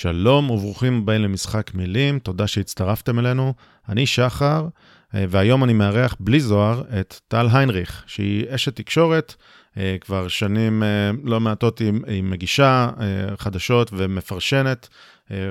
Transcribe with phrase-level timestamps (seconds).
[0.00, 3.54] שלום וברוכים הבאים למשחק מילים, תודה שהצטרפתם אלינו.
[3.88, 4.66] אני שחר,
[5.14, 9.34] אה, והיום אני מארח בלי זוהר את טל היינריך, שהיא אשת תקשורת,
[9.76, 12.90] אה, כבר שנים אה, לא מעטות היא מגישה
[13.38, 14.88] חדשות ומפרשנת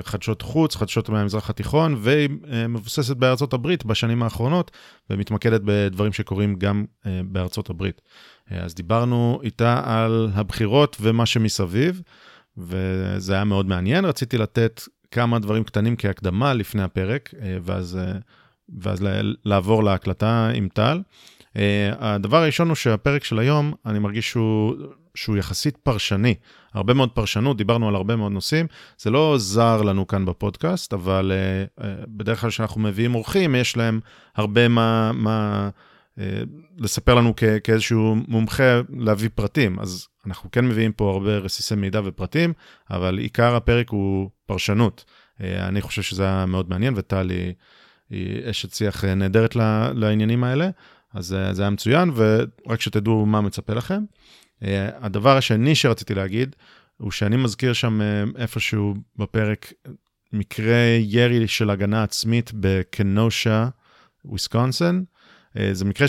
[0.02, 2.28] חדשות חוץ, חדשות מהמזרח התיכון, והיא
[2.68, 4.70] מבוססת בארצות הברית בשנים האחרונות,
[5.10, 6.84] ומתמקדת בדברים שקורים גם
[7.24, 8.00] בארצות הברית.
[8.50, 12.02] אז דיברנו איתה על הבחירות ומה שמסביב.
[12.58, 14.04] וזה היה מאוד מעניין.
[14.04, 18.18] רציתי לתת כמה דברים קטנים כהקדמה לפני הפרק, אה, ואז, אה,
[18.78, 19.04] ואז
[19.44, 21.00] לעבור להקלטה עם טל.
[21.56, 24.74] אה, הדבר הראשון הוא שהפרק של היום, אני מרגיש שהוא,
[25.14, 26.34] שהוא יחסית פרשני.
[26.74, 28.66] הרבה מאוד פרשנות, דיברנו על הרבה מאוד נושאים.
[28.98, 31.32] זה לא זר לנו כאן בפודקאסט, אבל
[32.08, 34.00] בדרך כלל כשאנחנו מביאים אורחים, יש להם
[34.36, 35.12] הרבה מה...
[35.12, 35.68] מה
[36.78, 39.78] לספר לנו כ- כאיזשהו מומחה להביא פרטים.
[39.80, 42.52] אז אנחנו כן מביאים פה הרבה רסיסי מידע ופרטים,
[42.90, 45.04] אבל עיקר הפרק הוא פרשנות.
[45.40, 47.30] אה, אני חושב שזה היה מאוד מעניין, וטל
[48.10, 49.56] היא, אשת שיח נהדרת
[49.94, 50.70] לעניינים האלה,
[51.14, 54.04] אז אה, זה היה מצוין, ורק שתדעו מה מצפה לכם.
[54.62, 56.56] אה, הדבר השני שרציתי להגיד,
[56.96, 58.00] הוא שאני מזכיר שם
[58.36, 59.72] איפשהו בפרק
[60.32, 63.68] מקרה ירי של הגנה עצמית בקנושה,
[64.24, 65.04] וויסקונסין.
[65.72, 66.08] זה מקרה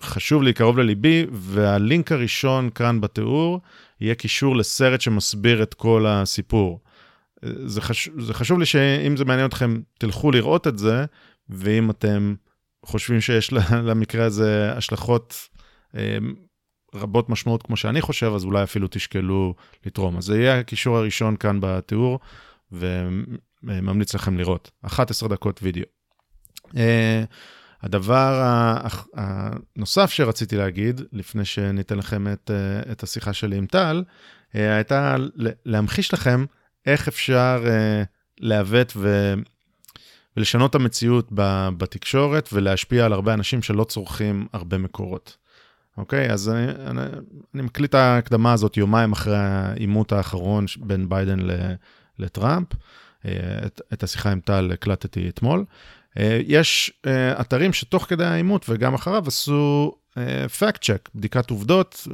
[0.00, 3.60] חשוב לי, קרוב לליבי, והלינק הראשון כאן בתיאור
[4.00, 6.80] יהיה קישור לסרט שמסביר את כל הסיפור.
[7.42, 8.08] זה, חש...
[8.18, 11.04] זה חשוב לי שאם זה מעניין אתכם, תלכו לראות את זה,
[11.48, 12.34] ואם אתם
[12.84, 13.52] חושבים שיש
[13.88, 15.48] למקרה הזה השלכות
[15.96, 16.18] אה,
[16.94, 19.54] רבות משמעות כמו שאני חושב, אז אולי אפילו תשקלו
[19.86, 20.16] לתרום.
[20.16, 22.20] אז זה יהיה הקישור הראשון כאן בתיאור,
[22.72, 24.70] וממליץ לכם לראות.
[24.82, 25.84] 11 דקות וידאו.
[27.86, 28.58] הדבר
[29.14, 34.04] הנוסף שרציתי להגיד, לפני שניתן לכם את, אה, את השיחה שלי עם טל,
[34.54, 35.16] אה, הייתה
[35.64, 36.44] להמחיש לכם
[36.86, 38.02] איך אפשר אה,
[38.38, 39.34] לעוות ו...
[40.36, 41.28] ולשנות את המציאות
[41.78, 45.36] בתקשורת ולהשפיע על הרבה אנשים שלא צורכים הרבה מקורות.
[45.96, 47.00] אוקיי, אז אני, אני,
[47.54, 51.38] אני מקליט את ההקדמה הזאת יומיים אחרי העימות האחרון בין ביידן
[52.18, 52.68] לטראמפ.
[53.66, 55.64] את, את השיחה עם טל הקלטתי אתמול.
[56.18, 60.46] אה, יש אה, אתרים שתוך כדי העימות וגם אחריו עשו אה,
[60.80, 62.08] צ'ק, בדיקת עובדות,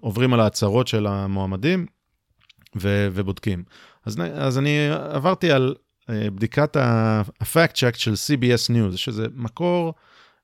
[0.00, 1.86] עוברים על ההצהרות של המועמדים
[2.76, 3.64] ו- ובודקים.
[4.06, 5.74] אז, אז אני עברתי על
[6.10, 6.76] בדיקת
[7.40, 9.94] הפאקט צ'ק של CBS News, שזה מקור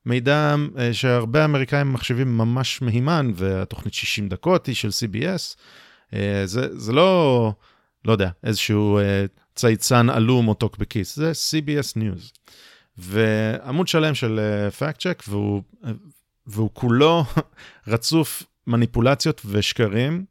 [0.07, 0.55] מידע
[0.93, 5.57] שהרבה אמריקאים מחשיבים ממש מהימן, והתוכנית 60 דקות היא של CBS.
[6.45, 7.53] זה, זה לא,
[8.05, 9.01] לא יודע, איזשהו
[9.55, 12.33] צייצן עלום או טוקבקיסט, זה CBS News.
[12.99, 14.41] ועמוד שלם של
[14.79, 15.63] fact uh, check, והוא,
[16.47, 17.25] והוא כולו
[17.89, 20.25] רצוף מניפולציות ושקרים,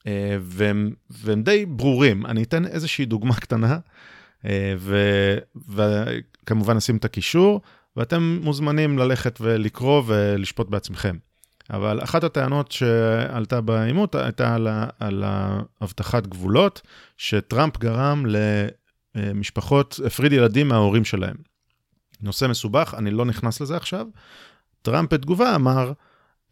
[0.00, 0.04] uh,
[0.40, 2.26] והם, והם די ברורים.
[2.26, 3.78] אני אתן איזושהי דוגמה קטנה,
[4.42, 4.46] uh,
[4.78, 4.98] ו,
[5.68, 7.60] וכמובן נשים את הקישור,
[7.96, 11.16] ואתם מוזמנים ללכת ולקרוא ולשפוט בעצמכם.
[11.70, 14.68] אבל אחת הטענות שעלתה בעימות הייתה על,
[15.00, 15.24] על
[15.80, 16.82] הבטחת גבולות,
[17.16, 18.26] שטראמפ גרם
[19.14, 21.36] למשפחות, הפריד ילדים מההורים שלהם.
[22.20, 24.06] נושא מסובך, אני לא נכנס לזה עכשיו.
[24.82, 25.92] טראמפ בתגובה אמר,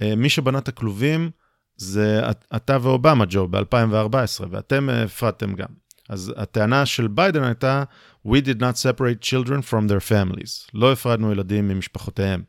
[0.03, 1.31] אה, מי שבנה את הכלובים
[1.77, 2.21] זה
[2.57, 5.69] אתה ואובמה, ג'ו, ב-2014, ואתם אה, הפרדתם גם.
[6.09, 7.85] אז הטענה של ביידן הייתה,
[8.27, 10.71] We did not separate children from their families.
[10.75, 12.43] לא הפרדנו ילדים ממשפחותיהם,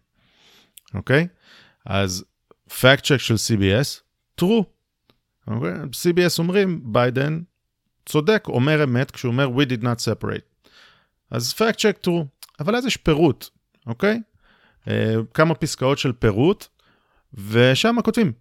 [0.94, 1.23] אוקיי?
[1.23, 1.38] Okay?
[1.85, 2.25] אז
[2.69, 4.01] fact check של CBS,
[4.41, 4.44] true.
[4.44, 5.51] Okay?
[5.51, 5.73] אוקיי?
[5.73, 7.41] CBS אומרים, ביידן
[8.05, 10.72] צודק, אומר אמת, כשהוא אומר, We did not separate.
[11.31, 12.36] אז fact check true.
[12.59, 13.50] אבל אז יש פירוט,
[13.88, 14.22] אוקיי?
[14.85, 14.90] Uh,
[15.34, 16.66] כמה פסקאות של פירוט,
[17.34, 18.31] ושם כותבים,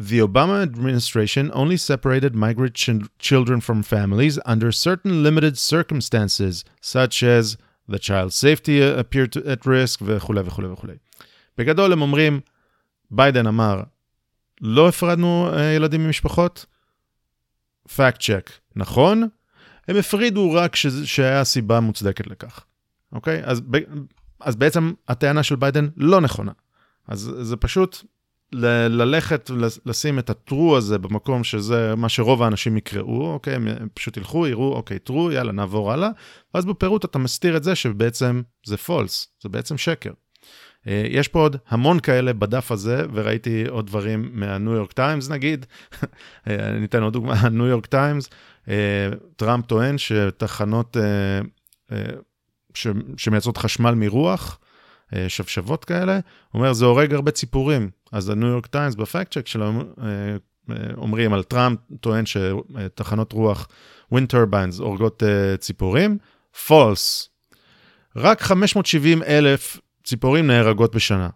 [0.00, 7.22] The Obama administration only separated migrant ch- children from families under certain limited circumstances, such
[7.22, 7.56] as
[7.92, 10.94] the child's safety appeared at risk וכולי וכולי וכולי.
[11.58, 12.40] בגדול הם אומרים,
[13.10, 13.82] ביידן אמר,
[14.60, 16.66] לא הפרדנו uh, ילדים ממשפחות,
[17.88, 19.28] fact check, נכון,
[19.88, 22.64] הם הפרידו רק ש- שהיה סיבה מוצדקת לכך.
[23.12, 23.40] אוקיי?
[23.44, 23.78] אז, ב,
[24.40, 26.52] אז בעצם הטענה של ביידן לא נכונה.
[27.08, 28.04] אז זה פשוט
[28.52, 33.54] ל- ללכת ולשים את הטרו הזה במקום שזה מה שרוב האנשים יקראו, אוקיי?
[33.54, 36.08] הם פשוט ילכו, יראו, אוקיי, טרו, יאללה, נעבור הלאה.
[36.54, 40.12] ואז בפירוט אתה מסתיר את זה שבעצם זה false, זה בעצם שקר.
[40.86, 45.66] אה, יש פה עוד המון כאלה בדף הזה, וראיתי עוד דברים מהניו יורק טיימס נגיד.
[46.48, 48.28] אה, אני אתן עוד דוגמה, ניו יורק טיימס,
[49.36, 51.40] טראמפ טוען שתחנות אה,
[52.74, 52.86] ש,
[53.16, 54.58] שמייצרות חשמל מרוח,
[55.14, 57.90] אה, שבשבות כאלה, הוא אומר, זה הורג הרבה ציפורים.
[58.12, 59.72] אז הניו יורק טיימס ב fact check שלו
[60.02, 60.36] אה,
[60.96, 63.68] אומרים על טראמפ, טוען שתחנות רוח,
[64.14, 65.22] wind turbines, הורגות
[65.58, 66.18] ציפורים,
[66.66, 67.28] false.
[68.16, 71.28] רק 570 אלף ציפורים נהרגות בשנה.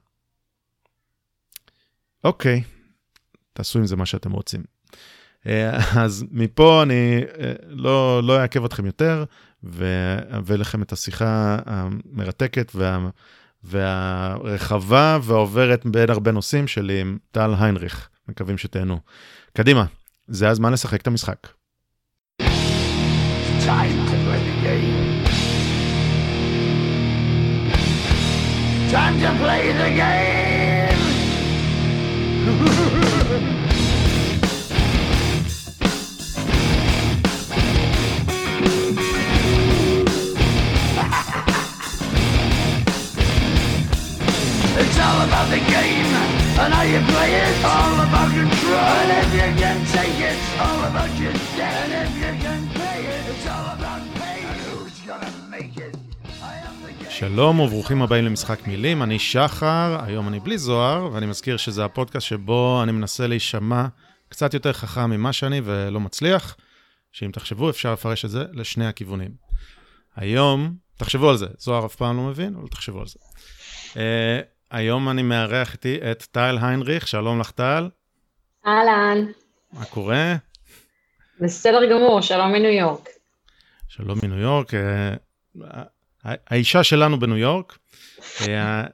[2.25, 2.63] אוקיי,
[3.53, 4.63] תעשו עם זה מה שאתם רוצים.
[5.97, 7.21] אז מפה אני
[7.67, 9.25] לא, לא אעכב אתכם יותר,
[9.65, 13.09] ואביא לכם את השיחה המרתקת וה,
[13.65, 18.09] והרחבה והעוברת בין הרבה נושאים שלי עם טל היינריך.
[18.29, 19.01] מקווים שתהנו.
[19.53, 19.85] קדימה,
[20.29, 21.47] זה הזמן לשחק את המשחק.
[23.65, 25.25] Time to play the game.
[28.93, 30.35] Time to play the game.
[45.07, 46.11] all about the game
[46.63, 47.55] and how you play it.
[47.75, 48.93] All about control.
[49.01, 51.77] And if you can take it, all about your debt.
[51.85, 54.39] And if you can pay it, it's all about pay.
[54.51, 55.95] And who's gonna make it?
[57.11, 62.27] שלום וברוכים הבאים למשחק מילים, אני שחר, היום אני בלי זוהר, ואני מזכיר שזה הפודקאסט
[62.27, 63.87] שבו אני מנסה להישמע
[64.29, 66.57] קצת יותר חכם ממה שאני ולא מצליח,
[67.13, 69.31] שאם תחשבו אפשר לפרש את זה לשני הכיוונים.
[70.17, 73.19] היום, תחשבו על זה, זוהר אף פעם לא מבין, אבל תחשבו על זה.
[73.93, 73.97] Uh,
[74.75, 77.89] היום אני מארח איתי את טל היינריך, שלום לך טל.
[78.67, 79.27] אהלן.
[79.73, 80.37] מה קורה?
[81.41, 83.09] בסדר גמור, שלום מניו יורק.
[83.89, 84.75] שלום מניו יורק.
[84.75, 85.15] אה,
[86.25, 87.79] האישה שלנו בניו יורק.
[88.49, 88.85] אה,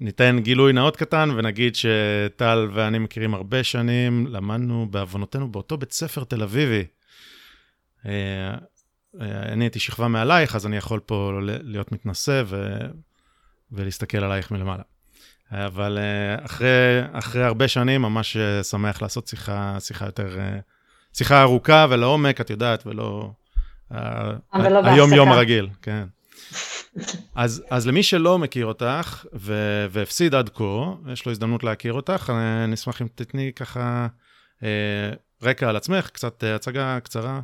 [0.00, 6.24] ניתן גילוי נאות קטן ונגיד שטל ואני מכירים הרבה שנים, למדנו בעוונותינו באותו בית ספר
[6.24, 6.84] תל אביבי.
[8.06, 8.54] אה,
[9.20, 12.76] אני הייתי שכבה מעלייך, אז אני יכול פה להיות מתנשא ו...
[13.72, 14.82] ולהסתכל עלייך מלמעלה.
[15.52, 20.58] אבל אה, אחרי, אחרי הרבה שנים, ממש אה, שמח לעשות שיחה, שיחה יותר, אה,
[21.12, 23.30] שיחה ארוכה ולעומק, את יודעת, ולא...
[23.90, 26.04] לא היום-יום הרגיל, כן.
[27.34, 32.32] אז, אז למי שלא מכיר אותך ו- והפסיד עד כה, יש לו הזדמנות להכיר אותך,
[32.64, 34.06] אני אשמח אם תתני ככה
[34.62, 35.10] אה,
[35.42, 37.40] רקע על עצמך, קצת הצגה קצרה.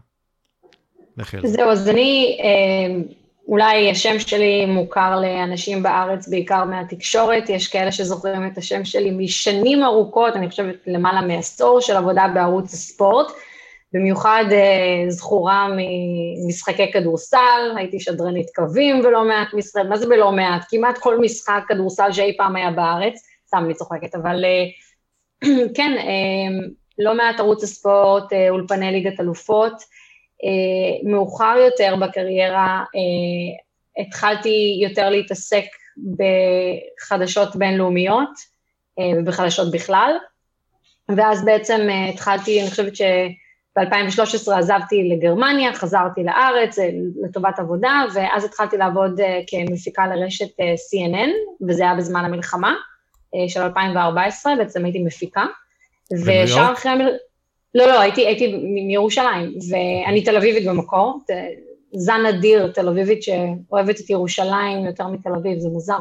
[1.46, 3.02] זהו, אז אני אה,
[3.48, 9.84] אולי השם שלי מוכר לאנשים בארץ בעיקר מהתקשורת, יש כאלה שזוכרים את השם שלי משנים
[9.84, 13.32] ארוכות, אני חושבת למעלה מעשור של עבודה בערוץ הספורט,
[13.94, 20.64] במיוחד אה, זכורה ממשחקי כדורסל, הייתי שדרנית קווים ולא מעט משחק, מה זה בלא מעט?
[20.70, 24.64] כמעט כל משחק כדורסל שאי פעם היה בארץ, סתם אני צוחקת, אבל אה,
[25.76, 26.66] כן, אה,
[26.98, 29.72] לא מעט ערוץ הספורט, אה, אולפני ליגת אלופות,
[31.04, 35.64] מאוחר יותר בקריירה אה, התחלתי יותר להתעסק
[35.96, 38.30] בחדשות בינלאומיות
[38.98, 40.12] אה, ובחדשות בכלל,
[41.16, 46.78] ואז בעצם התחלתי, אני חושבת שב-2013 עזבתי לגרמניה, חזרתי לארץ
[47.24, 51.30] לטובת עבודה, ואז התחלתי לעבוד כמפיקה לרשת CNN,
[51.68, 52.74] וזה היה בזמן המלחמה
[53.48, 55.44] של 2014, בעצם הייתי מפיקה.
[56.12, 57.16] ושאר אחרי המלחמה...
[57.74, 61.20] לא, לא, הייתי, הייתי מירושלים, ואני תל אביבית במקור,
[61.92, 65.98] זן אדיר תל אביבית שאוהבת את ירושלים יותר מתל אביב, זה מוזר,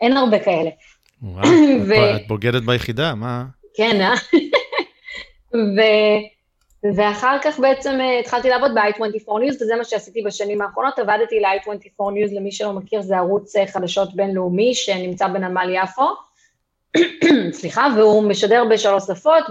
[0.00, 0.70] אין הרבה כאלה.
[1.22, 1.48] וואו,
[1.88, 1.94] ו...
[2.16, 3.44] את בוגדת ביחידה, מה?
[3.74, 4.14] כן, אה?
[5.54, 5.80] ו...
[6.96, 12.00] ואחר כך בעצם אה, התחלתי לעבוד ב-i24 News, וזה מה שעשיתי בשנים האחרונות, עבדתי ל-i24
[12.00, 16.08] News, למי שלא מכיר, זה ערוץ אה, חדשות בינלאומי שנמצא בנמל יפו,
[17.60, 19.44] סליחה, והוא משדר בשלוש שפות,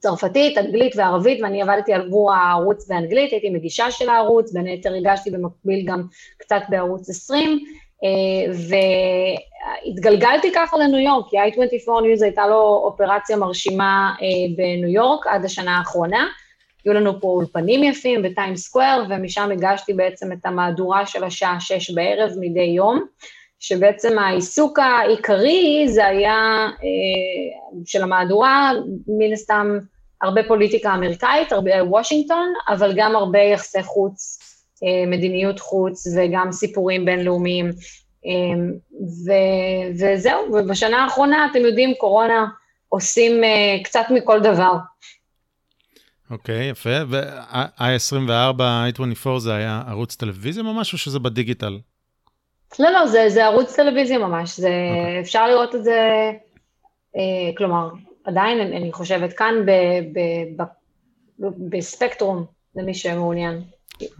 [0.00, 5.30] צרפתית, אנגלית וערבית, ואני עבדתי עבור הערוץ באנגלית, הייתי מגישה של הערוץ, בין היתר הגשתי
[5.30, 6.02] במקביל גם
[6.38, 7.64] קצת בערוץ 20,
[8.04, 8.52] אה,
[9.86, 14.26] והתגלגלתי ככה לניו יורק, כי i24 News הייתה לו אופרציה מרשימה אה,
[14.56, 16.26] בניו יורק עד השנה האחרונה.
[16.84, 21.90] היו לנו פה אולפנים יפים בטיים סקוואר, ומשם הגשתי בעצם את המהדורה של השעה שש
[21.90, 23.04] בערב מדי יום.
[23.60, 28.72] שבעצם העיסוק העיקרי זה היה אה, של המהדורה,
[29.18, 29.78] מן הסתם
[30.22, 34.38] הרבה פוליטיקה אמריקאית, הרבה וושינגטון, אבל גם הרבה יחסי חוץ,
[34.84, 37.70] אה, מדיניות חוץ וגם סיפורים בינלאומיים.
[38.26, 38.60] אה,
[39.26, 42.46] ו- וזהו, ובשנה האחרונה, אתם יודעים, קורונה
[42.88, 43.42] עושים
[43.84, 44.72] קצת מכל דבר.
[46.30, 46.90] אוקיי, okay, יפה.
[47.08, 51.78] ו-i24, i24 זה היה ערוץ טלוויזיה ממש, או שזה בדיגיטל?
[52.78, 54.98] לא, לא, זה, זה ערוץ טלוויזיה ממש, זה, okay.
[54.98, 55.20] אוקיי.
[55.20, 56.30] אפשר לראות את זה,
[57.16, 57.90] אה, כלומר,
[58.24, 59.70] עדיין אני, אני חושבת כאן ב,
[60.12, 60.20] ב,
[60.56, 60.62] ב,
[61.38, 62.44] ב, בספקטרום,
[62.76, 63.62] למי שמעוניין.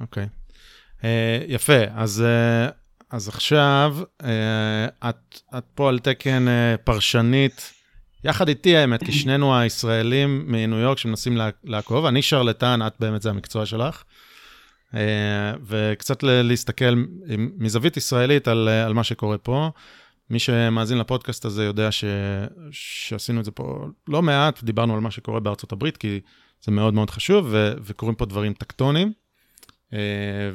[0.00, 1.04] אוקיי, okay.
[1.04, 2.68] אה, יפה, אז, אה,
[3.10, 7.72] אז עכשיו אה, את, את פה על תקן אה, פרשנית
[8.24, 13.30] יחד איתי האמת, כי שנינו הישראלים מניו יורק שמנסים לעקוב, אני שרלטן, את באמת זה
[13.30, 14.02] המקצוע שלך.
[14.94, 17.04] אה, וקצת להסתכל
[17.58, 19.70] מזווית ישראלית על, על מה שקורה פה.
[20.30, 22.04] מי שמאזין לפודקאסט הזה יודע ש...
[22.70, 26.20] שעשינו את זה פה לא מעט, דיברנו על מה שקורה בארצות הברית, כי
[26.62, 27.72] זה מאוד מאוד חשוב, ו...
[27.82, 29.12] וקורים פה דברים טקטוניים.
[29.92, 30.50] אה,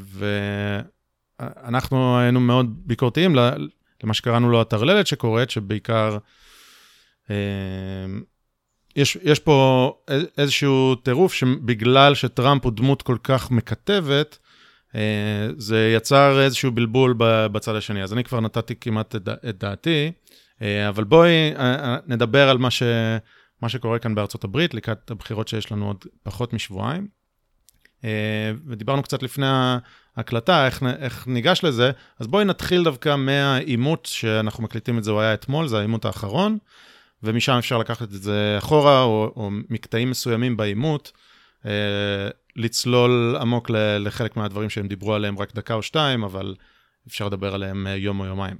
[1.39, 3.36] ואנחנו היינו מאוד ביקורתיים
[4.04, 6.18] למה שקראנו לו הטרללת שקורית, שבעיקר
[7.30, 7.36] אה,
[8.96, 9.92] יש, יש פה
[10.38, 14.38] איזשהו טירוף שבגלל שטראמפ הוא דמות כל כך מקטבת,
[14.96, 18.04] אה, זה יצר איזשהו בלבול בצד השני.
[18.04, 19.16] אז אני כבר נתתי כמעט
[19.50, 20.12] את דעתי,
[20.62, 21.54] אה, אבל בואי
[22.08, 22.84] נדבר על מה, ש,
[23.62, 27.08] מה שקורה כאן בארצות הברית, לקראת הבחירות שיש לנו עוד פחות משבועיים.
[28.68, 29.46] ודיברנו קצת לפני
[30.16, 35.22] ההקלטה, איך, איך ניגש לזה, אז בואי נתחיל דווקא מהעימות שאנחנו מקליטים את זה, הוא
[35.22, 36.58] היה אתמול, זה העימות האחרון.
[37.24, 41.12] ומשם אפשר לקחת את זה אחורה, או, או מקטעים מסוימים בעימות,
[41.65, 41.72] אה,
[42.55, 43.69] לצלול עמוק
[44.00, 46.55] לחלק מהדברים שהם דיברו עליהם רק דקה או שתיים, אבל
[47.07, 48.55] אפשר לדבר עליהם אה, יום או יומיים.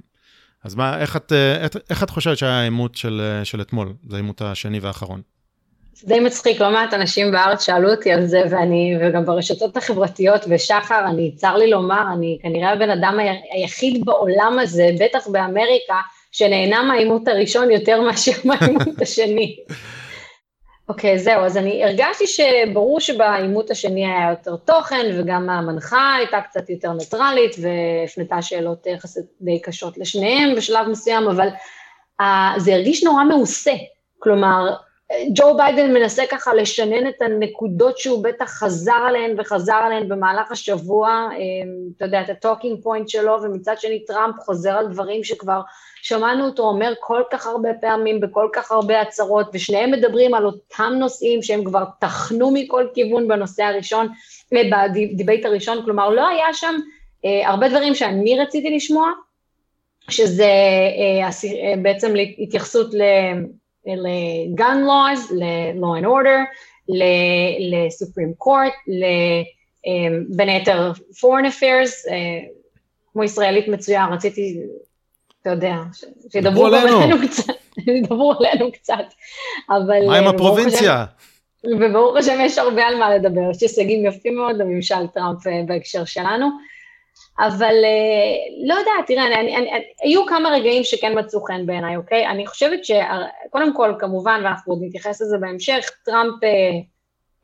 [0.64, 3.92] אז מה, איך את, אה, איך, איך את חושבת שהיה העימות של, אה, של אתמול?
[4.08, 5.20] זה העימות השני והאחרון.
[5.92, 10.40] זה די מצחיק, לא מעט אנשים בארץ שאלו אותי על זה, ואני, וגם ברשתות החברתיות,
[10.50, 13.18] ושחר, אני, צר לי לומר, אני כנראה הבן אדם
[13.52, 15.94] היחיד בעולם הזה, בטח באמריקה,
[16.36, 19.56] שנהנה מהעימות הראשון יותר מאשר מהעימות השני.
[20.88, 26.40] אוקיי, okay, זהו, אז אני הרגשתי שברור שבעימות השני היה יותר תוכן, וגם המנחה הייתה
[26.40, 31.48] קצת יותר ניטרלית, והפנתה שאלות יחסית די קשות לשניהם בשלב מסוים, אבל
[32.22, 32.24] uh,
[32.56, 33.72] זה הרגיש נורא מעושה.
[34.18, 34.76] כלומר,
[35.34, 41.28] ג'ו ביידן מנסה ככה לשנן את הנקודות שהוא בטח חזר עליהן וחזר עליהן במהלך השבוע,
[41.32, 45.60] אמ, אתה יודע, את ה talking point שלו, ומצד שני טראמפ חוזר על דברים שכבר
[46.02, 50.92] שמענו אותו אומר כל כך הרבה פעמים בכל כך הרבה הצהרות, ושניהם מדברים על אותם
[50.98, 54.08] נושאים שהם כבר טחנו מכל כיוון בנושא הראשון,
[54.52, 56.74] אה, ב debate הראשון, כלומר לא היה שם
[57.24, 59.10] אה, הרבה דברים שאני רציתי לשמוע,
[60.10, 63.02] שזה אה, בעצם התייחסות ל...
[63.86, 66.40] ל-gun laws, ל-law and order,
[66.88, 68.74] ל-supreme court,
[69.86, 72.40] אמ, בין היתר foreign affairs, אה,
[73.12, 74.58] כמו ישראלית מצויה, רציתי,
[75.42, 75.74] אתה יודע,
[76.32, 77.52] שידברו עלינו קצת,
[77.96, 79.04] ידברו עלינו קצת,
[79.70, 80.06] אבל...
[80.06, 81.04] מה עם אה, הפרובינציה?
[81.64, 86.04] וברוך השם יש הרבה על מה לדבר, יש הישגים יפים מאוד לממשל טראמפ אה, בהקשר
[86.04, 86.46] שלנו.
[87.38, 91.96] אבל אה, לא יודעת, תראה, אני, אני, אני, היו כמה רגעים שכן מצאו חן בעיניי,
[91.96, 92.26] אוקיי?
[92.26, 96.48] אני חושבת שקודם כל, כמובן, ואנחנו עוד נתייחס לזה בהמשך, טראמפ, אה,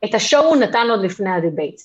[0.05, 1.81] את ה show הוא נתן עוד לפני ה debate.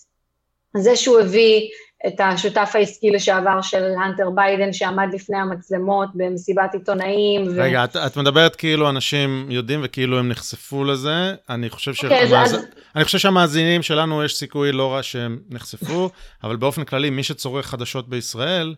[0.77, 1.69] זה שהוא הביא
[2.07, 7.49] את השותף העסקי לשעבר של הנטר ביידן, שעמד לפני המצלמות במסיבת עיתונאים.
[7.57, 7.85] רגע, ו...
[7.85, 11.35] את, את מדברת כאילו אנשים יודעים וכאילו הם נחשפו לזה.
[11.51, 12.55] אני חושב, okay, אוקיי, המאז...
[12.55, 12.65] אז...
[12.97, 16.11] אני חושב שהמאזינים שלנו, יש סיכוי לא רע שהם נחשפו,
[16.45, 18.75] אבל באופן כללי, מי שצורך חדשות בישראל,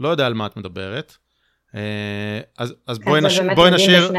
[0.00, 1.16] לא יודע על מה את מדברת.
[1.74, 1.80] אה,
[2.58, 3.40] אז, אז בואי, נש...
[3.54, 4.12] בואי נשאיר...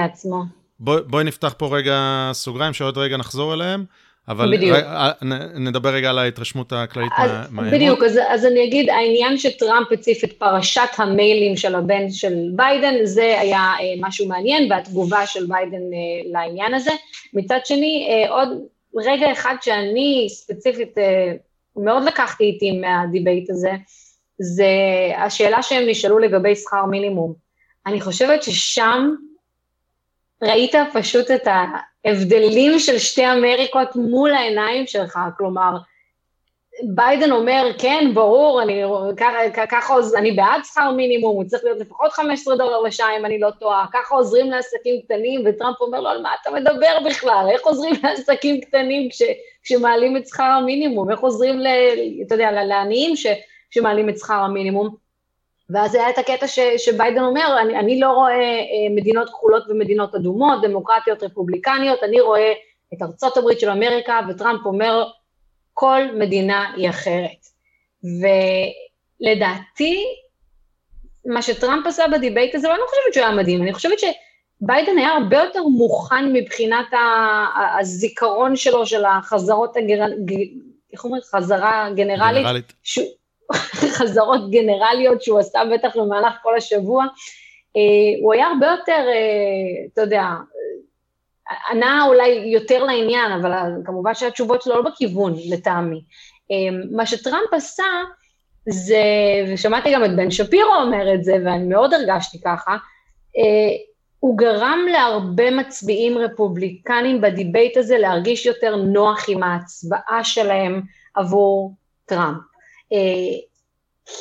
[0.80, 3.86] בואי, בואי נפתח פה רגע סוגריים, שעוד רגע נחזור אליהם.
[4.28, 4.78] אבל בדיוק.
[4.78, 5.12] ר, אה,
[5.60, 7.12] נדבר רגע על ההתרשמות הכללית
[7.50, 7.78] מהאירוע.
[7.78, 12.94] בדיוק, אז, אז אני אגיד, העניין שטראמפ הציף את פרשת המיילים של הבן של ביידן,
[13.04, 16.92] זה היה אה, משהו מעניין, והתגובה של ביידן אה, לעניין הזה.
[17.34, 18.50] מצד שני, אה, עוד
[18.96, 21.34] רגע אחד שאני ספציפית אה,
[21.78, 23.72] מאוד לקחתי איתי מה debate הזה,
[24.40, 24.68] זה
[25.18, 27.34] השאלה שהם נשאלו לגבי שכר מינימום.
[27.86, 29.10] אני חושבת ששם
[30.44, 31.48] ראית פשוט את
[32.06, 35.72] ההבדלים של שתי אמריקות מול העיניים שלך, כלומר,
[36.84, 38.82] ביידן אומר, כן, ברור, אני
[39.70, 43.50] ככה, אני בעד שכר מינימום, הוא צריך להיות לפחות 15 דולר לשעה אם אני לא
[43.60, 47.48] טועה, ככה עוזרים לעסקים קטנים, וטראמפ אומר לו, על מה אתה מדבר בכלל?
[47.52, 49.22] איך עוזרים לעסקים קטנים כש,
[49.64, 51.12] כשמעלים את שכר המינימום?
[51.12, 51.68] איך עוזרים, ל,
[52.28, 53.28] אתה יודע, לעניים ש,
[53.72, 55.05] שמעלים את שכר המינימום?
[55.70, 60.16] ואז היה את הקטע ש, שביידן אומר, אני, אני לא רואה אה, מדינות כחולות ומדינות
[60.16, 62.54] אדומות, דמוקרטיות, רפובליקניות, אני רואה
[62.94, 65.08] את ארצות הברית של אמריקה, וטראמפ אומר,
[65.74, 67.46] כל מדינה היא אחרת.
[69.22, 70.04] ולדעתי,
[71.26, 75.10] מה שטראמפ עשה בדיבייט הזה, ואני לא חושבת שהוא היה מדהים, אני חושבת שביידן היה
[75.10, 76.88] הרבה יותר מוכן מבחינת
[77.80, 80.06] הזיכרון שלו, של החזרות הגר...
[80.94, 81.22] איך אומרים?
[81.22, 82.44] חזרה גנרלית.
[82.44, 82.74] גנרלית.
[82.84, 83.00] ש...
[83.98, 87.06] חזרות גנרליות שהוא עשה בטח במהלך כל השבוע,
[87.78, 90.24] אה, הוא היה הרבה יותר, אה, אתה יודע,
[91.70, 93.52] ענה אולי יותר לעניין, אבל
[93.86, 96.02] כמובן שהתשובות שלו לא בכיוון, לטעמי.
[96.52, 97.84] אה, מה שטראמפ עשה,
[98.70, 99.04] זה,
[99.54, 102.78] ושמעתי גם את בן שפירו אומר את זה, ואני מאוד הרגשתי ככה,
[104.20, 110.82] הוא גרם להרבה מצביעים רפובליקנים בדיבייט הזה להרגיש יותר נוח עם ההצבעה שלהם
[111.16, 111.76] עבור
[112.06, 112.55] טראמפ.
[112.96, 113.38] אה,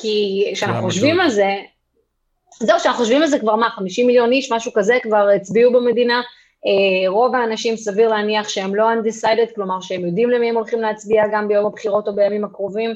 [0.00, 1.54] כי כשאנחנו חושבים על זה,
[2.60, 6.22] זהו, כשאנחנו חושבים על זה כבר מה, 50 מיליון איש, משהו כזה, כבר הצביעו במדינה,
[6.66, 11.22] אה, רוב האנשים סביר להניח שהם לא undecided, כלומר שהם יודעים למי הם הולכים להצביע
[11.32, 12.94] גם ביום הבחירות או בימים הקרובים,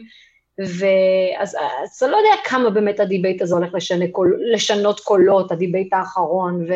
[0.59, 1.57] ואז
[1.97, 4.05] אתה לא יודע כמה באמת ה debate הזה הולך לשנה,
[4.53, 6.67] לשנות קולות, ה debate האחרון,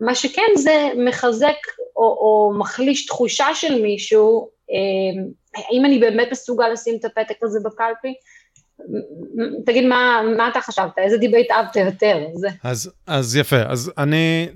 [0.00, 1.56] ומה שכן זה מחזק
[1.96, 4.48] או, או מחליש תחושה של מישהו,
[5.56, 8.14] האם אני באמת מסוגל לשים את הפתק הזה בקלפי?
[9.66, 12.18] תגיד מה, מה אתה חשבת, איזה debate אהבת יותר?
[12.34, 12.48] זה.
[12.62, 14.48] אז, אז יפה, אז אני,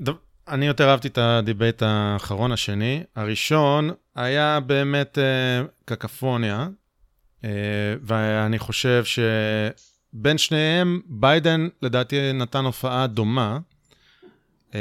[0.49, 3.03] אני יותר אהבתי את ה debate האחרון השני.
[3.17, 6.69] הראשון היה באמת uh, קקפוניה,
[7.43, 7.47] uh,
[8.03, 13.59] ואני חושב שבין שניהם, ביידן לדעתי נתן הופעה דומה,
[14.71, 14.75] uh,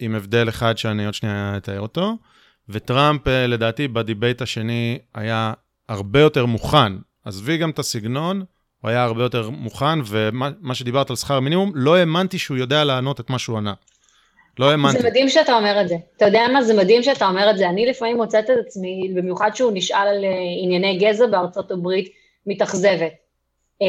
[0.00, 2.16] עם הבדל אחד שאני עוד שנייה אתאר אותו,
[2.68, 5.52] וטראמפ uh, לדעתי בדיבייט השני היה
[5.88, 6.92] הרבה יותר מוכן.
[7.24, 8.44] עזבי גם את הסגנון,
[8.82, 13.20] הוא היה הרבה יותר מוכן, ומה שדיברת על שכר מינימום, לא האמנתי שהוא יודע לענות
[13.20, 13.74] את מה שהוא ענה.
[14.58, 14.98] לא האמנתי.
[14.98, 15.94] זה מדהים שאתה אומר את זה.
[16.16, 16.62] אתה יודע מה?
[16.62, 17.68] זה מדהים שאתה אומר את זה.
[17.68, 20.30] אני לפעמים מוצאת את עצמי, במיוחד שהוא נשאל על אה,
[20.62, 22.08] ענייני גזע בארצות הברית,
[22.46, 23.12] מתאכזבת.
[23.82, 23.86] אה,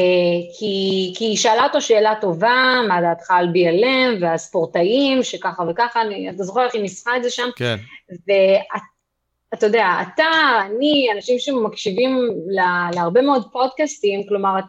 [0.58, 6.30] כי, כי היא שאלה אותו שאלה טובה, מה דעתך על BLM והספורטאים, שככה וככה, אני,
[6.30, 7.48] אתה זוכר איך היא ניסחה את זה שם?
[7.56, 7.76] כן.
[8.10, 10.24] ואתה יודע, אתה,
[10.66, 14.64] אני, אנשים שמקשיבים לה, להרבה מאוד פודקאסטים, כלומר, את,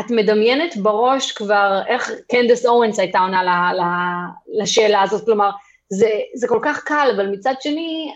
[0.00, 3.48] את מדמיינת בראש כבר איך קנדס אורנס הייתה עונה ל,
[3.80, 3.82] ל,
[4.62, 5.50] לשאלה הזאת, כלומר,
[5.88, 8.12] זה, זה כל כך קל, אבל מצד שני,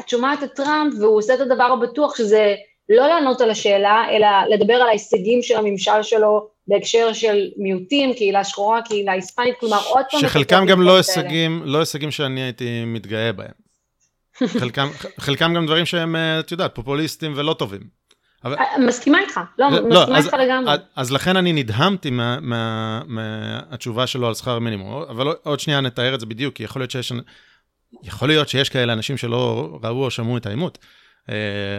[0.00, 2.54] את שומעת את טראמפ והוא עושה את הדבר הבטוח, שזה
[2.88, 8.44] לא לענות על השאלה, אלא לדבר על ההישגים של הממשל שלו בהקשר של מיעוטים, קהילה
[8.44, 10.20] שחורה, קהילה היספנית, כלומר, עוד פעם...
[10.20, 13.64] שחלקם גם לא הישגים, לא הישגים שאני הייתי מתגאה בהם.
[14.60, 14.88] חלקם,
[15.20, 17.80] חלקם גם דברים שהם, את יודעת, פופוליסטים ולא טובים.
[18.44, 18.54] אבל...
[18.54, 20.72] אה, מסכימה איתך, לא, לא מסכימה איתך לגמרי.
[20.72, 25.80] אז, אז לכן אני נדהמתי מהתשובה מה, מה, שלו על שכר מינימום, אבל עוד שנייה
[25.80, 27.12] נתאר את זה בדיוק, כי יכול להיות שיש,
[28.02, 30.88] יכול להיות שיש כאלה אנשים שלא ראו או שמעו את העימות, אה,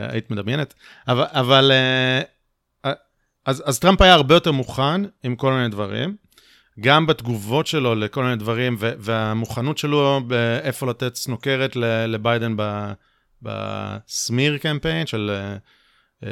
[0.09, 0.73] היית מדמיינת,
[1.07, 2.21] אבל, אבל אה,
[2.85, 2.93] אה,
[3.45, 6.15] אז, אז טראמפ היה הרבה יותר מוכן עם כל מיני דברים,
[6.79, 11.75] גם בתגובות שלו לכל מיני דברים, והמוכנות שלו באיפה לתת סנוקרת
[12.07, 12.55] לביידן
[13.41, 15.31] בסמיר קמפיין של...
[16.23, 16.27] אה,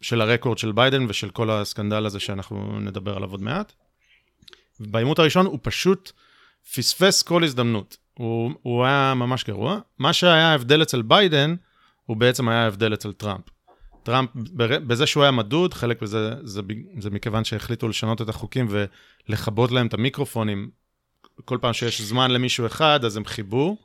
[0.00, 3.72] של הרקורד של ביידן ושל כל הסקנדל הזה שאנחנו נדבר עליו עוד מעט.
[4.80, 6.12] בעימות הראשון הוא פשוט
[6.74, 7.96] פספס כל הזדמנות.
[8.14, 9.78] הוא, הוא היה ממש גרוע.
[9.98, 11.54] מה שהיה ההבדל אצל ביידן,
[12.06, 13.44] הוא בעצם היה ההבדל אצל טראמפ.
[14.02, 14.30] טראמפ,
[14.86, 16.60] בזה שהוא היה מדוד, חלק מזה זה,
[16.98, 20.70] זה מכיוון שהחליטו לשנות את החוקים ולכבות להם את המיקרופונים.
[21.44, 23.76] כל פעם שיש זמן למישהו אחד, אז הם כיבו.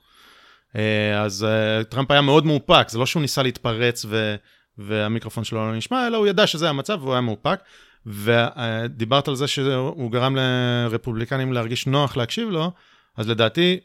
[0.76, 4.36] אה, אז אה, טראמפ היה מאוד מאופק, זה לא שהוא ניסה להתפרץ ו...
[4.78, 7.60] והמיקרופון שלו לא נשמע, אלא הוא ידע שזה המצב והוא היה מאופק.
[8.06, 12.72] ודיברת על זה שהוא גרם לרפובליקנים להרגיש נוח להקשיב לו,
[13.18, 13.80] אז לדעתי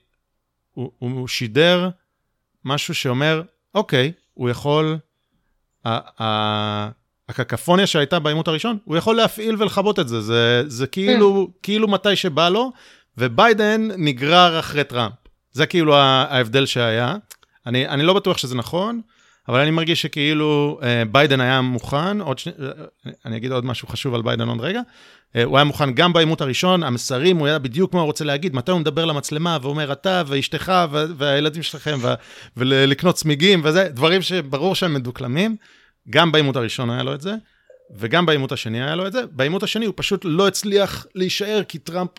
[0.73, 1.89] הוא, הוא שידר
[2.65, 3.43] משהו שאומר,
[3.75, 4.99] אוקיי, הוא יכול,
[7.29, 12.17] הקקפוניה שהייתה בעימות הראשון, הוא יכול להפעיל ולכבות את זה, זה, זה כאילו, כאילו מתי
[12.17, 12.73] שבא לו,
[13.19, 15.13] וביידן נגרר אחרי טראמפ.
[15.53, 17.17] זה כאילו ההבדל שהיה.
[17.67, 19.01] אני, אני לא בטוח שזה נכון,
[19.49, 22.49] אבל אני מרגיש שכאילו אה, ביידן היה מוכן, עוד ש...
[22.49, 22.53] אה,
[23.25, 24.81] אני אגיד עוד משהו חשוב על ביידן עוד רגע,
[25.37, 28.55] אה, הוא היה מוכן גם בעימות הראשון, המסרים, הוא ידע בדיוק מה הוא רוצה להגיד,
[28.55, 30.73] מתי הוא מדבר למצלמה ואומר אתה ואשתך
[31.17, 31.99] והילדים שלכם
[32.57, 35.57] ולקנות צמיגים וזה, דברים שברור שהם מדוקלמים,
[36.11, 37.35] גם בעימות הראשון היה לו את זה.
[37.97, 39.21] וגם בעימות השני היה לו את זה.
[39.31, 42.11] בעימות השני הוא פשוט לא הצליח להישאר כי טראמפ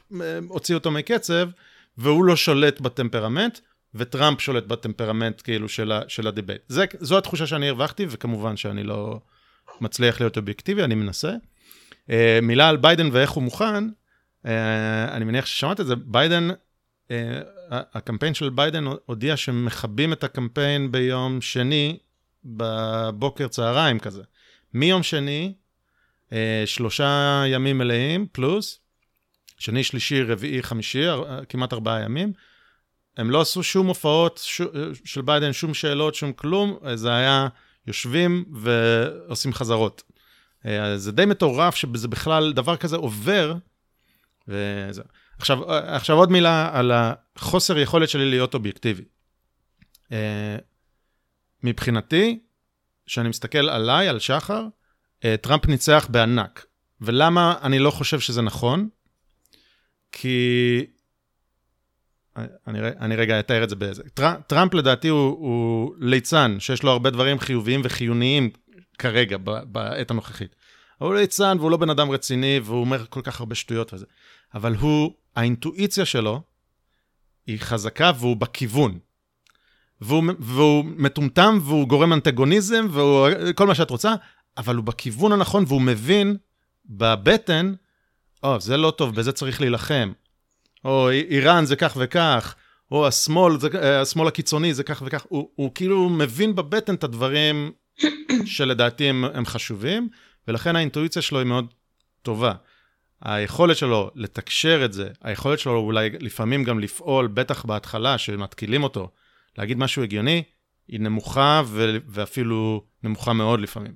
[0.47, 1.49] הוציא אותו מקצב,
[1.97, 3.59] והוא לא שולט בטמפרמנט.
[3.95, 6.61] וטראמפ שולט בטמפרמנט כאילו של, ה, של ה debate.
[6.67, 9.19] זה, זו התחושה שאני הרווחתי, וכמובן שאני לא
[9.81, 11.33] מצליח להיות אובייקטיבי, אני מנסה.
[12.09, 14.47] Uh, מילה על ביידן ואיך הוא מוכן, uh,
[15.11, 17.11] אני מניח ששמעת את זה, ביידן, uh,
[17.69, 21.97] הקמפיין של ביידן הודיע שמכבים את הקמפיין ביום שני,
[22.45, 24.23] בבוקר צהריים כזה.
[24.73, 25.53] מיום שני,
[26.29, 26.33] uh,
[26.65, 28.79] שלושה ימים מלאים, פלוס,
[29.57, 31.03] שני, שלישי, רביעי, חמישי,
[31.49, 32.33] כמעט ארבעה ימים.
[33.17, 34.61] הם לא עשו שום הופעות ש...
[35.05, 37.47] של ביידן, שום שאלות, שום כלום, זה היה
[37.87, 40.03] יושבים ועושים חזרות.
[40.65, 43.55] אה, זה די מטורף שזה בכלל, דבר כזה עובר.
[44.47, 45.01] וזה.
[45.37, 49.03] עכשיו, עכשיו עוד מילה על החוסר יכולת שלי להיות אובייקטיבי.
[50.11, 50.57] אה,
[51.63, 52.39] מבחינתי,
[53.05, 54.67] כשאני מסתכל עליי, על שחר,
[55.25, 56.65] אה, טראמפ ניצח בענק.
[57.01, 58.89] ולמה אני לא חושב שזה נכון?
[60.11, 60.85] כי
[62.37, 64.03] אני, אני רגע אתאר את זה באיזה.
[64.13, 68.49] טר, טראמפ לדעתי הוא, הוא ליצן, שיש לו הרבה דברים חיוביים וחיוניים
[68.97, 70.55] כרגע, בעת הנוכחית.
[70.97, 74.05] הוא ליצן והוא לא בן אדם רציני, והוא אומר כל כך הרבה שטויות וזה.
[74.53, 76.41] אבל הוא, האינטואיציה שלו
[77.47, 78.99] היא חזקה והוא בכיוון.
[80.01, 84.13] והוא, והוא מטומטם והוא גורם אנטגוניזם והוא כל מה שאת רוצה,
[84.57, 86.37] אבל הוא בכיוון הנכון והוא מבין
[86.85, 87.73] בבטן,
[88.43, 90.11] או, oh, זה לא טוב, בזה צריך להילחם.
[90.85, 92.55] או איראן זה כך וכך,
[92.91, 95.25] או השמאל, זה, אה, השמאל הקיצוני זה כך וכך.
[95.29, 97.71] הוא, הוא כאילו מבין בבטן את הדברים
[98.45, 100.09] שלדעתי הם, הם חשובים,
[100.47, 101.73] ולכן האינטואיציה שלו היא מאוד
[102.21, 102.53] טובה.
[103.21, 109.11] היכולת שלו לתקשר את זה, היכולת שלו אולי לפעמים גם לפעול, בטח בהתחלה, שמתקילים אותו,
[109.57, 110.43] להגיד משהו הגיוני,
[110.87, 113.93] היא נמוכה ו- ואפילו נמוכה מאוד לפעמים.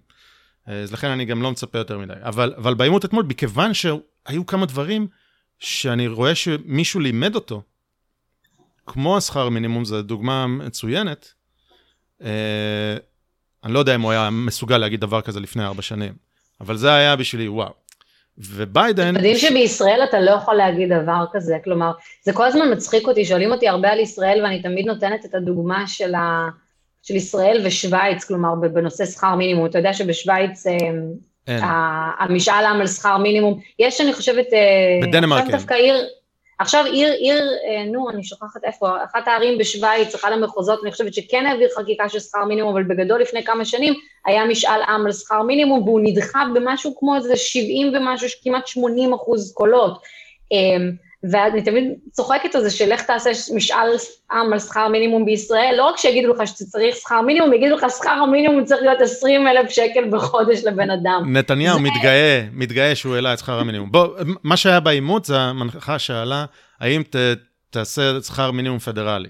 [0.65, 2.13] אז לכן אני גם לא מצפה יותר מדי.
[2.21, 5.07] אבל, אבל בעימות אתמול, מכיוון שהיו כמה דברים
[5.59, 7.61] שאני רואה שמישהו לימד אותו,
[8.85, 11.33] כמו השכר מינימום, זו דוגמה מצוינת,
[12.23, 12.97] אה,
[13.63, 16.13] אני לא יודע אם הוא היה מסוגל להגיד דבר כזה לפני ארבע שנים,
[16.61, 17.73] אבל זה היה בשבילי וואו.
[18.37, 19.15] וביידן...
[19.15, 21.91] מדהים שבישראל אתה לא יכול להגיד דבר כזה, כלומר,
[22.23, 25.87] זה כל הזמן מצחיק אותי, שואלים אותי הרבה על ישראל, ואני תמיד נותנת את הדוגמה
[25.87, 26.49] של, ה...
[27.03, 29.65] של ישראל ושווייץ, כלומר, בנושא שכר מינימום.
[29.65, 30.63] אתה יודע שבשווייץ
[31.47, 35.51] אה, המשאל עם על שכר מינימום, יש, אני חושבת, אה, בדנמרק, כן.
[35.51, 36.07] דווקא עיר,
[36.59, 41.13] עכשיו עיר, עיר, אה, נו, אני שוכחת איפה, אחת הערים בשוויץ, אחד המחוזות, אני חושבת
[41.13, 43.93] שכן העביר חקיקה של שכר מינימום, אבל בגדול לפני כמה שנים
[44.25, 49.13] היה משאל עם על שכר מינימום, והוא נדחה במשהו כמו איזה 70 ומשהו, כמעט 80
[49.13, 50.01] אחוז קולות.
[51.23, 53.87] ואני תמיד צוחקת על זה שלך תעשה משאל
[54.31, 58.09] עם על שכר מינימום בישראל, לא רק שיגידו לך שצריך שכר מינימום, יגידו לך שכר
[58.09, 61.37] המינימום צריך להיות 20 אלף שקל בחודש לבן אדם.
[61.37, 61.83] נתניהו זה...
[61.83, 63.91] מתגאה, מתגאה שהוא העלה את שכר המינימום.
[63.91, 64.07] בוא,
[64.43, 66.45] מה שהיה בעימות זה המנחה שאלה,
[66.79, 67.15] האם ת,
[67.69, 69.29] תעשה שכר מינימום פדרלי.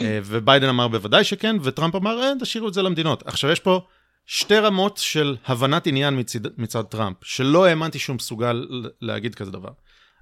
[0.00, 3.26] אה, וביידן אמר בוודאי שכן, וטראמפ אמר, אה, תשאירו את זה למדינות.
[3.26, 3.80] עכשיו, יש פה
[4.26, 8.66] שתי רמות של הבנת עניין מצד, מצד טראמפ, שלא האמנתי שהוא מסוגל
[9.00, 9.70] להגיד כזה דבר.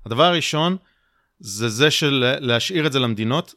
[0.06, 0.76] הדבר הראשון
[1.40, 3.54] זה זה של להשאיר את זה למדינות.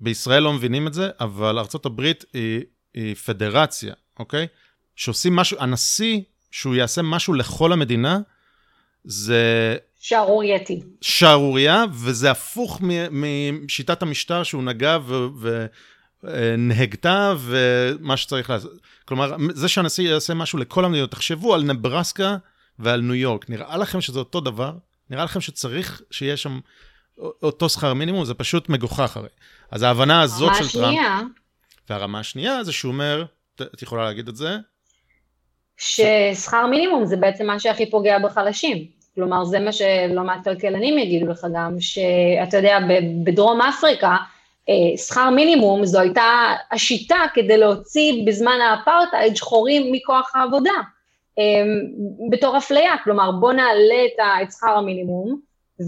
[0.00, 2.00] בישראל לא מבינים את זה, אבל ארה"ב
[2.32, 2.60] היא,
[2.94, 4.46] היא פדרציה, אוקיי?
[4.96, 8.18] שעושים משהו, הנשיא, שהוא יעשה משהו לכל המדינה,
[9.04, 9.76] זה...
[10.00, 10.80] שערורייתי.
[11.00, 12.80] שערורייה, וזה הפוך
[13.10, 14.98] משיטת המשטר שהוא נגע
[16.22, 18.72] ונהגתה ומה שצריך לעשות.
[19.04, 22.36] כלומר, זה שהנשיא יעשה משהו לכל המדינות, תחשבו על נברסקה
[22.78, 24.72] ועל ניו יורק, נראה לכם שזה אותו דבר?
[25.10, 26.60] נראה לכם שצריך שיהיה שם
[27.18, 28.24] אותו שכר מינימום?
[28.24, 29.28] זה פשוט מגוחך הרי.
[29.70, 30.84] אז ההבנה הזאת של טראמפ...
[30.84, 31.20] הרמה השנייה...
[31.90, 33.24] והרמה השנייה זה שהוא אומר,
[33.62, 34.56] את יכולה להגיד את זה?
[35.76, 38.86] ששכר מינימום זה בעצם מה שהכי פוגע בחלשים.
[39.14, 42.78] כלומר, זה מה שלא מעט כלכלנים יגידו לך גם, שאתה יודע,
[43.24, 44.16] בדרום אפריקה,
[44.68, 50.70] אה, שכר מינימום זו הייתה השיטה כדי להוציא בזמן האפרטהייד שחורים מכוח העבודה.
[51.38, 54.04] אמ, בתור אפליה, כלומר בוא נעלה
[54.42, 55.40] את שכר המינימום,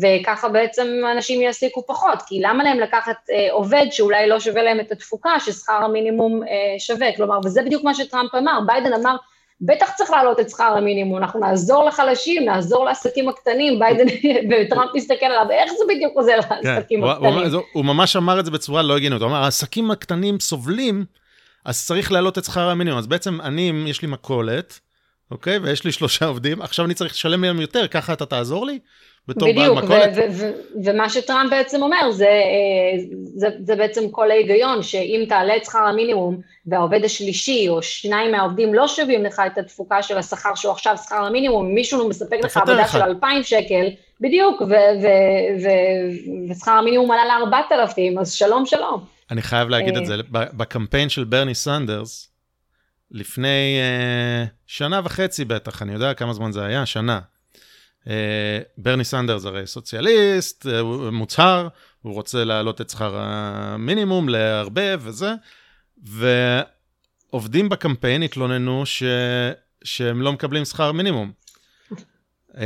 [0.03, 4.81] וככה בעצם אנשים יעסיקו פחות, כי למה להם לקחת אה, עובד שאולי לא שווה להם
[4.81, 9.17] את התפוקה ששכר המינימום אה, שווה, כלומר, וזה בדיוק מה שטראמפ אמר, ביידן אמר,
[9.61, 14.07] בטח צריך להעלות את שכר המינימום, אנחנו נעזור לחלשים, נעזור לעסקים הקטנים, ביידן
[14.51, 17.33] וטראמפ מסתכל עליו, איך זה בדיוק עוזר כן, לעסקים כן, הקטנים?
[17.33, 21.05] הוא, הוא, הוא ממש אמר את זה בצורה לא הגיונית, הוא אמר, העסקים הקטנים סובלים,
[21.65, 24.81] אז צריך להעלות את שכר המינימום, אז בעצם אני, יש לי מכולת,
[25.31, 25.59] אוקיי?
[25.59, 28.79] ויש לי שלושה עובדים, עכשיו אני צריך לשלם להם יותר, ככה אתה תעזור לי?
[29.29, 30.13] בתור בעל מכולת?
[30.13, 35.65] בדיוק, ומה שטראמפ בעצם אומר, זה, אה, זה, זה בעצם כל ההיגיון, שאם תעלה את
[35.65, 40.73] שכר המינימום, והעובד השלישי, או שניים מהעובדים לא שווים לך את התפוקה של השכר שהוא
[40.73, 42.93] עכשיו שכר המינימום, מישהו לא מספק לך עבודה לך.
[42.93, 43.87] של 2,000 שקל,
[44.21, 44.63] בדיוק,
[46.51, 49.05] ושכר המינימום עלה ל-4,000, אז שלום שלום.
[49.31, 50.07] אני חייב להגיד את אה.
[50.07, 52.29] זה, בקמפיין של ברני סנדרס,
[53.11, 57.21] לפני uh, שנה וחצי בטח, אני יודע כמה זמן זה היה, שנה.
[58.05, 58.09] Uh,
[58.79, 60.71] ברני סנדרס הרי סוציאליסט, uh,
[61.13, 61.69] מוצהר,
[62.03, 65.35] הוא רוצה להעלות את שכר המינימום להרבה וזה,
[67.33, 69.03] ועובדים בקמפיין התלוננו ש...
[69.85, 71.33] שהם לא מקבלים שכר מינימום.
[72.51, 72.59] Uh,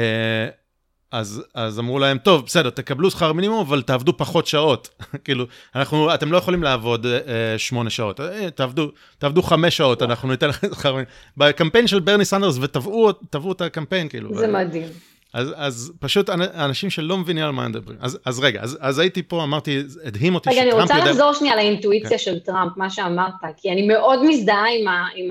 [1.12, 4.88] אז, אז אמרו להם, טוב, בסדר, תקבלו שכר מינימום, אבל תעבדו פחות שעות.
[5.24, 5.44] כאילו,
[5.74, 10.48] אנחנו, אתם לא יכולים לעבוד אה, שמונה שעות, אה, תעבדו, תעבדו חמש שעות, אנחנו ניתן
[10.48, 11.12] לכם שכר מינימום.
[11.36, 14.34] בקמפיין של ברני סנדרס, ותבעו את הקמפיין, כאילו.
[14.34, 14.46] זה.
[14.46, 14.88] מדהים.
[15.32, 17.98] אז, אז פשוט אנשים שלא מבינים על מה מדברים.
[18.00, 20.82] אז, אז רגע, אז, אז הייתי פה, אמרתי, הדהים אותי שטראמפ יודע...
[20.82, 22.18] רגע, אני רוצה לחזור שנייה לאינטואיציה כן.
[22.18, 25.28] של טראמפ, מה שאמרת, כי אני מאוד מזדהה עם, ה, עם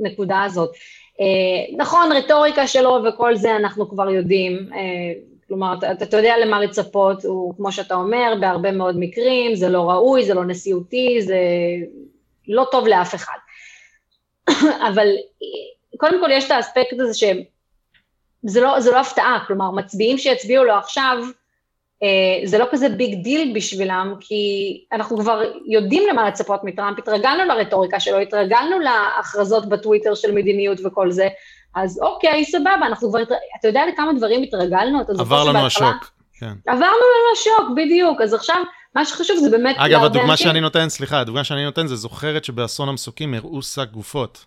[0.00, 0.70] הנקודה הזאת.
[1.20, 5.12] אה, נכון, רטוריקה שלו וכל זה אנחנו כבר יודעים, אה,
[5.48, 9.90] כלומר, אתה, אתה יודע למה לצפות, הוא, כמו שאתה אומר, בהרבה מאוד מקרים, זה לא
[9.90, 11.38] ראוי, זה לא נשיאותי, זה
[12.48, 13.38] לא טוב לאף אחד.
[14.92, 15.08] אבל
[15.96, 21.18] קודם כל יש את האספקט הזה שזה לא, לא הפתעה, כלומר, מצביעים שיצביעו לו עכשיו,
[22.44, 24.44] זה לא כזה big deal בשבילם, כי
[24.92, 31.10] אנחנו כבר יודעים למה לצפות מטראמפ, התרגלנו לרטוריקה שלו, התרגלנו להכרזות בטוויטר של מדיניות וכל
[31.10, 31.28] זה,
[31.74, 33.22] אז אוקיי, סבבה, אנחנו כבר,
[33.60, 35.00] אתה יודע לכמה דברים התרגלנו?
[35.00, 36.10] אתה עבר לנו השוק.
[36.38, 36.52] כן.
[36.66, 38.56] עברנו לנו השוק, בדיוק, אז עכשיו,
[38.94, 39.76] מה שחשוב זה באמת...
[39.78, 44.44] אגב, הדוגמה שאני נותן, סליחה, הדוגמה שאני נותן זה זוכרת שבאסון המסוקים הראו שק גופות.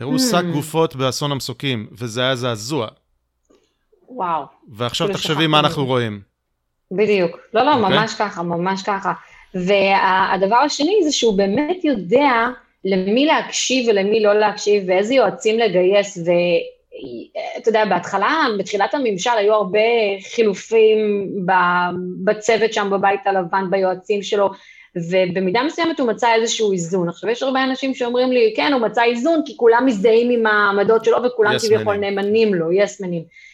[0.00, 0.52] הראו שק hmm.
[0.52, 2.86] גופות באסון המסוקים, וזה היה זעזוע.
[4.08, 4.42] וואו.
[4.68, 6.20] ועכשיו תחשבי מה אנחנו רואים.
[6.92, 7.38] בדיוק.
[7.54, 7.76] לא, לא, okay.
[7.76, 7.98] אוקיי?
[7.98, 9.12] ממש ככה, ממש ככה.
[9.54, 12.46] והדבר השני זה שהוא באמת יודע
[12.84, 19.78] למי להקשיב ולמי לא להקשיב, ואיזה יועצים לגייס, ואתה יודע, בהתחלה, בתחילת הממשל היו הרבה
[20.34, 20.98] חילופים
[22.24, 24.50] בצוות שם בבית הלבן, ביועצים שלו,
[24.96, 27.08] ובמידה מסוימת הוא מצא איזשהו איזון.
[27.08, 31.04] עכשיו, יש הרבה אנשים שאומרים לי, כן, הוא מצא איזון, כי כולם מזדהים עם העמדות
[31.04, 33.22] שלו וכולם yes כביכול נאמנים לו, יסמנים.
[33.22, 33.45] Yes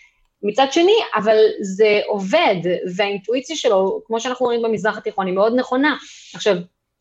[0.42, 2.56] מצד שני, אבל זה עובד,
[2.96, 5.96] והאינטואיציה שלו, כמו שאנחנו רואים במזרח התיכון, היא מאוד נכונה.
[6.34, 6.56] עכשיו,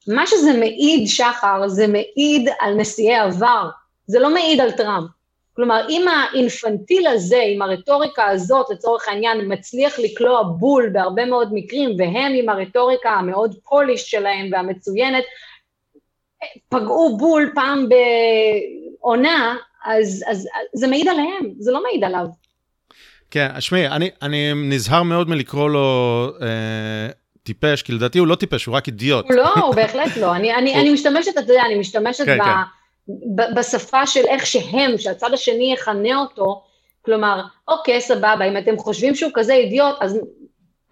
[0.07, 3.69] מה שזה מעיד, שחר, זה מעיד על נשיאי עבר,
[4.07, 5.09] זה לא מעיד על טראמפ.
[5.55, 11.89] כלומר, אם האינפנטיל הזה, עם הרטוריקה הזאת, לצורך העניין, מצליח לקלוע בול בהרבה מאוד מקרים,
[11.97, 15.23] והם עם הרטוריקה המאוד פוליש שלהם והמצוינת,
[16.69, 17.87] פגעו בול פעם
[18.99, 22.25] בעונה, אז, אז, אז זה מעיד עליהם, זה לא מעיד עליו.
[23.31, 26.47] כן, שמעי, אני, אני נזהר מאוד מלקרוא לו אה,
[27.43, 29.25] טיפש, כי לדעתי הוא לא טיפש, הוא רק אידיוט.
[29.25, 30.35] הוא לא, הוא בהחלט לא.
[30.35, 32.51] אני, אני, אני משתמשת, אתה יודע, אני משתמשת כן, ב, כן.
[33.35, 36.63] ב, בשפה של איך שהם, שהצד השני יכנה אותו,
[37.05, 40.19] כלומר, אוקיי, סבבה, אם אתם חושבים שהוא כזה אידיוט, אז,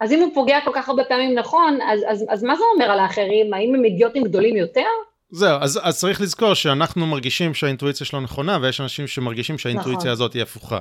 [0.00, 2.90] אז אם הוא פוגע כל כך הרבה פעמים נכון, אז, אז, אז מה זה אומר
[2.90, 3.54] על האחרים?
[3.54, 4.86] האם הם אידיוטים גדולים יותר?
[5.30, 10.10] זהו, אז, אז צריך לזכור שאנחנו מרגישים שהאינטואיציה שלו נכונה, ויש אנשים שמרגישים שהאינטואיציה נכון.
[10.10, 10.78] הזאת היא הפוכה.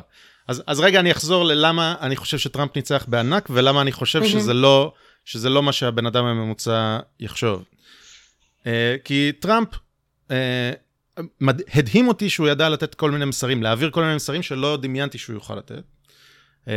[0.49, 4.53] אז, אז רגע, אני אחזור ללמה אני חושב שטראמפ ניצח בענק, ולמה אני חושב שזה
[4.53, 4.93] לא,
[5.25, 7.63] שזה לא מה שהבן אדם הממוצע יחשוב.
[8.59, 8.65] Uh,
[9.03, 9.69] כי טראמפ,
[10.27, 10.31] uh,
[11.41, 11.61] מד...
[11.73, 15.33] הדהים אותי שהוא ידע לתת כל מיני מסרים, להעביר כל מיני מסרים שלא דמיינתי שהוא
[15.33, 15.83] יוכל לתת.
[16.65, 16.69] Uh,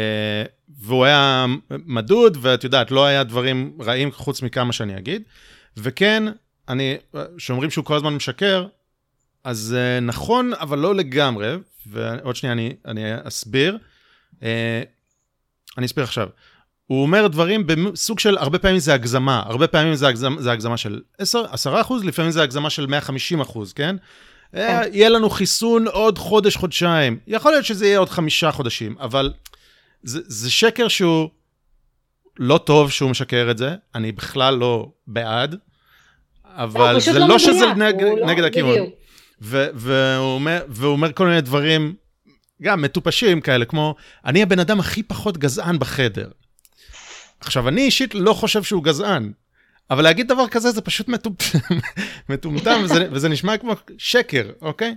[0.69, 5.23] והוא היה מדוד, ואת יודעת, לא היה דברים רעים חוץ מכמה שאני אגיד.
[5.77, 6.23] וכן,
[6.69, 6.97] אני,
[7.39, 8.67] שאומרים שהוא כל הזמן משקר,
[9.45, 13.79] אז uh, נכון, אבל לא לגמרי, ועוד שנייה אני, אני אסביר.
[14.35, 14.43] Uh,
[15.79, 16.29] אני אסביר עכשיו.
[16.87, 20.77] הוא אומר דברים בסוג של, הרבה פעמים זה הגזמה, הרבה פעמים זה הגזמה, זה הגזמה
[20.77, 23.97] של 10, 10 אחוז, לפעמים זה הגזמה של 150 אחוז, כן?
[24.53, 24.83] כן.
[24.93, 27.19] יהיה לנו חיסון עוד חודש, חודשיים.
[27.27, 29.33] יכול להיות שזה יהיה עוד חמישה חודשים, אבל
[30.03, 31.29] זה, זה שקר שהוא
[32.39, 35.57] לא טוב שהוא משקר את זה, אני בכלל לא בעד.
[36.45, 38.79] אבל זה לא, לא שזה נג, לא, נגד הכיוון.
[39.43, 41.95] והוא אומר, כל מיני דברים,
[42.63, 46.29] גם מטופשים כאלה, כמו, אני הבן אדם הכי פחות גזען בחדר.
[47.41, 49.33] עכשיו, אני אישית לא חושב שהוא גזען,
[49.91, 51.09] אבל להגיד דבר כזה זה פשוט
[52.29, 54.95] מטומטם, וזה, נשמע כמו שקר, אוקיי?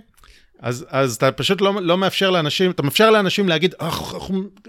[0.60, 3.74] אז, אז אתה פשוט לא, לא מאפשר לאנשים, אתה מאפשר לאנשים להגיד,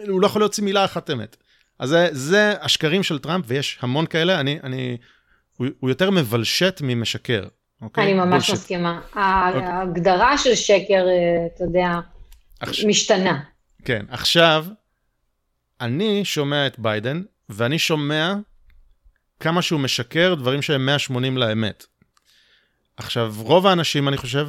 [0.08, 1.38] הוא לא יכול להוציא מילה אחת אמת.
[1.80, 4.98] אז זה, זה השקרים של טראמפ, ויש המון כאלה, אני, אני
[5.58, 7.44] הוא, הוא יותר מבלשט ממשקר.
[7.82, 8.04] אוקיי?
[8.04, 8.54] אני ממש בולשט.
[8.54, 9.00] מסכימה.
[9.06, 9.22] אוקיי.
[9.22, 12.00] ההגדרה של שקר, אה, אתה יודע,
[12.60, 13.40] עכשיו, משתנה.
[13.86, 14.66] כן, עכשיו,
[15.82, 18.34] אני שומע את ביידן, ואני שומע
[19.40, 21.86] כמה שהוא משקר דברים שהם 180 לאמת.
[22.98, 24.48] עכשיו, רוב האנשים, אני חושב,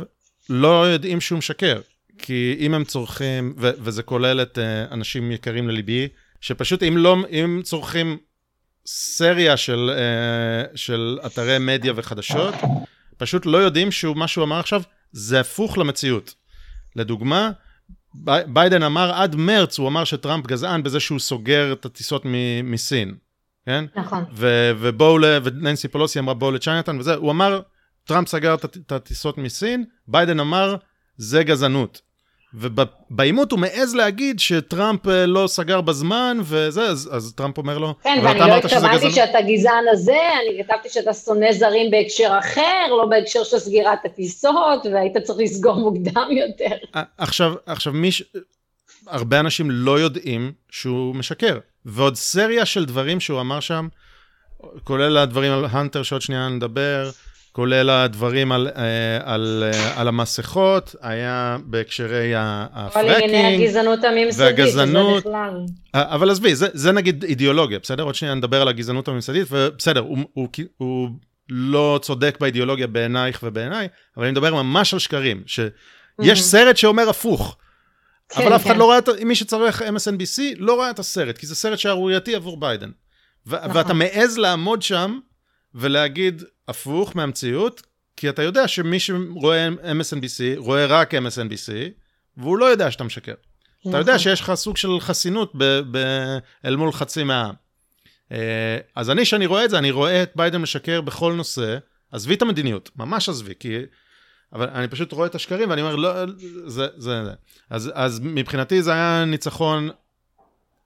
[0.51, 1.81] לא יודעים שהוא משקר.
[2.19, 6.09] כי אם הם צורכים, ו- וזה כולל את uh, אנשים יקרים לליבי,
[6.41, 8.19] שפשוט אם לא, אם צורכים
[8.87, 12.55] סריה של, uh, של אתרי מדיה וחדשות,
[13.19, 16.35] פשוט לא יודעים שמה שהוא אמר עכשיו זה הפוך למציאות.
[16.97, 17.51] לדוגמה,
[18.47, 23.15] ביידן אמר עד מרץ, הוא אמר שטראמפ גזען בזה שהוא סוגר את הטיסות מ- מסין,
[23.67, 23.85] כן?
[23.97, 24.25] נכון.
[24.33, 27.61] ו- ובואו, וננסי פלוסי אמרה בואו ל Chinatown וזה, הוא אמר,
[28.05, 30.77] טראמפ סגר את הטיסות מסין, ביידן אמר,
[31.17, 32.01] זה גזענות.
[32.55, 37.95] ובעימות הוא מעז להגיד שטראמפ אה, לא סגר בזמן וזה, אז, אז טראמפ אומר לו,
[38.03, 43.07] כן, ואני לא התכוונתי שאתה גזען הזה, אני כתבתי שאתה שונא זרים בהקשר אחר, לא
[43.07, 46.77] בהקשר של סגירת הטיסות, והיית צריך לסגור מוקדם יותר.
[46.97, 48.23] אה, עכשיו, עכשיו מי ש...
[49.07, 53.89] הרבה אנשים לא יודעים שהוא משקר, ועוד סריה של דברים שהוא אמר שם,
[54.85, 57.11] כולל הדברים על הנטר שעוד שנייה נדבר,
[57.59, 63.17] כולל הדברים על, אה, על, אה, על המסכות, היה בהקשרי הפרקינג.
[63.17, 65.27] כל ענייני הגזענות הממסדית, והגזענות.
[65.27, 65.61] בכלל.
[65.95, 68.03] אבל עזבי, זה, זה נגיד אידיאולוגיה, בסדר?
[68.03, 71.09] עוד שניה נדבר על הגזענות הממסדית, ובסדר, הוא, הוא, הוא
[71.49, 77.57] לא צודק באידיאולוגיה בעינייך ובעיניי, אבל אני מדבר ממש על שקרים, שיש סרט שאומר הפוך.
[78.29, 78.79] כן, אבל אף אחד כן.
[78.79, 82.91] לא ראה, מי שצריך MSNBC לא ראה את הסרט, כי זה סרט שערורייתי עבור ביידן.
[83.47, 83.77] נכון.
[83.77, 85.19] ואתה מעז לעמוד שם
[85.75, 87.83] ולהגיד הפוך מהמציאות,
[88.17, 91.73] כי אתה יודע שמי שרואה MSNBC, רואה רק MSNBC,
[92.37, 93.35] והוא לא יודע שאתה משקר.
[93.81, 93.93] נכון.
[93.93, 94.23] אתה יודע נכון.
[94.23, 97.55] שיש לך סוג של חסינות ב- ב- אל מול חצי מהעם.
[98.33, 101.79] אה, אז אני, כשאני רואה את זה, אני רואה את ביידן משקר בכל נושא,
[102.13, 103.77] עזבי את המדיניות, ממש עזבי, כי...
[104.53, 106.13] אבל אני פשוט רואה את השקרים ואני אומר, לא,
[106.67, 107.33] זה, זה, זה.
[107.71, 109.91] אז, אז מבחינתי זה היה ניצחון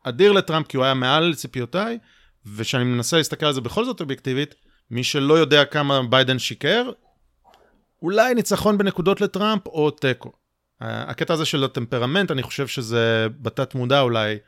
[0.03, 1.99] אדיר לטראמפ, כי הוא היה מעל ציפיותיי,
[2.47, 4.55] וכשאני מנסה להסתכל על זה בכל זאת אובייקטיבית,
[4.93, 6.91] מי שלא יודע כמה ביידן שיקר,
[8.03, 10.33] אולי ניצחון בנקודות לטראמפ או תיקו.
[10.81, 14.39] הקטע הזה של הטמפרמנט, אני חושב שזה בתת מודע אולי,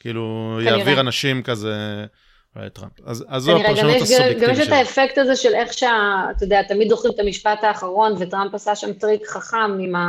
[0.00, 2.04] כאילו יעביר אנשים כזה
[2.72, 2.92] טראמפ.
[3.04, 4.46] אז, אז זו הפרשנות הסובייקטיבית שלי.
[4.46, 6.24] גם יש את האפקט הזה של איך שה...
[6.36, 10.08] אתה יודע, תמיד זוכרים את המשפט האחרון, וטראמפ עשה שם טריק חכם עם, ה,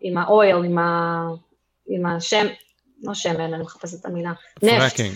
[0.00, 1.22] עם ה oil, עם, ה,
[1.88, 2.46] עם השם,
[3.02, 5.00] לא שמן, אני מחפשת את המילה, נפט.
[5.00, 5.06] אה,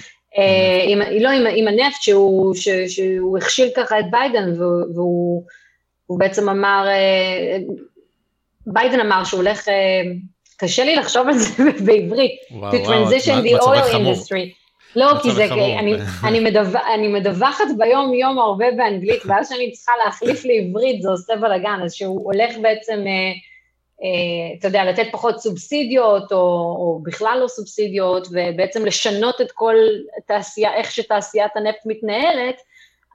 [0.88, 5.42] עם, לא, עם, עם הנפט שהוא, ש, שהוא הכשיל ככה את ביידן, והוא,
[6.06, 7.58] והוא בעצם אמר, אה,
[8.66, 10.02] ביידן אמר שהוא הולך, אה,
[10.56, 14.64] קשה לי לחשוב על זה בעברית, וואו, to transition the oil industry.
[14.96, 15.44] לא, כי זה,
[15.78, 15.94] אני,
[16.28, 21.36] אני, מדווח, אני מדווחת ביום יום הרבה באנגלית, ואז שאני צריכה להחליף לעברית זה עושה
[21.36, 23.32] בלאגן, אז שהוא הולך בעצם, אה, אה,
[24.58, 26.38] אתה יודע, לתת פחות סובסידיות, או,
[26.78, 29.74] או בכלל לא סובסידיות, ובעצם לשנות את כל
[30.26, 32.56] תעשייה, איך שתעשיית הנפט מתנהלת,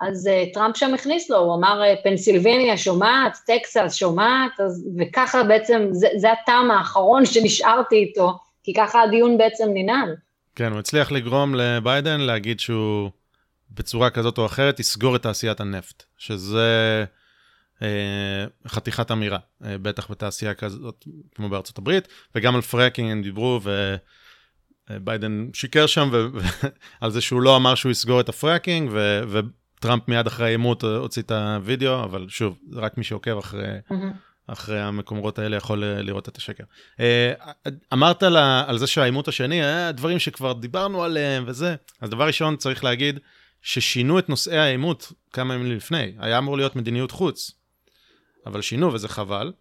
[0.01, 5.43] אז אה, טראמפ שם הכניס לו, הוא אמר אה, פנסילבניה שומעת, טקסס שומעת, אז, וככה
[5.43, 10.15] בעצם, זה, זה הטעם האחרון שנשארתי איתו, כי ככה הדיון בעצם ננעל.
[10.55, 13.09] כן, הוא הצליח לגרום לביידן להגיד שהוא
[13.71, 16.57] בצורה כזאת או אחרת יסגור את תעשיית הנפט, שזה
[16.99, 17.18] אה,
[18.67, 23.59] חתיכת אמירה, אה, בטח בתעשייה כזאת כמו בארצות הברית, וגם על fracking הם דיברו,
[24.89, 26.09] וביידן שיקר שם
[27.01, 30.83] על זה שהוא לא אמר שהוא יסגור את ה fracking, ו, וטראמפ מיד אחרי העימות
[30.83, 33.67] הוציא את הוידאו, אבל שוב, רק מי שעוקב אחרי...
[33.91, 34.29] Mm-hmm.
[34.51, 36.63] אחרי המקומות האלה יכול אה, לראות את השקר.
[36.99, 37.33] אה,
[37.93, 38.23] אמרת
[38.67, 39.61] על זה שהעימות השני,
[39.93, 43.19] דברים שכבר דיברנו עליהם וזה, אז דבר ראשון צריך להגיד
[43.61, 47.58] ששינו את נושאי העימות כמה ימים לפני, היה אמור להיות מדיניות חוץ,
[48.49, 49.51] אבל שינו וזה חבל.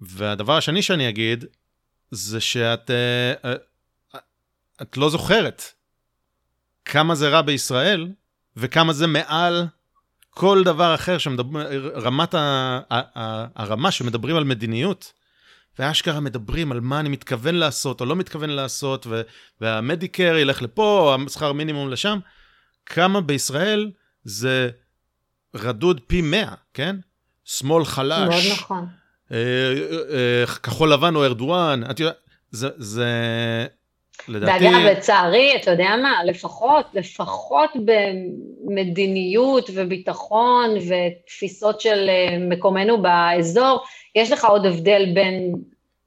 [0.00, 1.44] והדבר השני שאני אגיד,
[2.10, 3.54] זה שאת אה,
[4.82, 5.62] את לא זוכרת
[6.84, 8.08] כמה זה רע בישראל
[8.56, 9.66] וכמה זה מעל
[10.30, 12.38] כל דבר אחר שמדבר, רמת ה,
[12.90, 15.12] ה, ה, הרמה שמדברים על מדיניות,
[15.78, 19.22] ואשכרה מדברים על מה אני מתכוון לעשות או לא מתכוון לעשות, ו,
[19.60, 22.18] והמדיקר ילך לפה, השכר מינימום לשם,
[22.86, 23.90] כמה בישראל
[24.24, 24.70] זה
[25.54, 26.96] רדוד פי 100, כן?
[27.46, 28.28] שמאל חלש.
[28.28, 28.86] מאוד נכון.
[29.32, 32.16] אה, אה, אה, כחול לבן או ארדואן, את יודעת,
[32.50, 33.06] זה, זה,
[34.28, 34.64] לדעתי...
[34.64, 37.70] ואגב, לצערי, אתה יודע מה, לפחות, לפחות
[38.64, 42.08] במדיניות וביטחון ותפיסות של
[42.40, 45.54] מקומנו באזור, יש לך עוד הבדל בין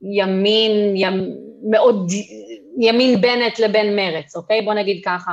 [0.01, 1.29] ימין, ימ,
[1.69, 2.11] מאוד,
[2.79, 4.61] ימין בנט לבין מרצ, אוקיי?
[4.61, 5.31] בוא נגיד ככה.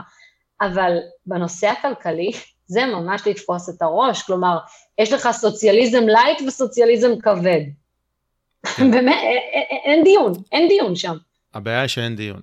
[0.61, 2.31] אבל בנושא הכלכלי,
[2.67, 4.59] זה ממש לתפוס את הראש, כלומר,
[4.99, 7.61] יש לך סוציאליזם light וסוציאליזם כבד.
[8.77, 8.91] כן.
[8.91, 9.17] באמת,
[9.85, 11.17] אין דיון, אין דיון שם.
[11.55, 12.41] הבעיה היא שאין דיון.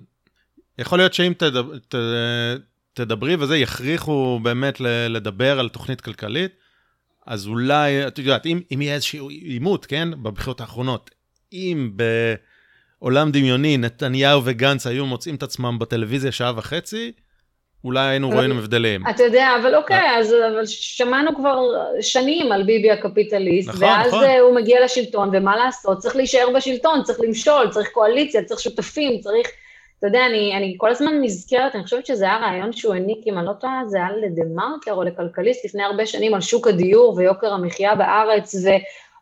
[0.78, 1.72] יכול להיות שאם תדבר,
[2.94, 6.52] תדברי וזה, יכריחו באמת לדבר על תוכנית כלכלית,
[7.26, 11.10] אז אולי, את יודעת, אם, אם יהיה איזשהו עימות, כן, בבחירות האחרונות,
[11.52, 11.90] אם
[13.00, 17.12] בעולם דמיוני נתניהו וגנץ היו מוצאים את עצמם בטלוויזיה שעה וחצי,
[17.84, 19.00] אולי היינו רואים הבדלים.
[19.10, 20.18] אתה יודע, אבל אוקיי, אה.
[20.18, 21.60] אז אבל שמענו כבר
[22.00, 24.24] שנים על ביבי הקפיטליסט, נכון, ואז נכון.
[24.40, 25.98] הוא מגיע לשלטון, ומה לעשות?
[25.98, 29.48] צריך להישאר בשלטון, צריך למשול, צריך קואליציה, צריך שותפים, צריך...
[29.98, 33.38] אתה יודע, אני, אני כל הזמן נזכרת, אני חושבת שזה היה רעיון שהוא העניק, אם
[33.38, 37.52] אני לא טועה, זה היה לדה-מרקר או לכלכליסט לפני הרבה שנים על שוק הדיור ויוקר
[37.52, 38.54] המחיה בארץ,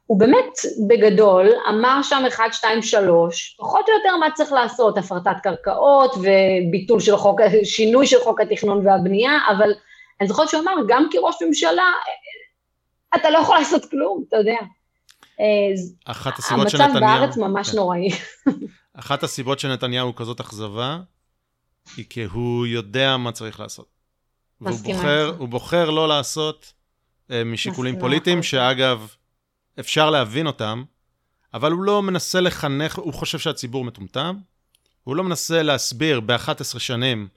[0.07, 0.53] והוא באמת
[0.89, 7.01] בגדול אמר שם 1, 2, 3, פחות או יותר מה צריך לעשות, הפרטת קרקעות וביטול
[7.01, 9.71] של חוק, שינוי של חוק התכנון והבנייה, אבל
[10.21, 11.93] אני זוכרת שהוא אמר, גם כראש ממשלה,
[13.15, 14.59] אתה לא יכול לעשות כלום, אתה יודע.
[16.05, 16.91] אחת הסיבות שנתניהו...
[16.91, 17.77] המצב בארץ ממש כן.
[17.77, 18.09] נוראי.
[19.01, 20.99] אחת הסיבות שנתניהו כזאת אכזבה,
[21.97, 23.87] היא כי הוא יודע מה צריך לעשות.
[24.61, 26.73] והוא בוחר, הוא בוחר לא לעשות
[27.29, 29.15] uh, משיקולים פוליטיים, שאגב,
[29.81, 30.85] אפשר להבין אותם,
[31.55, 34.37] אבל הוא לא מנסה לחנך, הוא חושב שהציבור מטומטם,
[35.05, 37.29] הוא לא מנסה להסביר ב-11 שנים,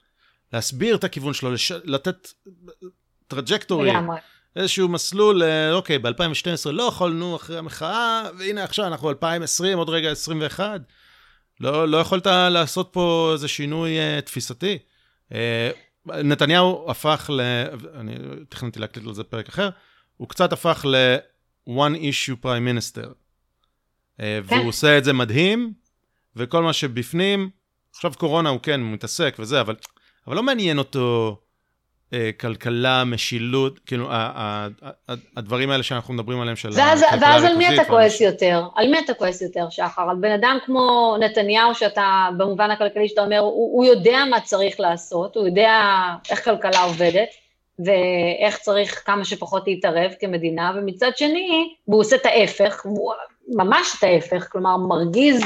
[0.52, 1.72] להסביר את הכיוון שלו, לש...
[1.72, 2.28] לתת
[3.28, 3.92] trajectory,
[4.56, 10.10] איזשהו מסלול, אה, אוקיי, ב-2012 לא יכולנו אחרי המחאה, והנה עכשיו אנחנו 2020, עוד רגע
[10.10, 10.80] 21.
[11.60, 14.78] לא, לא יכולת לעשות פה איזה שינוי uh, תפיסתי.
[15.32, 15.34] Uh,
[16.06, 17.40] נתניהו הפך ל...
[17.94, 18.14] אני
[18.48, 19.68] תכננתי להקליט על זה פרק אחר,
[20.16, 20.84] הוא קצת הפך
[21.66, 23.06] ל-one issue prime minister.
[23.06, 24.40] Uh, כן.
[24.44, 25.72] והוא עושה את זה מדהים,
[26.36, 27.50] וכל מה שבפנים,
[27.94, 29.74] עכשיו קורונה הוא כן, מתעסק וזה, אבל,
[30.26, 31.36] אבל לא מעניין אותו
[32.12, 34.08] אה, כלכלה, משילות, כאילו,
[35.36, 38.62] הדברים האלה שאנחנו מדברים עליהם של ואז, ואז על מי אתה כועס יותר?
[38.76, 40.10] על מי אתה כועס יותר, שחר?
[40.10, 44.80] על בן אדם כמו נתניהו, שאתה, במובן הכלכלי שאתה אומר, הוא, הוא יודע מה צריך
[44.80, 45.82] לעשות, הוא יודע
[46.30, 47.28] איך כלכלה עובדת,
[47.84, 52.86] ואיך צריך כמה שפחות להתערב כמדינה, ומצד שני, והוא עושה את ההפך,
[53.48, 55.42] ממש את ההפך, כלומר, מרגיז,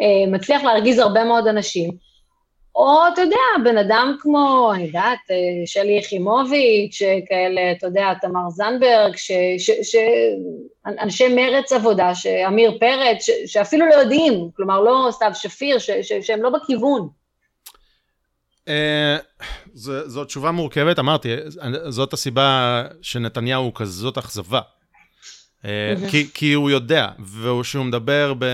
[0.00, 1.90] אה, מצליח להרגיז הרבה מאוד אנשים.
[2.76, 5.36] או, אתה יודע, בן אדם כמו, אני יודעת, אה,
[5.66, 9.30] שלי יחימוביץ', כאלה, אתה יודע, תמר זנדברג, ש,
[10.86, 16.12] אנשי מרץ עבודה, שעמיר פרץ, ש, שאפילו לא יודעים, כלומר, לא סתיו שפיר, ש, ש,
[16.12, 17.08] שהם לא בכיוון.
[18.68, 19.16] אה,
[19.74, 21.28] זו תשובה מורכבת, אמרתי,
[21.88, 24.60] זאת הסיבה שנתניהו הוא כזאת אכזבה.
[25.64, 25.94] אה,
[26.34, 28.44] כי הוא יודע, וכשהוא מדבר ב...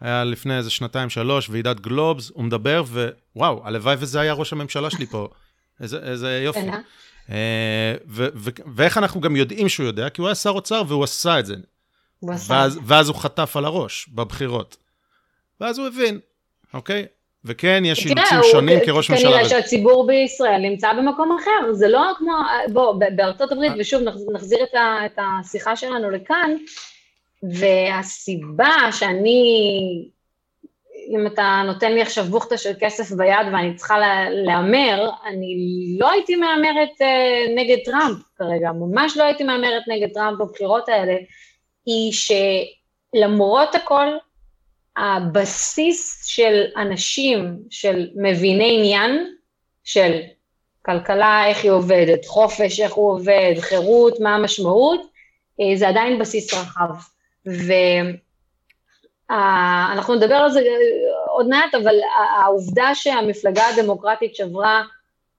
[0.00, 2.84] היה לפני איזה שנתיים, שלוש, ועידת גלובס, הוא מדבר,
[3.36, 5.28] ווואו, הלוואי וזה היה ראש הממשלה שלי פה.
[5.80, 6.60] איזה, איזה יופי.
[7.30, 10.10] אה, ו- ו- ואיך אנחנו גם יודעים שהוא יודע?
[10.10, 11.54] כי הוא היה שר אוצר והוא עשה את זה.
[12.86, 14.76] ואז הוא חטף על הראש בבחירות.
[15.60, 16.20] ואז הוא הבין,
[16.74, 17.06] אוקיי?
[17.44, 19.30] וכן, יש אילוצים שונים כראש ממשלה.
[19.30, 22.32] כנראה שהציבור בישראל נמצא במקום אחר, זה לא כמו,
[22.72, 24.64] בוא, בארצות הברית, ושוב נחזיר
[25.06, 26.56] את השיחה שלנו לכאן,
[27.42, 29.42] והסיבה שאני,
[31.10, 33.96] אם אתה נותן לי עכשיו בוכטה של כסף ביד ואני צריכה
[34.30, 35.56] להמר, אני
[36.00, 41.14] לא הייתי מהמרת uh, נגד טראמפ כרגע, ממש לא הייתי מהמרת נגד טראמפ בבחירות האלה,
[41.86, 44.06] היא שלמרות הכל,
[44.96, 49.34] הבסיס של אנשים, של מביני עניין,
[49.84, 50.20] של
[50.84, 55.00] כלכלה, איך היא עובדת, חופש, איך הוא עובד, חירות, מה המשמעות,
[55.60, 56.90] אה, זה עדיין בסיס רחב.
[59.30, 60.60] ואנחנו נדבר על זה
[61.28, 61.94] עוד מעט, אבל
[62.36, 64.82] העובדה שהמפלגה הדמוקרטית שברה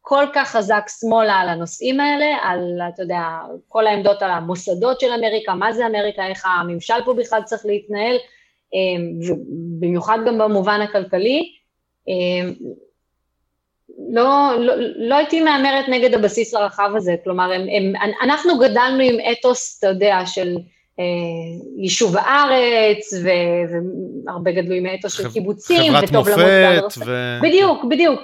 [0.01, 3.21] כל כך חזק שמאלה על הנושאים האלה, על, אתה יודע,
[3.67, 8.17] כל העמדות על המוסדות של אמריקה, מה זה אמריקה, איך הממשל פה בכלל צריך להתנהל,
[9.27, 11.51] ובמיוחד גם במובן הכלכלי,
[14.09, 19.15] לא, לא, לא הייתי מהמרת נגד הבסיס הרחב הזה, כלומר, הם, הם, אנחנו גדלנו עם
[19.31, 20.57] אתוס, אתה יודע, של
[20.99, 21.03] אה,
[21.77, 26.97] יישוב הארץ, והרבה גדלו עם אתוס של קיבוצים, וטוב למות בארץ.
[26.97, 27.37] ו...
[27.41, 28.19] בדיוק, בדיוק.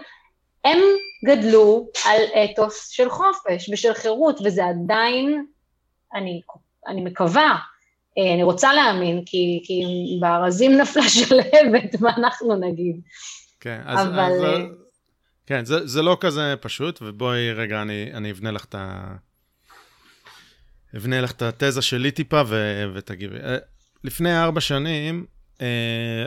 [0.66, 0.80] הם
[1.26, 5.46] גדלו על אתוס של חופש ושל חירות, וזה עדיין,
[6.14, 6.42] אני,
[6.88, 7.56] אני מקווה,
[8.18, 9.84] אני רוצה להאמין, כי, כי
[10.20, 13.02] בארזים נפלה שלהבת, מה אנחנו נגיד.
[13.60, 14.22] כן, אז, אבל...
[14.22, 14.42] אז,
[15.46, 19.16] כן, זה, זה לא כזה פשוט, ובואי רגע, אני, אני אבנה לך את ה...
[20.98, 23.36] אבנה לך את התזה שלי טיפה ו- ותגיבי.
[23.36, 23.58] אה,
[24.04, 25.26] לפני ארבע שנים,
[25.62, 25.68] אה,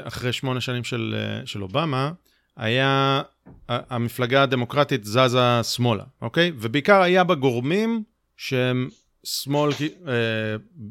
[0.05, 2.13] אחרי שמונה שנים של, אה, של אובמה,
[2.57, 3.23] היה,
[3.69, 6.53] המפלגה הדמוקרטית זזה שמאלה, אוקיי?
[6.55, 8.03] ובעיקר היה בה גורמים
[8.37, 8.89] שהם
[9.25, 9.71] שמאל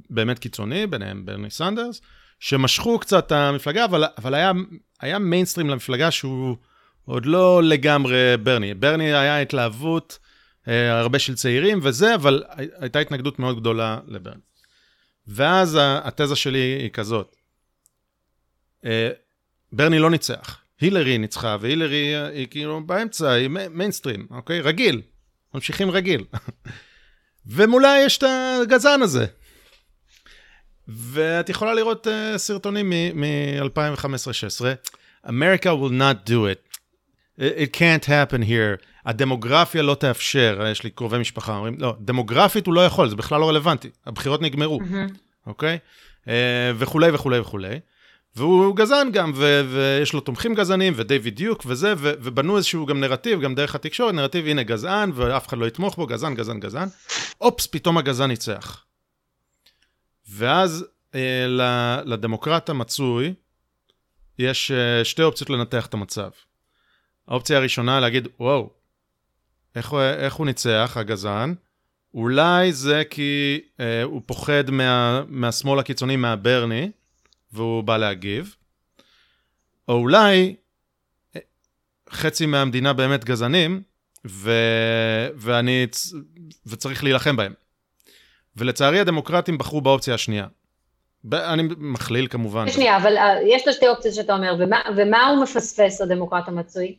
[0.10, 2.02] באמת קיצוני, ביניהם ברני סנדרס,
[2.40, 4.52] שמשכו קצת את המפלגה, אבל, אבל היה,
[5.02, 6.58] היה מיינסטרים למפלגה שהוא
[7.06, 8.74] עוד לא לגמרי ברני.
[8.74, 10.20] ברני היה התלהבות
[10.68, 12.44] אה, הרבה של צעירים וזה, אבל
[12.80, 14.42] הייתה התנגדות מאוד גדולה לברני.
[15.28, 17.36] ואז התזה שלי היא כזאת,
[18.86, 19.10] אה,
[19.72, 24.62] ברני לא ניצח, הילרי ניצחה, והילרי היא כאילו באמצע, היא מיינסטרים, אוקיי?
[24.62, 25.02] רגיל,
[25.54, 26.26] ממשיכים רגיל.
[27.48, 28.24] ומולה יש את
[28.62, 29.26] הגזען הזה.
[30.88, 34.66] ואת יכולה לראות uh, סרטונים מ-2015-2016,
[35.26, 36.78] America will not do it.
[37.39, 38.86] It can't happen here.
[39.06, 43.39] הדמוגרפיה לא תאפשר, יש לי קרובי משפחה, אומרים, לא, דמוגרפית הוא לא יכול, זה בכלל
[43.39, 44.80] לא רלוונטי, הבחירות נגמרו,
[45.48, 45.78] אוקיי?
[46.28, 47.80] אה, וכולי וכולי וכולי.
[48.36, 53.00] והוא גזען גם, ו- ויש לו תומכים גזענים, ודייוויד דיוק וזה, ו- ובנו איזשהו גם
[53.00, 56.88] נרטיב, גם דרך התקשורת, נרטיב, הנה גזען, ואף אחד לא יתמוך בו, גזען, גזען, גזען.
[57.42, 58.86] אופס, פתאום הגזען ניצח.
[60.30, 61.46] ואז אה,
[62.06, 63.34] לדמוקרט המצוי,
[64.40, 66.30] יש אה, שתי אופציות לנתח את המצב.
[67.28, 68.70] האופציה הראשונה להגיד, וואו,
[69.76, 71.56] איך, איך הוא ניצח, הגזען?
[72.14, 76.92] אולי זה כי אה, הוא פוחד מה, מהשמאל הקיצוני, מהברני,
[77.54, 78.56] והוא בא להגיב,
[79.88, 80.56] או אולי
[82.10, 83.82] חצי מהמדינה באמת גזענים,
[84.28, 84.51] ו...
[85.36, 85.88] ואני...
[86.66, 87.54] וצריך להילחם בהם.
[88.56, 90.47] ולצערי הדמוקרטים בחרו באופציה השנייה.
[91.34, 92.70] אני מכליל כמובן.
[92.70, 96.95] שנייה, אבל אה, יש לו שתי אופציות שאתה אומר, ומה, ומה הוא מפספס, הדמוקרט המצוי?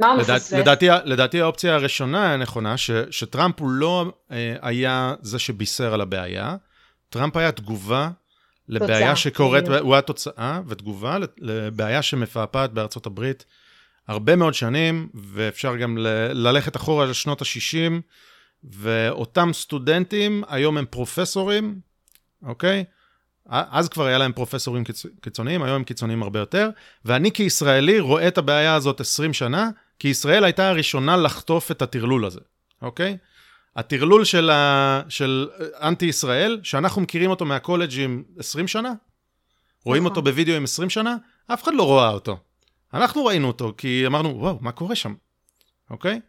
[0.00, 0.52] מה הוא לדע, מפספס?
[0.52, 6.56] לדעתי, לדעתי האופציה הראשונה הנכונה, ש, שטראמפ הוא לא אה, היה זה שבישר על הבעיה,
[7.08, 8.10] טראמפ היה תגובה
[8.68, 9.68] לבעיה שקורית.
[9.68, 13.44] הוא היה תוצאה ותגובה לבעיה שמפעפעת בארצות הברית
[14.08, 17.92] הרבה מאוד שנים, ואפשר גם ל- ללכת אחורה לשנות ה-60,
[18.64, 21.80] ואותם סטודנטים, היום הם פרופסורים,
[22.42, 22.84] אוקיי?
[23.48, 25.06] אז כבר היה להם פרופסורים קיצ...
[25.20, 26.70] קיצוניים, היום הם קיצוניים הרבה יותר,
[27.04, 32.24] ואני כישראלי רואה את הבעיה הזאת 20 שנה, כי ישראל הייתה הראשונה לחטוף את הטרלול
[32.24, 32.40] הזה,
[32.82, 33.16] אוקיי?
[33.76, 35.00] הטרלול של, ה...
[35.08, 38.92] של אנטי ישראל, שאנחנו מכירים אותו מהקולג'ים 20 שנה,
[39.84, 40.24] רואים אותו נכון.
[40.24, 41.16] בווידאו עם 20 שנה,
[41.46, 42.38] אף אחד לא רואה אותו.
[42.94, 45.14] אנחנו ראינו אותו, כי אמרנו, וואו, מה קורה שם,
[45.90, 46.20] אוקיי?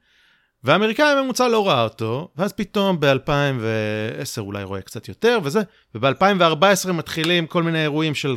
[0.63, 5.61] והאמריקאי הממוצע לא ראה אותו, ואז פתאום ב-2010 אולי רואה קצת יותר וזה,
[5.95, 8.35] וב-2014 מתחילים כל מיני אירועים של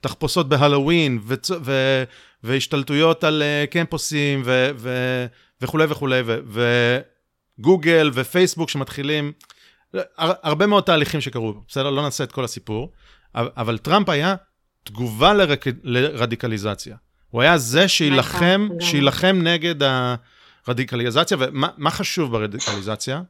[0.00, 1.20] תחפושות בהלואוין.
[1.24, 2.04] ו...
[2.42, 4.70] והשתלטויות על uh, קמפוסים ו...
[4.76, 4.90] ו...
[5.62, 6.98] וכולי וכולי, ו...
[7.58, 9.32] וגוגל ופייסבוק שמתחילים,
[9.94, 10.32] הר...
[10.42, 11.90] הרבה מאוד תהליכים שקרו, בסדר?
[11.90, 12.92] לא נעשה את כל הסיפור,
[13.34, 14.34] אבל טראמפ היה
[14.84, 15.64] תגובה לרק...
[15.82, 16.96] לרדיקליזציה.
[17.30, 20.14] הוא היה זה שיילחם, שיילחם נגד ה...
[20.68, 23.22] רדיקליזציה, ומה חשוב ברדיקליזציה?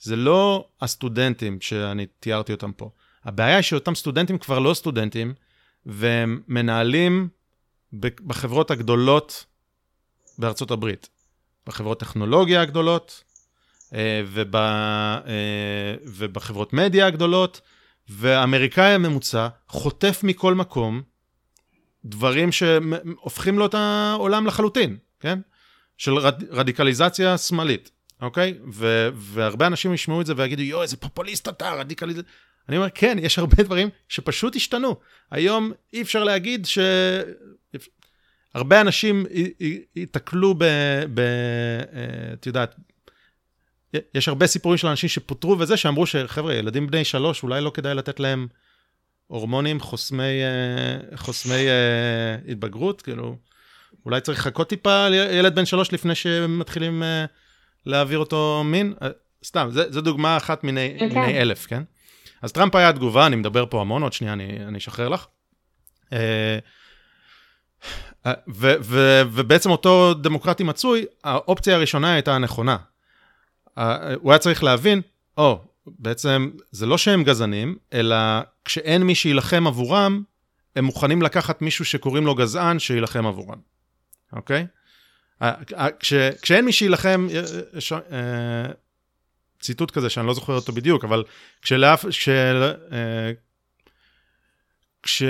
[0.00, 2.90] זה לא הסטודנטים שאני תיארתי אותם פה.
[3.24, 5.34] הבעיה היא שאותם סטודנטים כבר לא סטודנטים,
[5.86, 7.28] והם מנהלים
[7.92, 9.44] בחברות הגדולות
[10.38, 11.08] בארצות הברית.
[11.66, 13.24] בחברות טכנולוגיה הגדולות,
[14.26, 15.20] וב, אה,
[16.04, 17.60] ובחברות מדיה הגדולות,
[18.08, 21.02] והאמריקאי הממוצע חוטף מכל מקום
[22.04, 25.38] דברים שהופכים לו את העולם לחלוטין, כן?
[25.98, 27.90] של רד, רדיקליזציה שמאלית,
[28.20, 28.58] אוקיי?
[28.72, 32.22] ו, והרבה אנשים ישמעו את זה ויגידו, יואו, איזה פופוליסט אתה, רדיקליזציה.
[32.68, 34.96] אני אומר, כן, יש הרבה דברים שפשוט השתנו.
[35.30, 36.78] היום אי אפשר להגיד ש...
[38.54, 39.26] הרבה אנשים
[39.96, 40.54] ייתקלו.
[40.54, 40.62] ב...
[40.62, 42.74] אה, את יודעת,
[44.14, 47.94] יש הרבה סיפורים של אנשים שפוטרו וזה, שאמרו שחבר'ה, ילדים בני שלוש, אולי לא כדאי
[47.94, 48.46] לתת להם
[49.26, 53.36] הורמונים חוסמי, אה, חוסמי אה, התבגרות, כאילו,
[54.06, 57.06] אולי צריך לחכות טיפה ילד בן שלוש לפני שמתחילים uh,
[57.86, 58.94] להעביר אותו מין?
[59.44, 60.98] סתם, זו דוגמה אחת מיני, okay.
[60.98, 61.20] כן.
[61.20, 61.82] מיני אלף, כן?
[62.42, 65.26] אז טראמפ היה תגובה, אני מדבר פה המון, עוד שנייה אני, אני אשחרר לך.
[68.48, 72.76] ו, ו, ובעצם אותו דמוקרטי מצוי, האופציה הראשונה הייתה הנכונה.
[73.74, 75.00] הוא היה צריך להבין,
[75.36, 78.16] או, oh, בעצם זה לא שהם גזענים, אלא
[78.64, 80.22] כשאין מי שיילחם עבורם,
[80.76, 83.58] הם מוכנים לקחת מישהו שקוראים לו גזען, שיילחם עבורם.
[84.32, 84.66] אוקיי?
[85.42, 86.12] אה, אה, כש,
[86.42, 87.26] כשאין מי שיילחם,
[87.76, 87.98] יש אה,
[89.60, 91.24] ציטוט כזה שאני לא זוכר אותו בדיוק, אבל
[91.62, 92.04] כשלאף,
[95.02, 95.22] כש,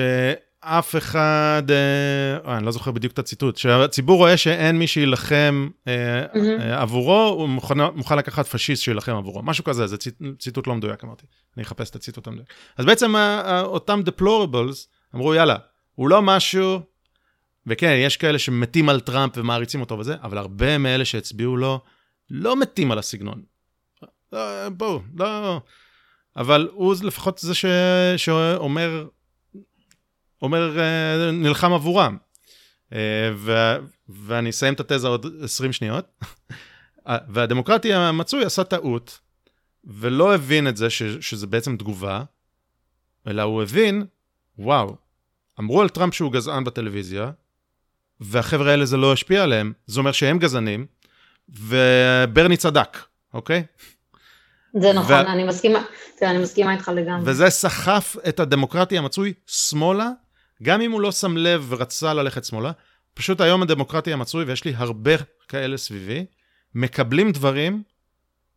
[0.62, 6.26] כשאף אחד, אה, אני לא זוכר בדיוק את הציטוט, כשהציבור רואה שאין מי שיילחם אה,
[6.26, 6.62] mm-hmm.
[6.62, 11.04] עבורו, הוא מוכן, מוכן לקחת פשיסט שיילחם עבורו, משהו כזה, זה ציט, ציטוט לא מדויק
[11.04, 12.48] אמרתי, אני אחפש את הציטוט המדויק.
[12.76, 13.14] אז בעצם
[13.62, 15.56] אותם deplorables אמרו יאללה,
[15.94, 16.80] הוא לא משהו
[17.66, 21.80] וכן, יש כאלה שמתים על טראמפ ומעריצים אותו וזה, אבל הרבה מאלה שהצביעו לו
[22.30, 23.42] לא מתים על הסגנון.
[24.32, 25.60] לא, בואו, לא...
[26.36, 27.64] אבל הוא לפחות זה ש...
[28.16, 29.06] שאומר,
[30.42, 32.16] אומר, אה, נלחם עבורם.
[32.92, 33.52] אה, ו...
[34.08, 36.22] ואני אסיים את התזה עוד 20 שניות.
[37.06, 39.18] והדמוקרטי המצוי עשה טעות,
[39.84, 41.02] ולא הבין את זה ש...
[41.02, 42.22] שזה בעצם תגובה,
[43.26, 44.04] אלא הוא הבין,
[44.58, 44.96] וואו,
[45.60, 47.30] אמרו על טראמפ שהוא גזען בטלוויזיה,
[48.20, 50.86] והחבר'ה האלה זה לא השפיע עליהם, זה אומר שהם גזענים,
[51.48, 52.98] וברני צדק,
[53.34, 53.64] אוקיי?
[54.80, 55.18] זה נכון, ו...
[55.18, 55.82] אני מסכימה,
[56.18, 57.30] תראה, אני מסכימה איתך לגמרי.
[57.30, 60.10] וזה סחף את הדמוקרטי המצוי שמאלה,
[60.62, 62.72] גם אם הוא לא שם לב ורצה ללכת שמאלה,
[63.14, 65.12] פשוט היום הדמוקרטי המצוי, ויש לי הרבה
[65.48, 66.24] כאלה סביבי,
[66.74, 67.82] מקבלים דברים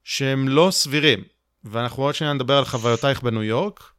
[0.03, 1.23] שהם לא סבירים.
[1.63, 3.91] ואנחנו עוד שניה נדבר על חוויותייך בניו יורק,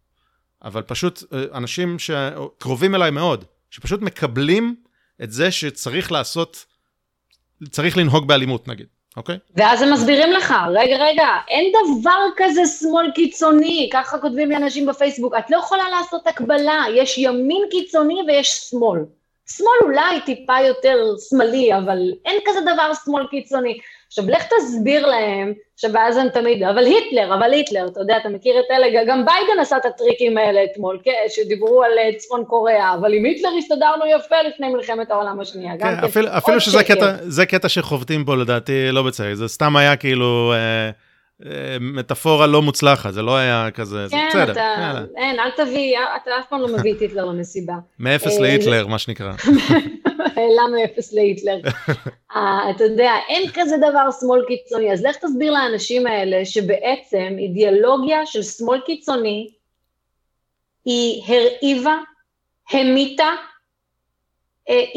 [0.65, 4.77] אבל פשוט אה, אנשים שקרובים אליי מאוד, שפשוט מקבלים
[5.23, 6.67] את זה שצריך לעשות,
[7.71, 8.87] צריך לנהוג באלימות נגיד,
[9.17, 9.39] אוקיי?
[9.55, 14.87] ואז הם מסבירים לך, רגע, רגע, אין דבר כזה שמאל קיצוני, ככה כותבים לי אנשים
[14.87, 19.01] בפייסבוק, את לא יכולה לעשות הקבלה, יש ימין קיצוני ויש שמאל.
[19.49, 20.99] שמאל אולי טיפה יותר
[21.31, 23.79] שמאלי, אבל אין כזה דבר שמאל קיצוני.
[24.07, 25.53] עכשיו, לך תסביר להם,
[25.93, 29.61] ואז הם תמיד, אבל היטלר, אבל היטלר, אתה יודע, אתה מכיר את אלה, גם ביידן
[29.61, 34.05] עשה את הטריקים האלה אתמול, כן, שדיברו על אה, צפון קוריאה, אבל עם היטלר הסתדרנו
[34.07, 35.73] יפה לפני מלחמת העולם השנייה.
[35.79, 37.17] כן, כן אפילו, אפילו שזה קטע,
[37.49, 40.53] קטע שחובטים בו לדעתי לא בצעיר, זה סתם היה כאילו...
[40.55, 40.91] אה...
[41.81, 44.55] מטאפורה לא מוצלחת, זה לא היה כזה, כן, זה בסדר.
[44.55, 47.75] כן, אין, אל תביא, אתה אף פעם לא מביא את היטלר למסיבה.
[47.99, 49.33] מאפס להיטלר, מה שנקרא.
[50.37, 51.59] למה אפס להיטלר?
[52.37, 58.27] אה, אתה יודע, אין כזה דבר שמאל קיצוני, אז לך תסביר לאנשים האלה שבעצם אידיאולוגיה
[58.27, 59.51] של שמאל קיצוני
[60.85, 61.97] היא הרעיבה,
[62.71, 63.31] המיתה,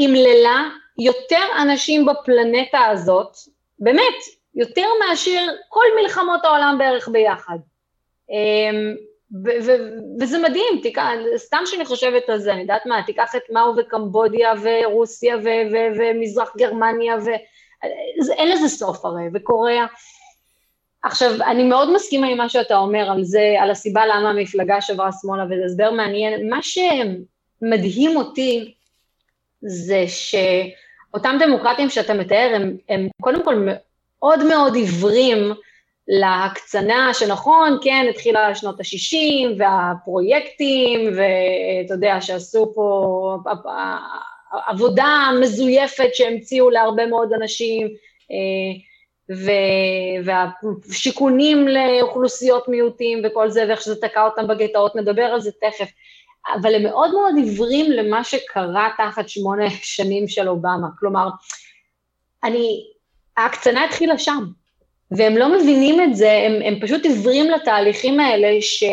[0.06, 3.38] אמללה אה, יותר אנשים בפלנטה הזאת,
[3.80, 4.16] באמת,
[4.56, 7.58] יותר מאשר כל מלחמות העולם בערך ביחד.
[9.34, 9.42] אמ,
[10.20, 11.08] וזה מדהים, תיקח,
[11.38, 15.38] סתם שאני חושבת על זה, אני יודעת מה, תיקח את מאו וקמבודיה ורוסיה
[15.98, 17.16] ומזרח גרמניה,
[18.30, 19.86] ואין לזה סוף הרי, וקוריאה.
[21.04, 25.10] עכשיו, אני מאוד מסכימה עם מה שאתה אומר על זה, על הסיבה למה המפלגה שברה
[25.22, 26.50] שמאלה, וזה הסבר מעניין.
[26.50, 28.74] מה שמדהים אותי
[29.62, 35.54] זה שאותם דמוקרטים שאתה מתאר, הם, הם קודם כל מאוד מאוד עיוורים
[36.12, 43.38] להקצנה שנכון, כן, התחילה שנות ה-60 והפרויקטים, ואתה יודע, שעשו פה
[44.68, 47.88] עבודה מזויפת שהמציאו להרבה מאוד אנשים,
[50.26, 55.92] והשיכונים לאוכלוסיות מיעוטים וכל זה, ואיך שזה תקע אותם בגטאות, נדבר על זה תכף.
[56.62, 60.88] אבל הם מאוד מאוד עיוורים למה שקרה תחת שמונה שנים של אובמה.
[61.00, 61.30] כלומר,
[62.44, 62.84] אני,
[63.38, 64.44] ההקצנה התחילה שם,
[65.12, 68.84] והם לא מבינים את זה, הם, הם פשוט עיוורים לתהליכים האלה ש,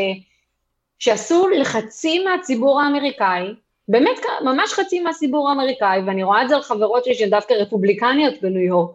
[0.98, 3.42] שעשו לחצי מהציבור האמריקאי,
[3.88, 8.34] באמת ממש חצי מהציבור האמריקאי, ואני רואה את זה על חברות שלי שהן דווקא רפובליקניות
[8.42, 8.90] בניו יורק,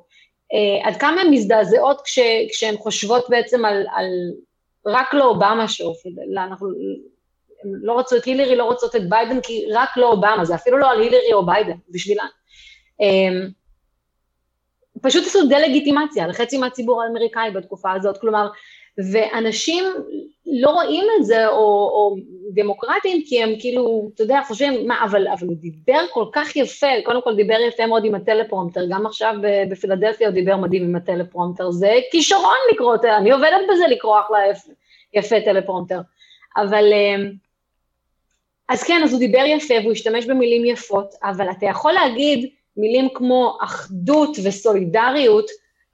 [0.54, 2.20] אה, עד כמה הן מזדעזעות כש,
[2.50, 4.06] כשהן חושבות בעצם על, על
[4.86, 5.98] רק לא אובמה שואף,
[7.64, 10.78] הם לא רצו את הילרי, לא רוצות את ביידן, כי רק לא אובמה, זה אפילו
[10.78, 12.26] לא על הילרי או ביידן, בשבילן.
[13.02, 13.48] אה,
[15.02, 18.48] פשוט עשו דה-לגיטימציה לחצי מהציבור האמריקאי בתקופה הזאת, כלומר,
[19.12, 19.84] ואנשים
[20.46, 21.54] לא רואים את זה, או,
[21.94, 22.16] או
[22.54, 26.88] דמוקרטים, כי הם כאילו, אתה יודע, חושבים, מה, אבל, אבל הוא דיבר כל כך יפה,
[27.06, 29.34] קודם כל דיבר יפה מאוד עם הטלפרומטר, גם עכשיו
[29.72, 34.40] בפילדלפיה הוא דיבר מדהים עם הטלפרומטר, זה כישרון לקרוא, אני עובדת בזה לקרוא אחלה
[35.14, 36.00] יפה, טלפרומטר,
[36.58, 36.94] אבל...
[36.94, 37.32] אמ,
[38.70, 43.08] אז כן, אז הוא דיבר יפה והוא השתמש במילים יפות, אבל אתה יכול להגיד, מילים
[43.14, 45.46] כמו אחדות וסולידריות,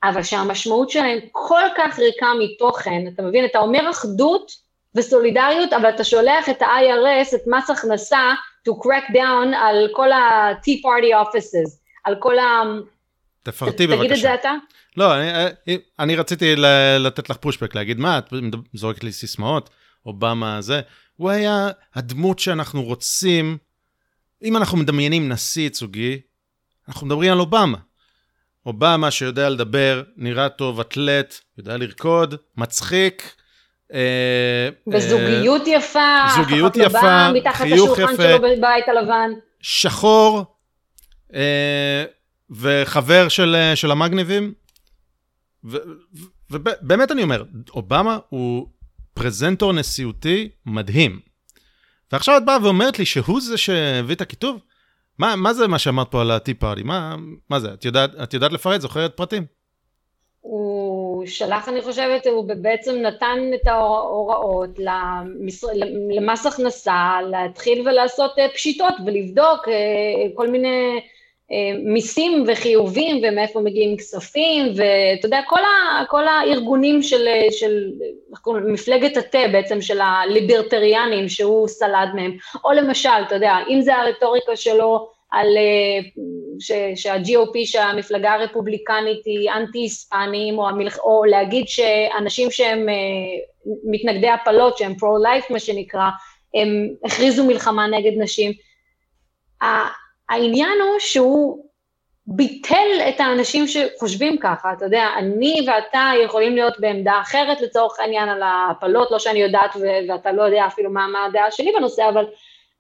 [0.04, 3.46] אבל שהמשמעות שלהם כל כך ריקה מתוכן, אתה מבין?
[3.46, 4.52] אתה אומר אחדות
[4.96, 8.34] וסולידריות, אבל אתה שולח את ה-IRS, את מס הכנסה,
[8.70, 11.72] to crack down על כל ה-Tea Party offices,
[12.04, 12.64] על כל ה...
[13.44, 14.04] תפרטי בבקשה.
[14.04, 14.54] תגיד את זה אתה.
[14.98, 16.56] לא, אני, אני רציתי
[17.00, 18.34] לתת לך פושבק, להגיד, מה, את
[18.74, 19.70] זורקת לי סיסמאות,
[20.06, 20.82] אובמה זה,
[21.16, 23.58] הוא היה הדמות שאנחנו רוצים,
[24.44, 26.20] אם אנחנו מדמיינים נשיא ייצוגי,
[26.88, 27.78] אנחנו מדברים על אובמה.
[28.66, 33.36] אובמה שיודע לדבר, נראה טוב, אתלט, יודע לרקוד, מצחיק.
[33.94, 37.66] אה, וזוגיות אה, יפה, זוגיות יפה, חיוך יפה, מתחת
[38.18, 39.30] שלו בבית הלבן.
[39.62, 40.46] שחור,
[41.34, 42.04] אה,
[42.50, 44.54] וחבר של, של המגניבים.
[46.52, 48.68] ובאמת אני אומר, אובמה הוא
[49.14, 51.20] פרזנטור נשיאותי מדהים.
[52.12, 54.60] ועכשיו את באה ואומרת לי שהוא זה שהביא את הכיתוב?
[55.20, 56.84] מה, מה זה מה שאמרת פה על הטי פארטי?
[56.84, 57.16] מה,
[57.50, 57.74] מה זה?
[57.74, 58.82] את יודעת, את יודעת לפרט?
[58.82, 59.46] זוכרת פרטים?
[60.42, 65.64] הוא שלח, אני חושבת, הוא בעצם נתן את ההוראות למס...
[66.18, 69.74] למס הכנסה להתחיל ולעשות אה, פשיטות ולבדוק אה,
[70.36, 71.02] כל מיני
[71.84, 77.92] מיסים וחיובים ומאיפה מגיעים כספים, ואתה יודע, כל, ה, כל הארגונים של, של
[78.74, 84.56] מפלגת התה בעצם, של הליברטריאנים שהוא סלד מהם, או למשל, אתה יודע, אם זה הרטוריקה
[84.56, 86.24] שלו על אה,
[86.96, 90.68] שה-GOP, שהמפלגה הרפובליקנית היא אנטי-היספנים, או,
[91.04, 92.96] או להגיד שאנשים שהם אה,
[93.84, 96.10] מתנגדי הפלות, שהם פרו-לייף מה שנקרא,
[96.54, 98.52] הם הכריזו מלחמה נגד נשים.
[100.30, 101.68] העניין הוא שהוא
[102.28, 108.30] ביטל את האנשים שחושבים ככה, אתה יודע, אני ואתה יכולים להיות בעמדה אחרת לצורך העניין
[108.30, 109.72] על ההפלות, לא שאני יודעת
[110.10, 112.26] ואתה לא יודע אפילו מה, מה הדעה שלי בנושא, אבל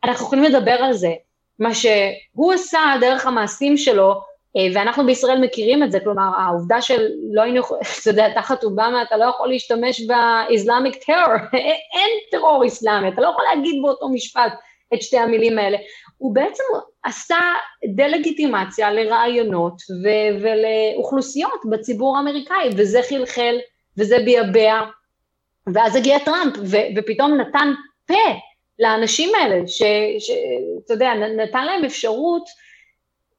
[0.03, 1.13] אנחנו יכולים לדבר על זה.
[1.59, 4.13] מה שהוא עשה דרך המעשים שלו,
[4.57, 7.61] אה, ואנחנו בישראל מכירים את זה, כלומר העובדה שלא היינו,
[8.01, 11.35] אתה יודע, תחת אובמה אתה לא יכול להשתמש באסלאמיק טרור,
[11.93, 14.53] אין טרור אסלאמי, אתה לא יכול להגיד באותו משפט
[14.93, 15.77] את שתי המילים האלה.
[16.17, 16.63] הוא בעצם
[17.07, 17.39] עשתה
[17.95, 23.55] דה-לגיטימציה לרעיונות ו- ולאוכלוסיות בציבור האמריקאי, וזה חלחל
[23.97, 24.81] וזה ביעבע,
[25.73, 27.73] ואז הגיע טראמפ ו- ופתאום נתן
[28.07, 28.13] פה
[28.79, 32.43] לאנשים האלה, שאתה יודע, נתן להם אפשרות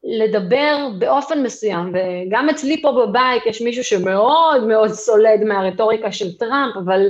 [0.04, 6.76] לדבר באופן מסוים, וגם אצלי פה בבית יש מישהו שמאוד מאוד סולד מהרטוריקה של טראמפ,
[6.84, 7.06] אבל,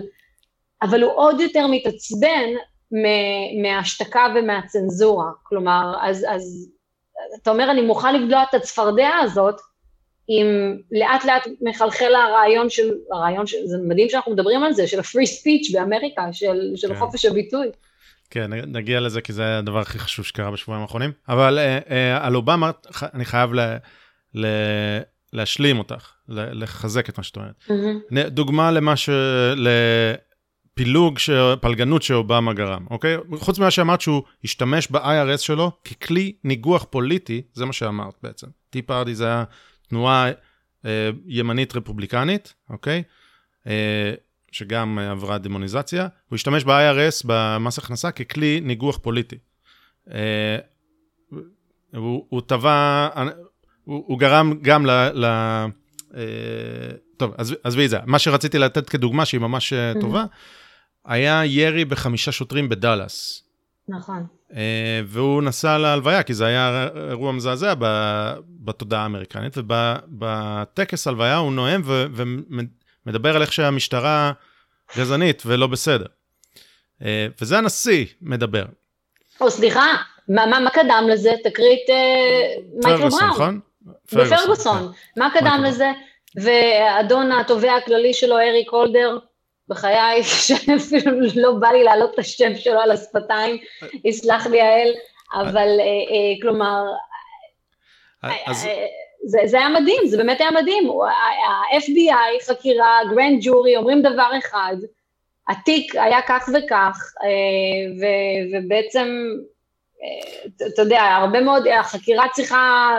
[0.83, 2.49] אבל הוא עוד יותר מתעצבן
[3.62, 5.30] מההשתקה ומהצנזורה.
[5.43, 6.70] כלומר, אז, אז
[7.43, 9.61] אתה אומר, אני מוכן לבלוע את הצפרדע הזאת,
[10.28, 14.99] אם לאט לאט מחלחל הרעיון של, הרעיון של, זה מדהים שאנחנו מדברים על זה, של
[14.99, 16.99] ה-free speech באמריקה, של, של כן.
[16.99, 17.66] חופש הביטוי.
[18.30, 21.12] כן, נגיע לזה, כי זה הדבר הכי חשוב שקרה בשבועיים האחרונים.
[21.28, 22.70] אבל אה, אה, על אובמה,
[23.14, 23.61] אני חייב ל,
[24.34, 24.47] ל,
[25.32, 27.55] להשלים אותך, לחזק את מה שאת אומרת.
[27.68, 28.28] Mm-hmm.
[28.28, 29.11] דוגמה למה ש...
[30.79, 31.31] לפילוג, ש...
[31.61, 33.16] פלגנות שאובמה גרם, אוקיי?
[33.39, 38.47] חוץ ממה שאמרת שהוא השתמש ב-IRS שלו ככלי ניגוח פוליטי, זה מה שאמרת בעצם.
[38.70, 39.45] טי פארדי זה היה
[39.89, 40.31] תנועה
[40.87, 43.03] אה, ימנית רפובליקנית, אוקיי?
[43.66, 44.12] אה,
[44.53, 49.37] שגם עברה דמוניזציה, הוא השתמש ב-IRS, במס הכנסה, ככלי ניגוח פוליטי.
[50.12, 50.59] אה,
[51.93, 53.09] הוא טבע,
[53.85, 54.91] הוא, הוא גרם גם ל...
[55.14, 55.24] ל
[56.14, 56.22] אה,
[57.16, 57.99] טוב, עזבי את זה.
[58.07, 60.01] מה שרציתי לתת כדוגמה, שהיא ממש mm-hmm.
[61.07, 63.44] היה ירי בחמישה שוטרים בדאלאס.
[63.88, 64.26] נכון.
[64.55, 67.74] אה, והוא נסע להלוויה, כי זה היה אירוע מזעזע
[68.64, 71.82] בתודעה האמריקנית, ובטקס הלוויה הוא נואם
[73.07, 74.32] מדבר על איך שהמשטרה
[74.96, 76.07] גזענית ולא בסדר.
[77.03, 78.64] אה, וזה הנשיא מדבר.
[79.40, 79.86] או סליחה,
[80.28, 81.30] מה, מה, מה קדם לזה?
[81.44, 83.30] תקריא את uh, מייקל בראון.
[83.30, 83.61] נכון?
[84.12, 84.78] בפרגוסון.
[84.78, 85.20] כן.
[85.20, 85.92] מה קדם לזה?
[86.36, 89.18] ואדון התובע הכללי שלו, אריק הולדר,
[89.69, 93.57] בחיי, שאפילו לא בא לי להעלות את השם שלו על השפתיים,
[94.05, 94.95] יסלח לי האל,
[95.35, 96.85] אבל אה, אה, כלומר,
[98.23, 98.69] אז...
[99.23, 100.91] זה, זה היה מדהים, זה באמת היה מדהים.
[100.91, 104.77] ה-FBI, חקירה, grand jury, אומרים דבר אחד,
[105.49, 107.29] התיק היה כך וכך, אה,
[108.01, 108.05] ו,
[108.53, 109.09] ובעצם,
[110.03, 112.95] אה, אתה יודע, הרבה מאוד, החקירה צריכה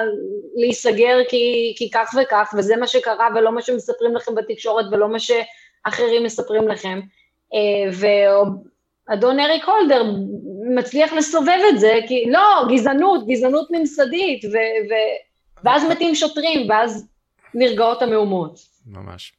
[0.55, 5.19] להיסגר כי, כי כך וכך, וזה מה שקרה ולא מה שמספרים לכם בתקשורת ולא מה
[5.87, 6.99] שאחרים מספרים לכם.
[7.53, 7.91] אה,
[9.09, 10.03] ואדון אריק הולדר
[10.75, 14.55] מצליח לסובב את זה, כי לא, גזענות, גזענות ממסדית, ו...
[14.89, 14.93] ו
[15.63, 17.07] ואז מתים שוטרים, ואז
[17.53, 18.59] נרגעות המהומות.
[18.85, 19.33] ממש.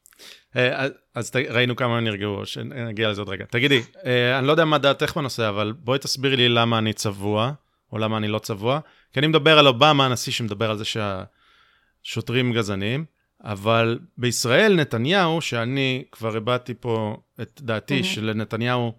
[0.56, 3.44] אה, אז ראינו כמה נרגעו, שנגיע לזה עוד רגע.
[3.44, 7.52] תגידי, אה, אני לא יודע מה דעתך בנושא, אבל בואי תסבירי לי למה אני צבוע,
[7.92, 8.80] או למה אני לא צבוע.
[9.12, 10.84] כי אני מדבר על אובמה, הנשיא שמדבר על זה
[12.04, 13.04] שהשוטרים גזענים,
[13.44, 18.92] אבל בישראל נתניהו, שאני כבר הבעתי פה את דעתי, שלנתניהו,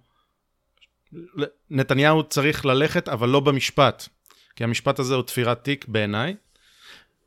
[1.69, 4.07] נתניהו צריך ללכת, אבל לא במשפט.
[4.55, 6.35] כי המשפט הזה הוא תפירת תיק בעיניי.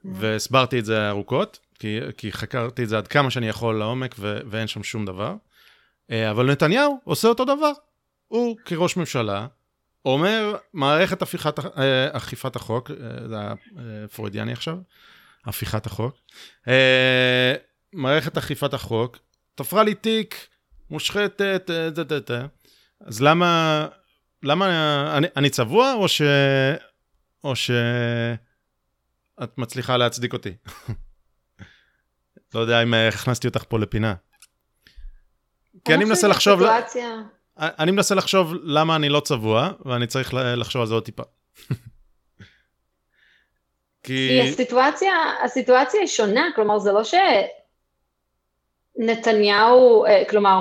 [0.05, 4.39] והסברתי את זה ארוכות, כי, כי חקרתי את זה עד כמה שאני יכול לעומק ו,
[4.51, 5.35] ואין שם שום דבר.
[6.11, 7.73] אה, אבל נתניהו עושה אותו דבר.
[8.29, 9.47] הוא כראש ממשלה
[10.05, 13.55] אומר, מערכת הפיכת, אה, אכיפת החוק, אה, זה היה
[14.15, 14.77] פרוידיאני עכשיו,
[15.47, 16.17] הפיכת החוק,
[17.93, 19.19] מערכת אכיפת החוק,
[19.55, 20.47] תפרה לי תיק,
[20.91, 21.71] מושחתת,
[23.01, 23.87] אז למה,
[24.43, 26.23] למה, אני, אני צבוע או ש...
[27.45, 27.71] או ש...
[29.43, 30.55] את מצליחה להצדיק אותי.
[32.55, 34.15] לא יודע אם אה, הכנסתי אותך פה לפינה.
[35.85, 36.61] כי אני מנסה לחשוב...
[37.57, 41.23] אני מנסה לחשוב למה אני לא צבוע, ואני צריך לחשוב על זה עוד טיפה.
[44.05, 45.13] כי הסיטואציה,
[45.45, 47.03] הסיטואציה היא שונה, כלומר זה לא
[48.99, 50.61] שנתניהו, אה, כלומר,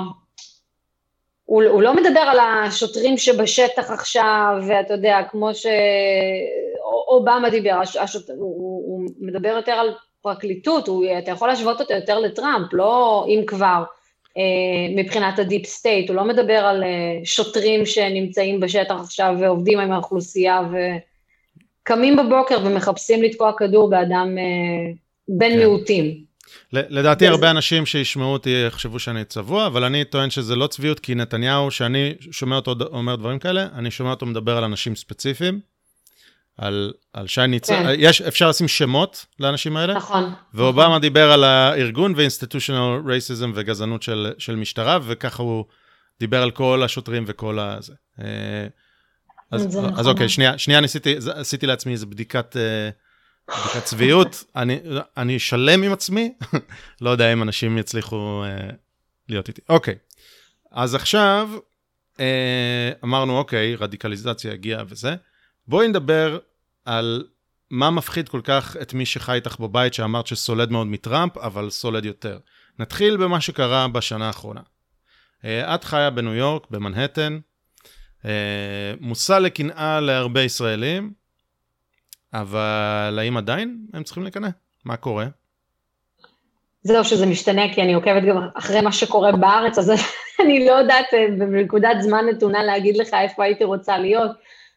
[1.44, 8.30] הוא, הוא לא מדבר על השוטרים שבשטח עכשיו, ואתה יודע, כמו שאובמה דיבר, השוט...
[8.30, 8.36] הוא,
[8.86, 13.82] הוא מדבר יותר על פרקליטות, הוא, אתה יכול להשוות אותו יותר לטראמפ, לא אם כבר,
[14.36, 14.42] אה,
[14.96, 16.88] מבחינת ה deep state, הוא לא מדבר על אה,
[17.24, 20.60] שוטרים שנמצאים בשטח עכשיו ועובדים עם האוכלוסייה
[21.84, 24.92] וקמים בבוקר ומחפשים לתקוע כדור באדם אה,
[25.28, 25.56] בן כן.
[25.56, 26.24] מיעוטים.
[26.72, 31.14] לדעתי הרבה אנשים שישמעו אותי יחשבו שאני צבוע, אבל אני טוען שזה לא צביעות, כי
[31.14, 35.60] נתניהו, שאני שומע אותו אומר דברים כאלה, אני שומע אותו מדבר על אנשים ספציפיים,
[36.58, 37.94] על, על שי ניצן, כן.
[37.98, 39.94] יש, אפשר לשים שמות לאנשים האלה.
[39.94, 40.32] נכון.
[40.54, 41.00] ואובמה נכון.
[41.00, 45.64] דיבר על הארגון ו institutional racism וגזענות של, של משטרה, וככה הוא
[46.20, 47.92] דיבר על כל השוטרים וכל הזה.
[49.52, 50.06] אה, אז, אז נכון.
[50.06, 52.56] אוקיי, שנייה, שנייה ניסיתי, עשיתי לעצמי איזה בדיקת...
[52.56, 53.04] Uh,
[53.48, 54.80] בדיקת צביעות, אני,
[55.16, 56.34] אני שלם עם עצמי,
[57.00, 58.70] לא יודע אם אנשים יצליחו אה,
[59.28, 59.60] להיות איתי.
[59.68, 59.94] אוקיי,
[60.70, 61.50] אז עכשיו
[62.20, 65.14] אה, אמרנו, אוקיי, רדיקליזציה הגיעה וזה,
[65.68, 66.38] בואי נדבר
[66.84, 67.24] על
[67.70, 72.04] מה מפחיד כל כך את מי שחי איתך בבית, שאמרת שסולד מאוד מטראמפ, אבל סולד
[72.04, 72.38] יותר.
[72.78, 74.60] נתחיל במה שקרה בשנה האחרונה.
[75.44, 77.38] אה, את חיה בניו יורק, במנהטן, אה,
[79.00, 81.12] מושא לקנאה להרבה ישראלים,
[82.34, 84.48] אבל האם עדיין הם צריכים לקנא?
[84.84, 85.26] מה קורה?
[86.82, 89.92] זהו שזה משתנה, כי אני עוקבת גם אחרי מה שקורה בארץ, אז
[90.42, 94.30] אני לא יודעת אה, בנקודת זמן נתונה להגיד לך איפה הייתי רוצה להיות.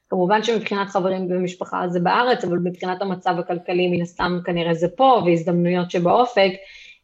[0.09, 5.21] כמובן שמבחינת חברים ומשפחה זה בארץ, אבל מבחינת המצב הכלכלי מן הסתם כנראה זה פה,
[5.25, 6.51] והזדמנויות שבאופק.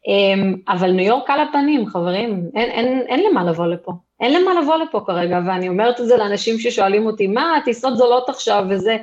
[0.06, 3.92] אמ, אבל ניו יורק על הפנים, חברים, אין, אין, אין למה לבוא לפה.
[4.24, 8.28] אין למה לבוא לפה כרגע, ואני אומרת את זה לאנשים ששואלים אותי, מה, טיסות זולות
[8.28, 8.96] עכשיו וזה.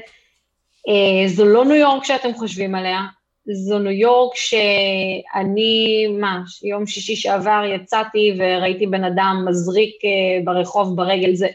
[0.88, 3.02] אה, זו לא ניו יורק שאתם חושבים עליה,
[3.46, 10.10] זו ניו יורק שאני, מה, יום שישי שעבר יצאתי וראיתי בן אדם מזריק אה,
[10.44, 11.48] ברחוב ברגל, זה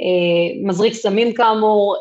[0.00, 1.96] אה, מזריק סמים כאמור,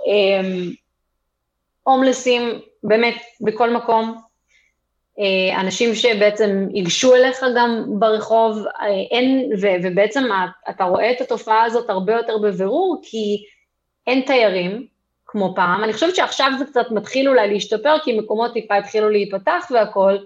[1.84, 2.42] הומלסים,
[2.84, 4.27] באמת, בכל מקום, אה,
[5.60, 10.24] אנשים שבעצם ייגשו אליך גם ברחוב, אה, אין, ו, ובעצם
[10.70, 13.44] אתה רואה את התופעה הזאת הרבה יותר בבירור, כי
[14.08, 14.86] אין תיירים,
[15.26, 15.84] כמו פעם.
[15.84, 20.26] אני חושבת שעכשיו זה קצת מתחיל אולי להשתפר, כי מקומות טיפה התחילו להיפתח והכול,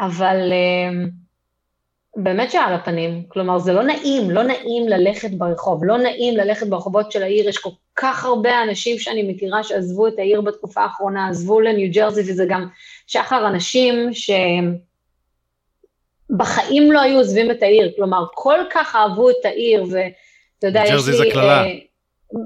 [0.00, 1.04] אבל אה,
[2.16, 3.22] באמת שעל הפנים.
[3.28, 7.58] כלומר, זה לא נעים, לא נעים ללכת ברחוב, לא נעים ללכת ברחובות של העיר, יש
[7.58, 12.44] כל כך הרבה אנשים שאני מכירה שעזבו את העיר בתקופה האחרונה, עזבו לניו ג'רזי, וזה
[12.48, 12.68] גם
[13.06, 14.10] שחר אנשים
[16.30, 20.90] שבחיים לא היו עוזבים את העיר, כלומר, כל כך אהבו את העיר, ואתה יודע, יש
[20.90, 20.96] לי...
[20.96, 21.64] ג'רזי זה קללה.
[21.64, 21.72] אה,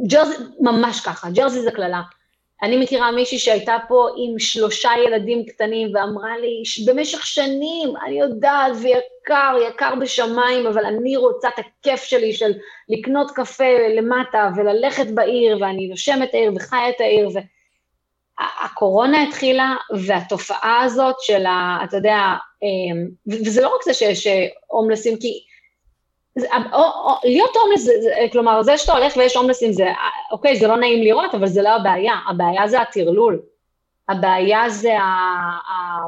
[0.07, 2.03] ג'רזי, ממש ככה, ג'רזי זה קללה.
[2.63, 8.73] אני מכירה מישהי שהייתה פה עם שלושה ילדים קטנים ואמרה לי, במשך שנים, אני יודעת,
[8.83, 12.53] ויקר, יקר בשמיים, אבל אני רוצה את הכיף שלי של
[12.89, 17.29] לקנות קפה למטה וללכת בעיר, ואני נושמת העיר וחיה את העיר,
[18.41, 19.75] והקורונה התחילה,
[20.07, 21.79] והתופעה הזאת של ה...
[21.85, 22.19] אתה יודע,
[22.63, 24.27] אמ, וזה לא רק זה שיש
[24.67, 25.41] הומלסים, כי
[26.39, 27.89] זה, או, או, להיות הומלס,
[28.33, 29.87] כלומר, זה שאתה הולך ויש הומלסים, זה,
[30.33, 33.43] אוקיי, זה לא נעים לראות, אבל זה לא הבעיה, הבעיה זה הטרלול.
[34.09, 35.03] הבעיה זה ה,
[35.71, 35.99] ה,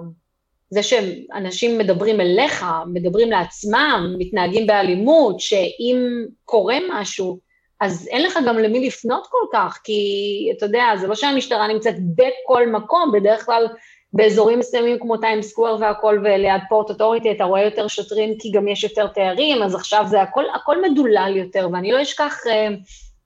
[0.71, 7.39] זה שאנשים מדברים אליך, מדברים לעצמם, מתנהגים באלימות, שאם קורה משהו,
[7.81, 10.03] אז אין לך גם למי לפנות כל כך, כי
[10.57, 13.67] אתה יודע, זה לא שהמשטרה נמצאת בכל מקום, בדרך כלל
[14.13, 18.69] באזורים מסוימים כמו טיים סקוואר והכל, וליד פורט אוטוריטי אתה רואה יותר שוטרים כי גם
[18.69, 22.69] יש יותר תארים, אז עכשיו זה הכל, הכל מדולל יותר, ואני לא אשכח, אה,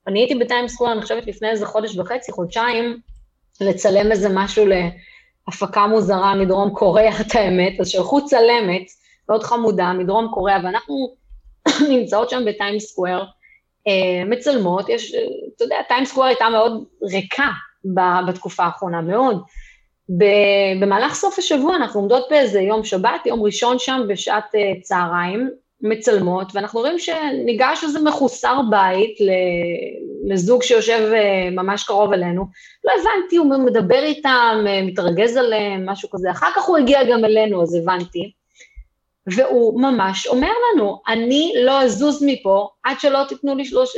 [0.07, 2.99] אני הייתי בטיים סקוואר, אני חושבת לפני איזה חודש וחצי, חודשיים,
[3.61, 4.65] לצלם איזה משהו
[5.47, 8.83] להפקה מוזרה מדרום קוריאה, את האמת, אז שלחו צלמת
[9.29, 11.15] מאוד חמודה מדרום קוריאה, ואנחנו
[11.89, 13.23] נמצאות שם בטיים סקוואר,
[14.25, 15.15] מצלמות, יש,
[15.55, 17.49] אתה יודע, טיים סקוואר הייתה מאוד ריקה
[18.27, 19.43] בתקופה האחרונה, מאוד.
[20.79, 25.49] במהלך סוף השבוע אנחנו עומדות באיזה יום שבת, יום ראשון שם בשעת אה, צהריים,
[25.81, 29.17] מצלמות, ואנחנו רואים שניגש איזה מחוסר בית
[30.25, 32.45] לזוג שיושב אה, ממש קרוב אלינו.
[32.85, 36.31] לא הבנתי, הוא מדבר איתם, אה, מתרגז עליהם, משהו כזה.
[36.31, 38.31] אחר כך הוא הגיע גם אלינו, אז הבנתי.
[39.27, 43.95] והוא ממש אומר לנו, אני לא אזוז מפה עד שלא תיתנו לי שלוש,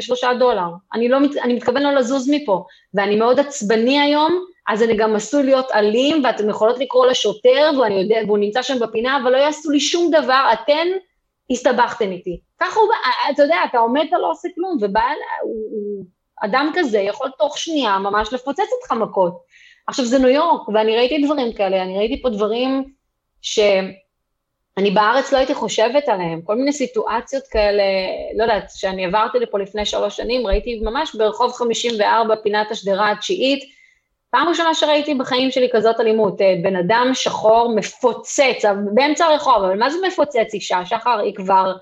[0.00, 0.68] שלושה דולר.
[0.94, 2.64] אני, לא, אני מתכוון לא לזוז מפה.
[2.94, 7.94] ואני מאוד עצבני היום, אז אני גם עשוי להיות אלים, ואתן יכולות לקרוא לשוטר, ואני
[7.94, 10.88] יודע, והוא נמצא שם בפינה, אבל לא יעשו לי שום דבר, אתן
[11.50, 12.40] הסתבכתן איתי.
[12.60, 12.88] ככה הוא,
[13.30, 15.02] אתה יודע, אתה עומד, אתה לא עושה כלום, ובא,
[15.42, 16.04] הוא, הוא
[16.44, 19.38] אדם כזה יכול תוך שנייה ממש לפוצץ אותך מכות.
[19.86, 22.84] עכשיו, זה ניו יורק, ואני ראיתי דברים כאלה, אני ראיתי פה דברים
[24.78, 27.82] שאני בארץ לא הייתי חושבת עליהם, כל מיני סיטואציות כאלה,
[28.36, 33.64] לא יודעת, שאני עברתי לפה לפני שלוש שנים, ראיתי ממש ברחוב 54, פינת השדרה התשיעית,
[34.30, 38.64] פעם ראשונה שראיתי בחיים שלי כזאת אלימות, אה, בן אדם שחור מפוצץ,
[38.94, 40.86] באמצע הרחוב, אבל מה זה מפוצץ אישה?
[40.86, 41.72] שחר היא כבר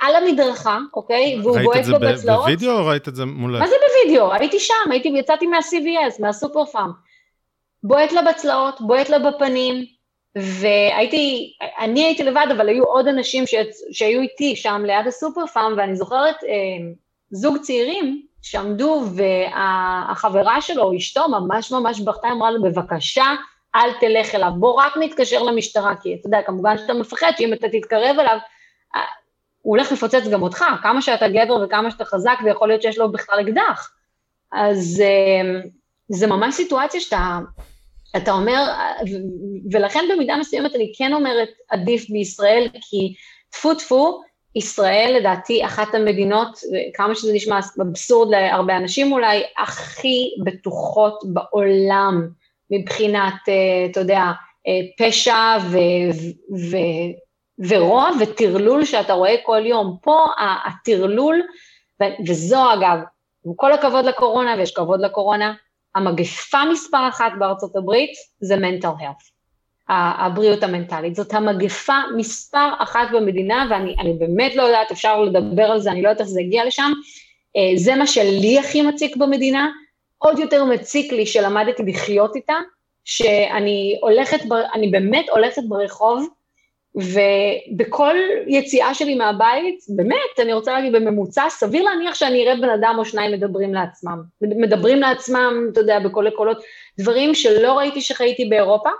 [0.00, 1.40] על המדרכה, אוקיי?
[1.42, 2.46] והוא בועט לו בצלעות.
[2.46, 3.60] ראית את זה בווידאו או ראית את זה מולך?
[3.60, 4.32] מה זה בווידאו?
[4.32, 6.92] הייתי שם, הייתי, יצאתי מה-CVS, מהסופר פארם.
[7.82, 9.84] בועט לה בצלעות, בועט לה בפנים,
[10.36, 13.44] והייתי, אני הייתי לבד, אבל היו עוד אנשים.
[13.92, 16.92] שהיו איתי שם ליד הסופר פארם, ואני זוכרת אה,
[17.30, 23.26] זוג צעירים שעמדו, והחברה שלו, אשתו, ממש ממש בכתה, אמרה לו, בבקשה,
[23.74, 27.66] אל תלך אליו, בוא רק נתקשר למשטרה, כי אתה יודע, כמובן שאתה מפחד שאם אתה
[27.68, 28.38] תתקרב אליו,
[28.96, 29.00] אה,
[29.62, 33.12] הוא הולך לפוצץ גם אותך, כמה שאתה גבר וכמה שאתה חזק, ויכול להיות שיש לו
[33.12, 33.90] בכלל אקדח.
[34.52, 35.60] אז אה,
[36.08, 37.38] זה ממש סיטואציה שאתה,
[38.16, 38.64] אתה אומר,
[39.72, 43.14] ולכן במידה מסוימת אני כן אומרת עדיף בישראל, כי
[43.50, 44.20] טפו טפו,
[44.54, 46.58] ישראל לדעתי אחת המדינות,
[46.94, 52.28] כמה שזה נשמע אבסורד להרבה אנשים אולי, הכי בטוחות בעולם
[52.70, 54.22] מבחינת, אה, אתה יודע,
[54.66, 55.78] אה, פשע ו,
[56.70, 56.76] ו,
[57.68, 59.96] ורוע וטרלול שאתה רואה כל יום.
[60.02, 60.26] פה
[60.66, 61.42] הטרלול,
[62.28, 62.98] וזו אגב,
[63.46, 65.54] עם כל הכבוד לקורונה, ויש כבוד לקורונה,
[65.98, 69.38] המגפה מספר אחת בארצות הברית זה mental health.
[69.88, 71.14] הבריאות המנטלית.
[71.14, 76.08] זאת המגפה מספר אחת במדינה, ואני באמת לא יודעת, אפשר לדבר על זה, אני לא
[76.08, 76.92] יודעת איך זה הגיע לשם.
[77.56, 79.70] אה, זה מה שלי הכי מציק במדינה,
[80.18, 82.56] עוד יותר מציק לי שלמדתי לחיות איתה,
[83.04, 84.38] שאני הולכת,
[84.74, 86.28] אני באמת הולכת ברחוב,
[86.94, 88.16] ובכל
[88.46, 93.04] יציאה שלי מהבית, באמת, אני רוצה להגיד בממוצע, סביר להניח שאני אראה בן אדם או
[93.04, 94.22] שניים מדברים לעצמם.
[94.40, 96.58] מדברים לעצמם, אתה יודע, בקולי קולות,
[96.98, 98.90] דברים שלא ראיתי שחייתי באירופה,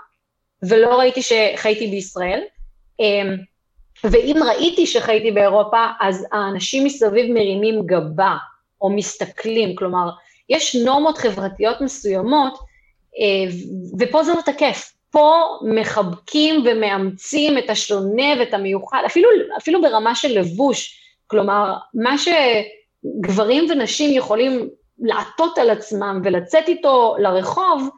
[0.63, 2.41] ולא ראיתי שחייתי בישראל.
[2.99, 3.35] אמ,
[4.03, 8.35] ואם ראיתי שחייתי באירופה, אז האנשים מסביב מרימים גבה
[8.81, 10.09] או מסתכלים, כלומר,
[10.49, 12.53] יש נורמות חברתיות מסוימות,
[13.19, 13.51] אה,
[13.99, 14.93] ופה זה לא תקף.
[15.11, 20.99] פה מחבקים ומאמצים את השונה ואת המיוחד, אפילו, אפילו ברמה של לבוש.
[21.27, 27.89] כלומר, מה שגברים ונשים יכולים לעטות על עצמם ולצאת איתו לרחוב,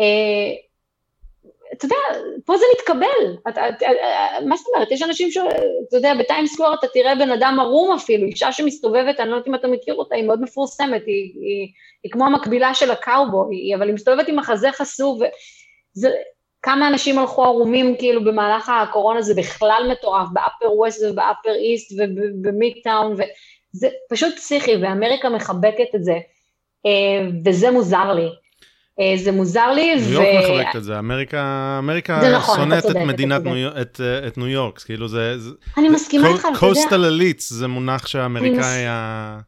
[0.00, 0.66] אה,
[1.72, 1.96] אתה יודע,
[2.44, 3.36] פה זה מתקבל.
[3.48, 3.86] אתה, אתה,
[4.46, 4.90] מה זאת אומרת?
[4.90, 5.36] יש אנשים ש...
[5.88, 9.48] אתה יודע, בטיימס סקוור אתה תראה בן אדם ערום אפילו, אישה שמסתובבת, אני לא יודעת
[9.48, 11.68] אם אתה מכיר אותה, היא מאוד מפורסמת, היא, היא,
[12.02, 15.18] היא כמו המקבילה של הקאובוי, אבל היא מסתובבת עם החזה חשוף,
[15.96, 16.10] וזה...
[16.66, 23.12] כמה אנשים הלכו ערומים כאילו במהלך הקורונה, זה בכלל מטורף, באפר ווסט ובאפר איסט ובמידטאון,
[23.12, 26.18] וזה פשוט פסיכי, ואמריקה מחבקת את זה,
[26.86, 28.28] אה, וזה מוזר לי.
[29.00, 29.94] אה, זה מוזר לי.
[29.94, 30.52] ניו יורק ו...
[30.52, 34.78] מחבקת את זה, אמריקה, אמריקה נכון, שונאת את מדינת ניו, את, אה, את ניו יורק,
[34.78, 35.36] כאילו זה...
[35.78, 36.58] אני מסכימה איתך, אתה יודע.
[36.58, 39.38] coastal elites זה מונח שהאמריקאי ה...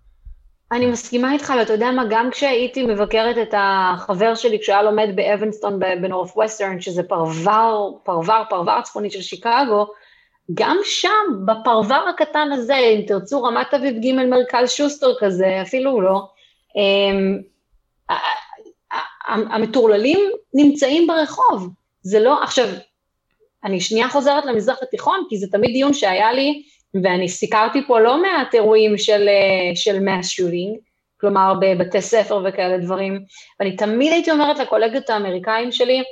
[0.72, 5.78] אני מסכימה איתך, ואתה יודע מה, גם כשהייתי מבקרת את החבר שלי כשהיה לומד באבנסטון
[5.78, 9.86] בנורת'ווסטרן, שזה פרבר, פרבר, פרבר צפוני של שיקגו,
[10.54, 16.22] גם שם, בפרבר הקטן הזה, אם תרצו, רמת אביב ג' מרכז שוסטר כזה, אפילו לא,
[16.76, 17.38] אמ,
[19.26, 21.68] המטורללים נמצאים ברחוב.
[22.02, 22.68] זה לא, עכשיו,
[23.64, 26.62] אני שנייה חוזרת למזרח התיכון, כי זה תמיד דיון שהיה לי,
[27.02, 30.78] ואני סיקרתי פה לא מעט אירועים של, אה, של מס שוטינג,
[31.20, 33.24] כלומר בבתי ספר וכאלה דברים,
[33.60, 36.02] ואני תמיד הייתי אומרת לקולגות האמריקאים שלי,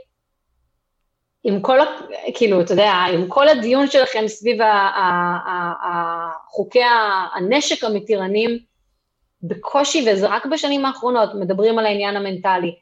[1.44, 1.78] עם כל,
[2.34, 4.58] כאילו, אתה יודע, עם כל הדיון שלכם סביב
[6.48, 6.82] חוקי
[7.34, 8.58] הנשק המתירנים,
[9.42, 12.74] בקושי, וזה רק בשנים האחרונות, מדברים על העניין המנטלי.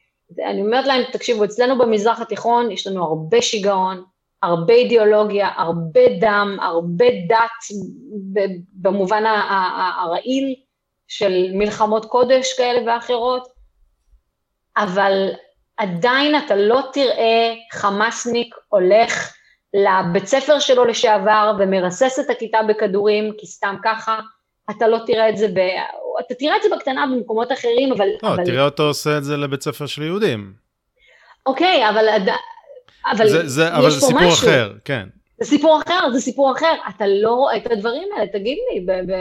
[0.44, 4.04] אני אומרת להם, תקשיבו, אצלנו במזרח התיכון יש לנו הרבה שיגעון,
[4.44, 7.76] הרבה אידיאולוגיה, הרבה דם, הרבה דת
[8.72, 9.24] במובן
[9.98, 10.54] הרעיל
[11.08, 13.48] של מלחמות קודש כאלה ואחרות,
[14.76, 15.30] אבל
[15.76, 19.32] עדיין אתה לא תראה חמאסניק הולך
[19.74, 24.20] לבית ספר שלו לשעבר ומרסס את הכיתה בכדורים, כי סתם ככה,
[24.70, 25.58] אתה לא תראה את זה, ב...
[26.26, 28.08] אתה תראה את זה בקטנה במקומות אחרים, אבל...
[28.22, 28.44] לא, אבל...
[28.44, 30.52] תראה אותו עושה את זה לבית ספר של יהודים.
[31.46, 32.08] אוקיי, אבל,
[33.10, 34.48] אבל זה, זה, אבל זה סיפור משהו.
[34.48, 35.06] אחר, כן.
[35.40, 36.72] זה סיפור אחר, זה סיפור אחר.
[36.96, 38.80] אתה לא רואה את הדברים האלה, תגיד לי.
[38.80, 39.12] ב, ב...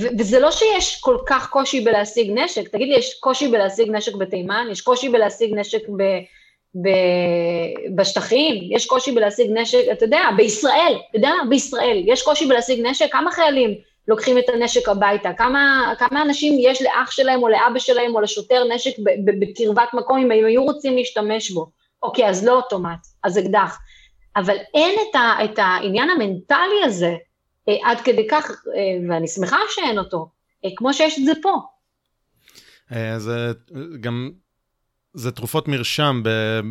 [0.00, 4.14] ו- וזה לא שיש כל כך קושי בלהשיג נשק, תגיד לי, יש קושי בלהשיג נשק
[4.14, 4.66] בתימן?
[4.70, 6.02] יש קושי בלהשיג נשק ב...
[6.82, 12.86] ב- בשטחים, יש קושי בלהשיג נשק, אתה יודע, בישראל, אתה יודע, בישראל, יש קושי בלהשיג
[12.86, 13.74] נשק, כמה חיילים
[14.08, 18.64] לוקחים את הנשק הביתה, כמה, כמה אנשים יש לאח שלהם או לאבא שלהם או לשוטר
[18.74, 21.77] נשק בקרבת מקום אם הם היו רוצים להשתמש בו.
[22.02, 23.78] אוקיי, אז לא אוטומט, אז אקדח.
[24.36, 27.16] אבל אין את, ה, את העניין המנטלי הזה
[27.68, 30.30] אה, עד כדי כך, אה, ואני שמחה שאין אותו,
[30.64, 31.62] אה, כמו שיש את זה פה.
[32.92, 33.52] אה, זה
[34.00, 34.30] גם,
[35.14, 36.22] זה תרופות מרשם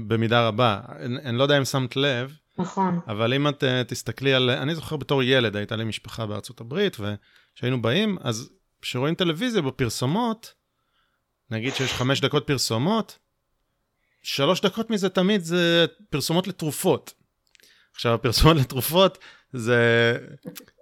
[0.08, 0.80] במידה רבה.
[1.00, 3.00] אני, אני לא יודע אם שמת לב, נכון.
[3.08, 6.98] אבל אם את uh, תסתכלי על, אני זוכר בתור ילד, הייתה לי משפחה בארצות הברית,
[7.00, 8.50] וכשהיינו באים, אז
[8.82, 10.54] כשרואים טלוויזיה בפרסומות,
[11.50, 13.18] נגיד שיש חמש דקות פרסומות,
[14.28, 17.14] שלוש דקות מזה תמיד זה פרסומות לתרופות.
[17.96, 19.18] עכשיו, הפרסומות לתרופות
[19.54, 20.18] זה,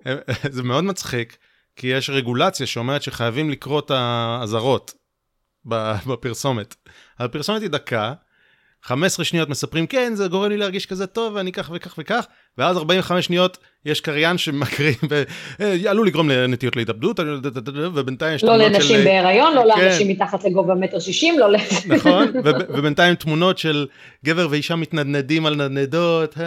[0.56, 1.38] זה מאוד מצחיק,
[1.76, 4.94] כי יש רגולציה שאומרת שחייבים לקרוא את האזהרות
[6.08, 6.76] בפרסומת.
[7.20, 8.14] הפרסומת היא דקה,
[8.84, 12.26] 15 שניות מספרים, כן, זה גורם לי להרגיש כזה טוב, ואני כך וכך וכך,
[12.58, 14.94] ואז 45 שניות יש קריין שמקריא,
[15.60, 17.20] ועלול לגרום לנטיות להתאבדות,
[17.94, 18.72] ובינתיים יש לא תמונות של...
[18.72, 19.82] לא לנשים בהיריון, לא כן.
[19.82, 21.56] לאנשים מתחת לגובה מטר שישים, לא ל...
[21.88, 22.28] נכון,
[22.78, 23.88] ובינתיים תמונות של
[24.26, 26.38] גבר ואישה מתנדנדים על נדנדות,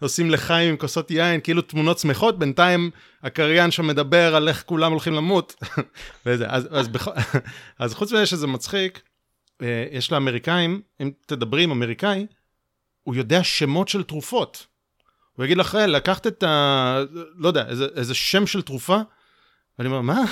[0.00, 2.90] עושים לחיים עם כוסות יין, כאילו תמונות שמחות, בינתיים
[3.22, 5.54] הקריין שם מדבר על איך כולם הולכים למות.
[7.78, 9.00] אז, חוץ מזה שזה מצחיק,
[9.62, 12.26] אה, יש לאמריקאים, אם תדברי עם אמריקאי,
[13.02, 14.66] הוא יודע שמות של תרופות.
[15.36, 16.98] הוא יגיד לך, לקחת את ה...
[17.36, 18.98] לא יודע, איזה, איזה שם של תרופה,
[19.78, 20.24] ואני אומר, מה?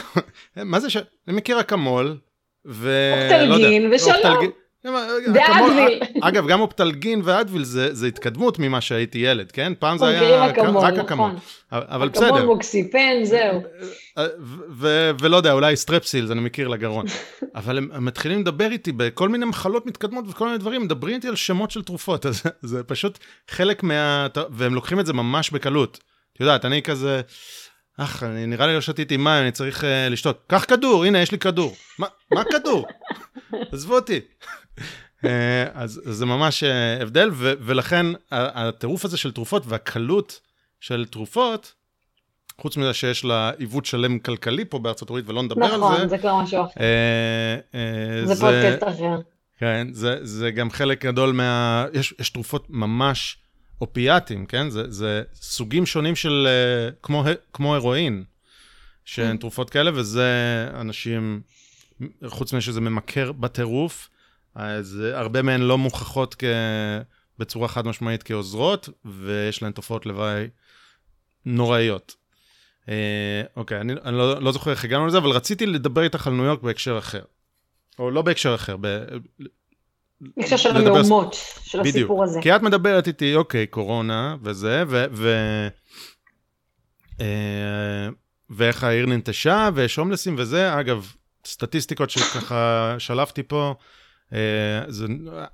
[0.56, 0.96] מה זה ש...
[1.28, 2.18] אני מכיר אקמול,
[2.66, 3.12] ו...
[3.22, 4.14] אופטלגין לא ושלום.
[4.16, 4.50] אופטלגין,
[4.84, 6.00] ואדוויל.
[6.20, 9.72] אגב, גם אופטלגין ואדוויל זה, זה התקדמות ממה שהייתי ילד, כן?
[9.78, 11.30] פעם זה היה אקמול, רק אקמול.
[11.30, 11.40] נכון.
[11.72, 12.26] אבל בסדר.
[12.26, 13.62] אקמול, מוקסיפן, זהו.
[15.20, 17.06] ולא יודע, אולי סטרפסילס, אני מכיר לגרון.
[17.54, 21.36] אבל הם, מתחילים לדבר איתי בכל מיני מחלות מתקדמות וכל מיני דברים, מדברים איתי על
[21.36, 23.18] שמות של תרופות, אז זה פשוט
[23.48, 24.26] חלק מה...
[24.50, 25.98] והם לוקחים את זה ממש בקלות.
[26.32, 27.20] את יודעת, אני כזה...
[27.98, 30.44] אך, נראה לי לא שתיתי מים, אני צריך uh, לשתות.
[30.46, 31.76] קח כדור, הנה, יש לי כדור.
[31.98, 32.86] מה, מה כדור?
[33.72, 34.20] עזבו אותי.
[35.24, 40.40] אה, אז זה ממש אה, הבדל, ו- ולכן הטירוף הזה של תרופות והקלות
[40.80, 41.72] של תרופות,
[42.60, 45.96] חוץ מזה שיש לה עיוות שלם כלכלי פה בארצות הברית ולא נדבר נכון, על זה.
[45.96, 46.80] נכון, זה כבר משהו אחר.
[48.24, 49.16] זה, זה פודקאסט אחר.
[49.58, 51.86] כן, זה, זה גם חלק גדול מה...
[51.92, 53.38] יש, יש תרופות ממש
[53.80, 54.70] אופיאטים, כן?
[54.70, 56.48] זה, זה סוגים שונים של...
[57.02, 58.24] כמו, כמו הרואין,
[59.04, 59.40] שהן mm.
[59.40, 60.30] תרופות כאלה, וזה
[60.74, 61.40] אנשים,
[62.26, 64.08] חוץ מזה שזה ממכר בטירוף,
[64.54, 66.44] אז הרבה מהן לא מוכחות כ...
[67.38, 70.48] בצורה חד משמעית כעוזרות, ויש להן תופעות לוואי
[71.44, 72.16] נוראיות.
[72.88, 76.32] אה, אוקיי, אני, אני לא, לא זוכר איך הגענו לזה, אבל רציתי לדבר איתך על
[76.32, 77.22] ניו יורק בהקשר אחר.
[77.98, 79.04] או לא בהקשר אחר, ב...
[80.20, 81.96] בהקשר של המהומות, של בדיוק.
[81.96, 82.40] הסיפור הזה.
[82.42, 85.04] כי את מדברת איתי, אוקיי, קורונה וזה, ו...
[85.12, 85.34] ו...
[87.20, 88.08] אה,
[88.50, 90.80] ואיך העיר ננטשה, ויש הומלסים וזה.
[90.80, 91.12] אגב,
[91.46, 93.84] סטטיסטיקות שככה שלפתי פה, אה,
[94.88, 95.06] זה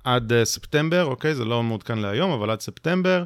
[0.03, 1.35] עד אה, ספטמבר, אוקיי?
[1.35, 3.23] זה לא מעודכן להיום, אבל עד ספטמבר.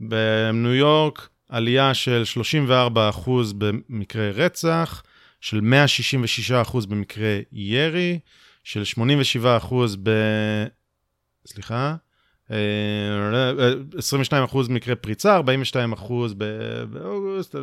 [0.00, 2.22] בניו יורק, עלייה של
[2.68, 5.02] 34% במקרי רצח,
[5.40, 5.60] של
[6.70, 8.18] 166% במקרי ירי,
[8.64, 8.82] של
[9.42, 10.10] 87% ב...
[11.46, 11.94] סליחה,
[12.48, 12.56] 22% אה,
[14.68, 15.42] מקרי פריצה, 42%
[16.90, 17.54] באוגוסט,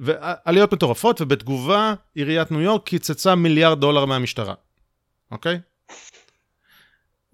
[0.00, 4.54] ועליות מטורפות, ובתגובה עיריית ניו יורק קיצצה מיליארד דולר מהמשטרה.
[5.30, 5.60] אוקיי?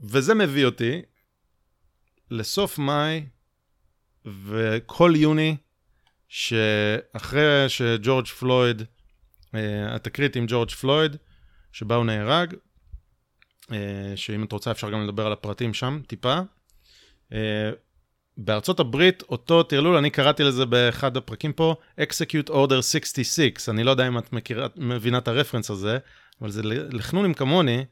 [0.00, 1.02] וזה מביא אותי
[2.30, 3.26] לסוף מאי
[4.24, 5.56] וכל יוני,
[6.28, 8.82] שאחרי שג'ורג' פלויד,
[9.54, 11.16] אה, התקרית עם ג'ורג' פלויד,
[11.72, 12.54] שבה הוא נהרג,
[13.72, 16.38] אה, שאם את רוצה אפשר גם לדבר על הפרטים שם טיפה.
[17.32, 17.70] אה,
[18.36, 23.90] בארצות הברית, אותו טרלול, אני קראתי לזה באחד הפרקים פה, Execute Order 66, אני לא
[23.90, 25.98] יודע אם את מכירה, מבינה את הרפרנס הזה,
[26.40, 27.84] אבל זה לחנונים כמוני,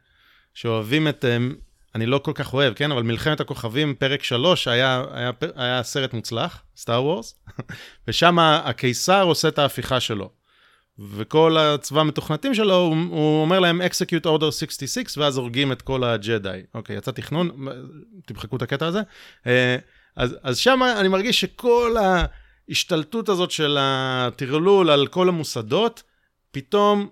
[0.55, 1.37] שאוהבים את, אה,
[1.95, 2.93] אני לא כל כך אוהב, כן?
[2.93, 7.35] אבל מלחמת הכוכבים, פרק 3, היה, היה, היה סרט מוצלח, סטאר וורס,
[8.09, 10.31] ושם הקיסר עושה את ההפיכה שלו.
[10.99, 16.05] וכל הצבא המתוכנתים שלו, הוא, הוא אומר להם execute order 66, ואז הורגים את כל
[16.05, 16.61] הג'די.
[16.75, 17.67] אוקיי, יצא תכנון,
[18.27, 19.01] תמחקו את הקטע הזה.
[19.47, 19.77] אה,
[20.17, 21.97] אז, אז שם אני מרגיש שכל
[22.69, 26.03] ההשתלטות הזאת של הטרלול על כל המוסדות,
[26.51, 27.09] פתאום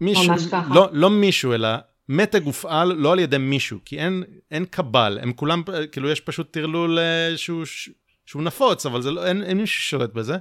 [0.00, 0.34] מישהו,
[0.74, 1.68] לא, לא מישהו, אלא
[2.08, 6.50] מתג הופעל לא על ידי מישהו, כי אין, אין קבל, הם כולם, כאילו יש פשוט
[6.50, 7.64] טרלול אה, שהוא,
[8.26, 10.36] שהוא נפוץ, אבל לא, אין, אין מישהו ששולט בזה,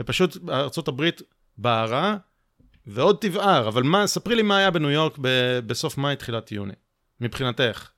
[0.00, 1.08] ופשוט ארה"ב
[1.58, 2.16] בערה,
[2.86, 5.28] ועוד תבער, אבל מה, ספרי לי מה היה בניו יורק ב,
[5.66, 6.72] בסוף מאי, תחילת יוני,
[7.20, 7.90] מבחינתך.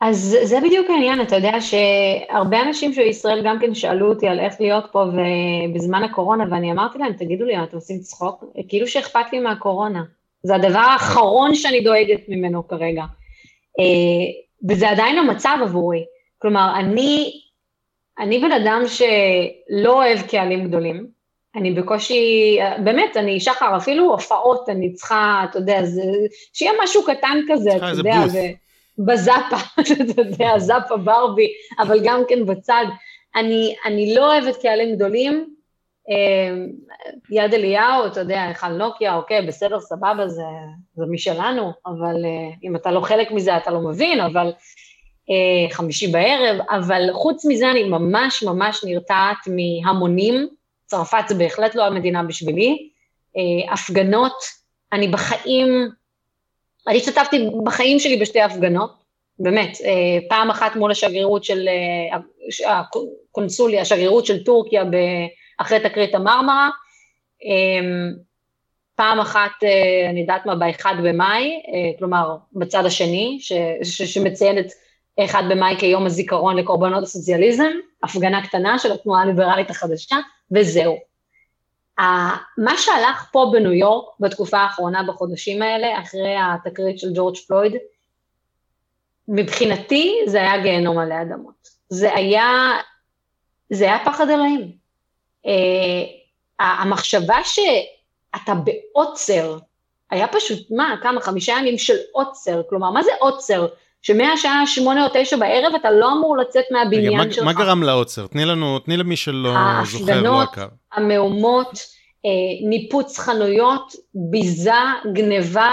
[0.00, 4.40] אז זה בדיוק העניין, אתה יודע שהרבה אנשים של ישראל גם כן שאלו אותי על
[4.40, 5.04] איך להיות פה
[5.74, 8.44] בזמן הקורונה, ואני אמרתי להם, תגידו לי, אתם עושים צחוק?
[8.68, 10.02] כאילו שאכפת לי מהקורונה.
[10.42, 13.02] זה הדבר האחרון שאני דואגת ממנו כרגע.
[13.80, 16.04] אה, וזה עדיין המצב עבורי.
[16.38, 17.32] כלומר, אני,
[18.18, 21.06] אני בן אדם שלא אוהב קהלים גדולים.
[21.56, 26.02] אני בקושי, באמת, אני שחר, אפילו הופעות, אני צריכה, אתה יודע, זה,
[26.52, 28.16] שיהיה משהו קטן כזה, אתה יודע,
[28.98, 31.48] בזאפה, אתה יודע, זאפה ברבי,
[31.78, 32.84] אבל גם כן בצד.
[33.36, 35.54] אני, אני לא אוהבת קהלים גדולים,
[37.30, 40.42] יד אליהו, אתה יודע, היכל נוקיה, אוקיי, בסדר, סבבה, זה,
[40.94, 44.52] זה משלנו, אבל אה, אם אתה לא חלק מזה אתה לא מבין, אבל
[45.30, 50.48] אה, חמישי בערב, אבל חוץ מזה אני ממש ממש נרתעת מהמונים,
[50.86, 52.88] צרפת זה בהחלט לא המדינה בשבילי,
[53.36, 54.34] אה, הפגנות,
[54.92, 55.88] אני בחיים,
[56.88, 59.02] אני השתתפתי בחיים שלי בשתי הפגנות,
[59.38, 59.78] באמת,
[60.28, 61.68] פעם אחת מול השגרירות של,
[62.66, 64.84] הקונסוליה, השגרירות של טורקיה
[65.62, 66.70] אחרי תקרית המרמרה,
[68.94, 69.50] פעם אחת,
[70.10, 71.62] אני יודעת מה, ב-1 במאי,
[71.98, 73.52] כלומר בצד השני, ש,
[73.82, 74.66] ש, שמציין את
[75.24, 77.70] 1 במאי כיום הזיכרון לקורבנות הסוציאליזם,
[78.02, 80.16] הפגנה קטנה של התנועה הליברלית החדשה,
[80.52, 80.98] וזהו.
[82.58, 87.72] מה שהלך פה בניו יורק בתקופה האחרונה, בחודשים האלה, אחרי התקרית של ג'ורג' פלויד,
[89.28, 91.68] מבחינתי זה היה גיהנום עלי אדמות.
[91.88, 92.48] זה היה,
[93.70, 94.81] זה היה פחד אלוהים.
[95.46, 95.48] Uh,
[96.60, 99.58] המחשבה שאתה בעוצר,
[100.10, 103.66] היה פשוט, מה, כמה, חמישה ימים של עוצר, כלומר, מה זה עוצר?
[104.02, 107.44] שמהשעה שמונה או תשע בערב אתה לא אמור לצאת מהבניין רגע, שלך.
[107.44, 108.26] מה גרם לעוצר?
[108.26, 109.54] תני לנו, תני למי שלא
[109.84, 110.66] זוכר, לא עקר.
[110.92, 111.70] המהומות,
[112.26, 114.72] אה, ניפוץ חנויות, ביזה,
[115.12, 115.70] גניבה,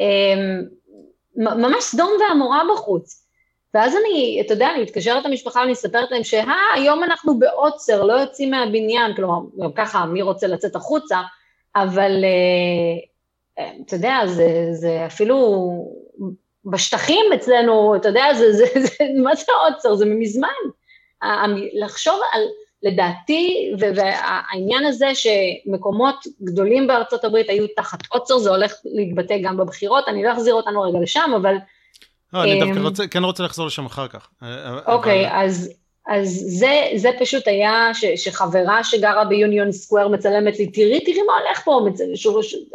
[0.00, 0.34] אה,
[1.36, 3.17] ממש סדום ועמורה בחוץ.
[3.74, 8.12] ואז אני, אתה יודע, אני מתקשרת למשפחה ואני מספרת להם שהא, היום אנחנו בעוצר, לא
[8.12, 11.18] יוצאים מהבניין, כלומר, גם ככה, מי רוצה לצאת החוצה,
[11.76, 12.98] אבל אה,
[13.58, 15.68] אה אתה יודע, זה, זה אפילו
[16.64, 19.94] בשטחים אצלנו, אתה יודע, זה, זה, זה, מה זה עוצר?
[19.94, 20.48] זה מזמן.
[21.74, 22.42] לחשוב על,
[22.82, 30.08] לדעתי, והעניין הזה שמקומות גדולים בארצות הברית היו תחת עוצר, זה הולך להתבטא גם בבחירות,
[30.08, 31.56] אני לא אחזיר אותנו רגע לשם, אבל...
[32.32, 34.28] לא, אני דווקא אמ, רוצה, כן רוצה לחזור לשם אחר כך.
[34.86, 35.36] אוקיי, אבל...
[35.36, 35.72] אז,
[36.06, 41.32] אז זה, זה פשוט היה ש, שחברה שגרה ביוניון סקוואר מצלמת לי, תראי, תראי מה
[41.32, 41.80] הולך פה,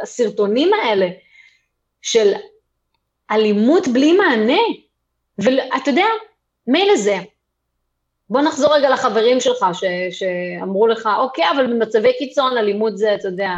[0.02, 1.08] הסרטונים האלה
[2.02, 2.32] של
[3.32, 4.62] אלימות בלי מענה.
[5.38, 6.06] ואתה יודע,
[6.68, 7.18] מילא זה.
[8.30, 13.28] בוא נחזור רגע לחברים שלך ש, שאמרו לך, אוקיי, אבל במצבי קיצון אלימות זה, אתה
[13.28, 13.52] יודע,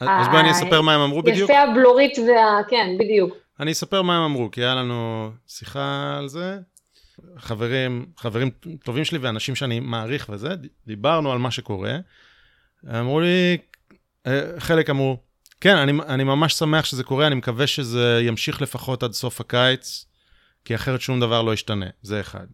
[0.00, 1.50] אז בואי אני אספר מה הם אמרו בדיוק.
[1.50, 2.60] יפה הבלורית וה...
[2.68, 3.45] כן, בדיוק.
[3.60, 6.58] אני אספר מה הם אמרו, כי היה לנו שיחה על זה.
[7.38, 8.50] חברים, חברים
[8.84, 10.48] טובים שלי ואנשים שאני מעריך וזה,
[10.86, 11.96] דיברנו על מה שקורה.
[13.00, 13.58] אמרו לי,
[14.26, 15.16] אה, חלק אמרו,
[15.60, 20.06] כן, אני, אני ממש שמח שזה קורה, אני מקווה שזה ימשיך לפחות עד סוף הקיץ,
[20.64, 22.46] כי אחרת שום דבר לא ישתנה, זה אחד.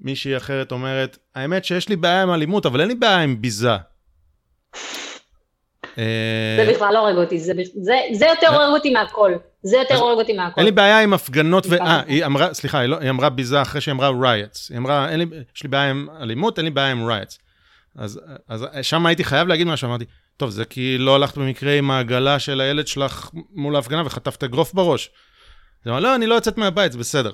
[0.00, 3.76] מישהי אחרת אומרת, האמת שיש לי בעיה עם אלימות, אבל אין לי בעיה עם ביזה.
[5.96, 7.52] זה בכלל לא הורג אותי, זה,
[7.82, 9.32] זה, זה יותר הורג אותי מהכל.
[9.64, 10.54] זה יותר הורג אותי מהכל.
[10.56, 11.66] אין לי בעיה עם הפגנות.
[11.72, 14.66] אה, היא אמרה, סליחה, היא, לא, היא אמרה ביזה אחרי שהיא אמרה riots.
[14.70, 15.08] היא אמרה,
[15.54, 17.38] יש לי בעיה עם אלימות, אין לי בעיה עם riots.
[17.98, 20.04] אז, אז שם הייתי חייב להגיד משהו, אמרתי,
[20.36, 24.74] טוב, זה כי לא הלכת במקרה עם העגלה של הילד שלך מול ההפגנה וחטפת אגרוף
[24.74, 25.10] בראש.
[25.84, 27.32] היא אמרה, לא, אני לא יוצאת מהבית, זה בסדר.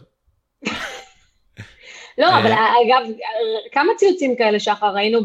[2.18, 3.10] לא, אה, אבל אגב,
[3.72, 5.20] כמה ציוצים כאלה, שחר, ראינו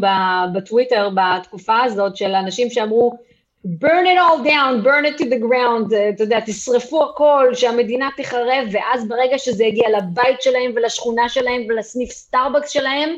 [0.53, 3.17] בטוויטר בתקופה הזאת של אנשים שאמרו,
[3.65, 8.09] burn it all down, burn it to the ground, אה, אתה יודע, תשרפו הכל, שהמדינה
[8.17, 13.09] תחרב, ואז ברגע שזה הגיע לבית שלהם ולשכונה שלהם ולסניף סטארבקס שלהם,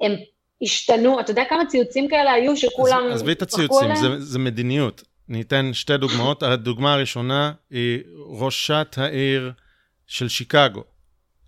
[0.00, 0.12] הם
[0.62, 3.08] השתנו, אתה יודע כמה ציוצים כאלה היו שכולם...
[3.12, 5.02] עזבי את הציוצים, זה, זה מדיניות.
[5.30, 6.42] אני אתן שתי דוגמאות.
[6.42, 9.52] הדוגמה הראשונה היא ראשת העיר
[10.06, 10.84] של שיקגו,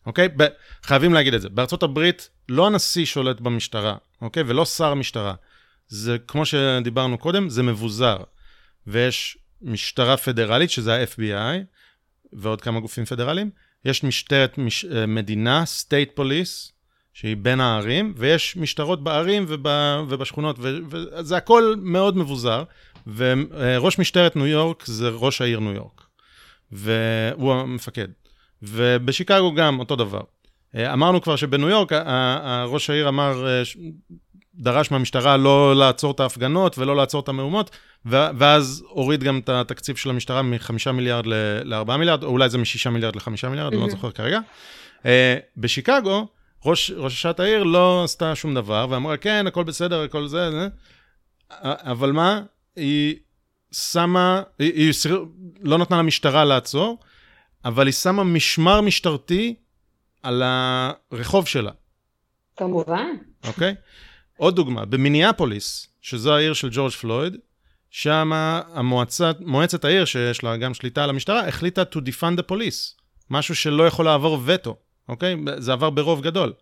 [0.07, 0.29] אוקיי?
[0.37, 0.47] ב-
[0.83, 1.49] חייבים להגיד את זה.
[1.49, 4.43] בארצות הברית לא הנשיא שולט במשטרה, אוקיי?
[4.47, 5.35] ולא שר משטרה.
[5.91, 8.17] זה, כמו שדיברנו קודם, זה מבוזר.
[8.87, 11.65] ויש משטרה פדרלית, שזה ה-FBI,
[12.33, 13.51] ועוד כמה גופים פדרליים.
[13.85, 16.73] יש משטרת מש, אה, מדינה, state police,
[17.13, 19.67] שהיא בין הערים, ויש משטרות בערים וב,
[20.09, 22.65] ובשכונות, ו, וזה הכל מאוד מבוזר.
[23.15, 26.03] וראש משטרת ניו יורק זה ראש העיר ניו יורק,
[26.73, 28.09] והוא המפקד.
[28.63, 30.21] ובשיקגו גם אותו דבר.
[30.77, 31.93] אמרנו כבר שבניו יורק,
[32.67, 33.45] ראש העיר אמר,
[34.55, 37.71] דרש מהמשטרה לא לעצור את ההפגנות ולא לעצור את המהומות,
[38.05, 42.89] ואז הוריד גם את התקציב של המשטרה מ-5 מיליארד ל-4 מיליארד, או אולי זה מ-6
[42.91, 44.41] מיליארד ל-5 מיליארד, אני לא זוכר כרגע.
[45.57, 46.27] בשיקגו,
[46.65, 50.69] ראש, ראשת העיר לא עשתה שום דבר, ואמרה, כן, הכל בסדר, הכל זה, זה.
[51.63, 52.41] אבל מה?
[52.77, 53.17] היא
[53.73, 54.93] שמה, היא, היא
[55.63, 56.99] לא נתנה למשטרה לעצור,
[57.65, 59.55] אבל היא שמה משמר משטרתי
[60.23, 61.71] על הרחוב שלה.
[62.57, 63.07] כמובן.
[63.47, 63.75] אוקיי?
[64.41, 67.37] עוד דוגמה, במיניאפוליס, שזו העיר של ג'ורג' פלויד,
[67.91, 68.33] שם
[68.75, 73.01] המועצת, מועצת העיר, שיש לה גם שליטה על המשטרה, החליטה to defund the police,
[73.31, 74.77] משהו שלא יכול לעבור וטו.
[75.09, 75.37] אוקיי?
[75.59, 76.53] זה עבר ברוב גדול.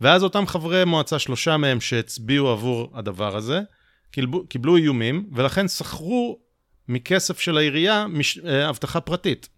[0.00, 3.60] ואז אותם חברי מועצה, שלושה מהם שהצביעו עבור הדבר הזה,
[4.10, 6.38] קיבלו, קיבלו איומים, ולכן שכרו
[6.88, 9.48] מכסף של העירייה מש, אה, אבטחה פרטית.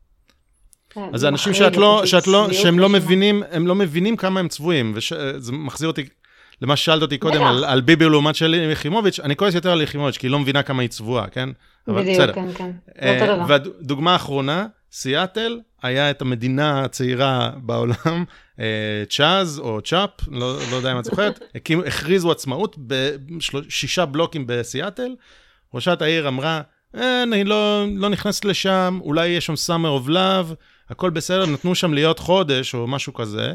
[0.91, 4.41] כן, אז זה אנשים שאת לא, שאת לא, שהם לא מבינים, הם לא מבינים כמה
[4.41, 6.05] הם צבועים, וזה מחזיר אותי
[6.63, 10.17] למה ששאלת אותי קודם על, על ביבי לעומת שלי יחימוביץ', אני כועס יותר על יחימוביץ',
[10.17, 11.49] כי היא לא מבינה כמה היא צבועה, כן?
[11.89, 12.71] בדיוק, כן, כן.
[12.89, 13.03] Uh,
[13.49, 18.25] והדוגמה האחרונה, סיאטל, היה את המדינה הצעירה בעולם,
[19.11, 21.41] צ'אז או צ'אפ, לא, לא יודע אם את זוכרת,
[21.87, 25.15] הכריזו עצמאות בשישה בלוקים בסיאטל.
[25.75, 26.61] ראשת העיר אמרה,
[26.95, 30.55] אה, אני לא, לא נכנסת לשם, אולי יש שם summer of love,
[30.91, 33.55] הכל בסדר, נתנו שם להיות חודש או משהו כזה.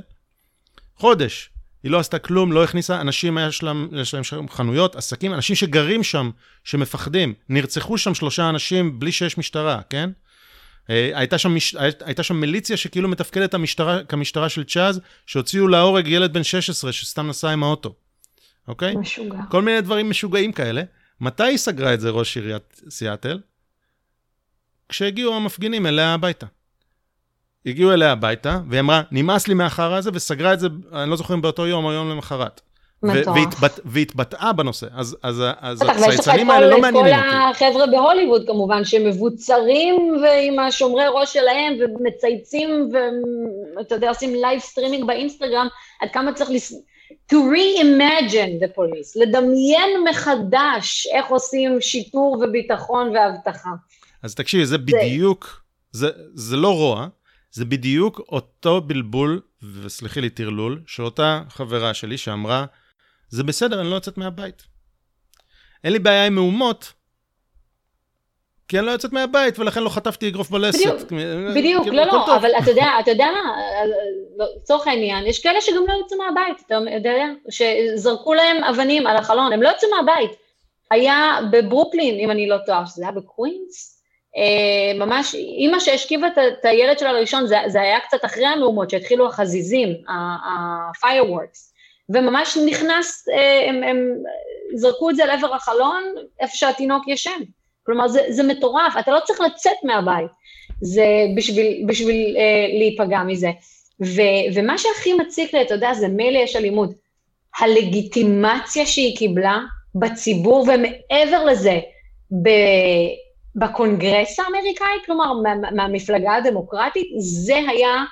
[0.95, 1.49] חודש.
[1.84, 5.55] היא לא עשתה כלום, לא הכניסה, אנשים, יש להם, יש להם שם חנויות, עסקים, אנשים
[5.55, 6.30] שגרים שם,
[6.64, 7.34] שמפחדים.
[7.49, 10.10] נרצחו שם שלושה אנשים בלי שיש משטרה, כן?
[10.89, 11.55] אה, הייתה שם.
[12.05, 17.27] הייתה שם מיליציה שכאילו מתפקדת המשטרה, כמשטרה של צ'אז, שהוציאו להורג ילד בן 16 שסתם
[17.27, 17.95] נסע עם האוטו,
[18.68, 18.95] אוקיי?
[18.95, 19.38] משוגע.
[19.49, 20.81] כל מיני דברים משוגעים כאלה.
[21.22, 23.39] מתי היא סגרה את זה ראש עיריית סיאטל?
[24.89, 26.45] כשהגיעו המפגינים אליה הביתה.
[27.65, 31.34] הגיעו אליה הביתה, והיא אמרה, נמאס לי מהחרא הזה, וסגרה את זה, אני לא זוכר
[31.34, 32.61] אם באותו יום או יום למחרת.
[33.03, 33.80] מטורף.
[33.85, 37.26] והתבטאה בנושא, אז, אז, אז הצייצנים האלה לא מעניינים אותי.
[37.26, 42.90] ויש לך את כל החבר'ה בהוליווד כמובן, שמבוצרים ועם השומרי ראש שלהם, ומצייצים,
[43.77, 45.68] ואתה יודע, עושים live streaming באינסטגרם,
[46.02, 46.73] עד כמה צריך לס...
[47.31, 53.69] to reimagine the police, לדמיין מחדש איך עושים שיטור וביטחון ואבטחה.
[54.23, 55.61] אז תקשיבי, זה בדיוק,
[55.91, 57.07] זה, זה לא רוע,
[57.53, 59.41] זה בדיוק אותו בלבול,
[59.84, 62.65] וסלחי לי טרלול, של אותה חברה שלי שאמרה,
[63.30, 64.63] זה בסדר, אני לא יוצאת מהבית.
[65.84, 66.93] אין לי בעיה עם מהומות,
[68.67, 70.80] כי אני לא יוצאת מהבית, ולכן לא חטפתי אגרוף בלסת.
[70.85, 71.11] בדיוק,
[71.55, 73.55] בדיוק, כאילו, לא, לא, אבל אתה יודע, אתה יודע מה,
[74.38, 79.17] לא, לצורך העניין, יש כאלה שגם לא יוצאו מהבית, אתה יודע, שזרקו להם אבנים על
[79.17, 80.31] החלון, הם לא יוצאו מהבית.
[80.91, 83.93] היה בברוקלין, אם אני לא טועה, שזה היה בקווינס, אה,
[84.95, 89.89] ממש, אימא שהשכיבה את הילד שלה הראשון, זה, זה היה קצת אחרי המהומות, שהתחילו החזיזים,
[90.07, 91.73] ה-fireworks,
[92.10, 93.97] וממש נכנס, אה, הם, הם
[94.76, 96.03] זרקו את זה לעבר החלון,
[96.39, 97.41] איפה שהתינוק ישן.
[97.85, 100.31] כלומר, זה, זה מטורף, אתה לא צריך לצאת מהבית,
[100.81, 101.05] זה
[101.35, 103.51] בשביל, בשביל אה, להיפגע מזה.
[104.01, 104.22] ו,
[104.53, 106.89] ומה שהכי מציק לי, אתה יודע, זה מילא יש אלימות.
[107.60, 109.60] הלגיטימציה שהיא קיבלה
[109.95, 111.80] בציבור, ומעבר לזה,
[113.55, 118.03] בקונגרס האמריקאי, כלומר, מה, מהמפלגה הדמוקרטית, זה היה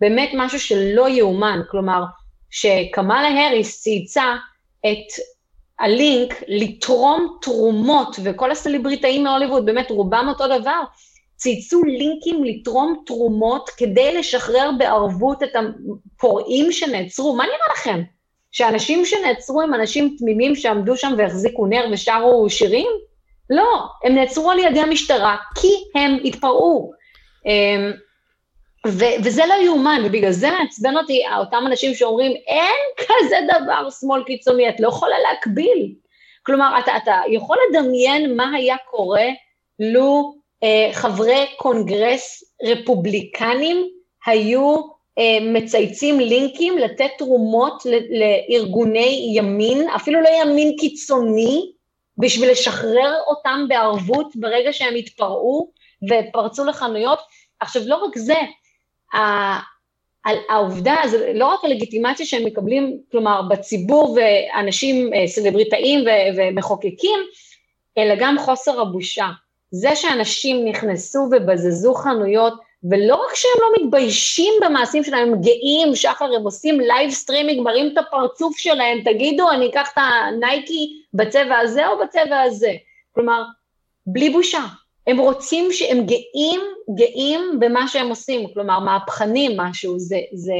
[0.00, 1.60] באמת משהו שלא יאומן.
[1.70, 2.04] כלומר,
[2.50, 4.34] שקמאלה האריס צייצה
[4.80, 5.22] את
[5.78, 10.82] הלינק לתרום תרומות, וכל הסלבריטאים מהוליווד, באמת רובם אותו דבר,
[11.36, 17.36] צייצו לינקים לתרום תרומות כדי לשחרר בערבות את הפורעים שנעצרו.
[17.36, 18.02] מה נראה לכם?
[18.52, 22.88] שאנשים שנעצרו הם אנשים תמימים שעמדו שם והחזיקו נר ושרו שירים?
[23.50, 26.92] לא, הם נעצרו על ידי המשטרה כי הם התפרעו.
[27.46, 27.92] אמ,
[28.86, 34.24] ו- וזה לא יאומן, ובגלל זה מעצבן אותי אותם אנשים שאומרים, אין כזה דבר שמאל
[34.24, 35.94] קיצוני, את לא יכולה להקביל.
[36.42, 39.26] כלומר, אתה, אתה יכול לדמיין מה היה קורה
[39.80, 43.88] לו אה, חברי קונגרס רפובליקנים
[44.26, 44.76] היו
[45.18, 51.72] אה, מצייצים לינקים לתת תרומות ל- לארגוני ימין, אפילו לא ימין קיצוני,
[52.18, 55.72] בשביל לשחרר אותם בערבות ברגע שהם התפרעו
[56.10, 57.18] ופרצו לחנויות.
[57.60, 58.34] עכשיו, לא רק זה,
[60.48, 66.04] העובדה, זה לא רק הלגיטימציה שהם מקבלים, כלומר, בציבור ואנשים אה, סלבריטאים
[66.36, 67.20] ומחוקקים,
[67.98, 69.26] אלא גם חוסר הבושה.
[69.70, 76.24] זה שאנשים נכנסו ובזזו חנויות, ולא רק שהם לא מתביישים במעשים שלהם, הם גאים, שחר,
[76.36, 81.86] הם עושים live streaming, מראים את הפרצוף שלהם, תגידו, אני אקח את הנייקי בצבע הזה
[81.88, 82.72] או בצבע הזה.
[83.12, 83.42] כלומר,
[84.06, 84.62] בלי בושה.
[85.06, 86.60] הם רוצים שהם גאים,
[86.94, 90.52] גאים במה שהם עושים, כלומר, מהפכנים משהו, זה, זה...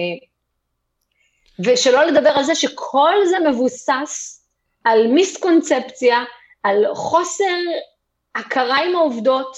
[1.64, 4.42] ושלא לדבר על זה שכל זה מבוסס
[4.84, 6.24] על מיסקונספציה,
[6.62, 7.56] על חוסר
[8.34, 9.56] הכרה עם העובדות,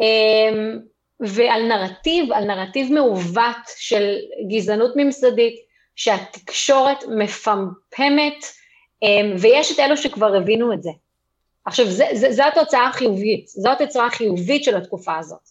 [0.00, 0.78] אמ,
[1.20, 4.16] ועל נרטיב, על נרטיב מעוות של
[4.48, 5.66] גזענות ממסדית,
[5.96, 8.44] שהתקשורת מפמפמת,
[9.02, 10.90] אמ, ויש את אלו שכבר הבינו את זה.
[11.64, 15.48] עכשיו, זה, זה, זו התוצאה החיובית, זו התוצאה החיובית של התקופה הזאת,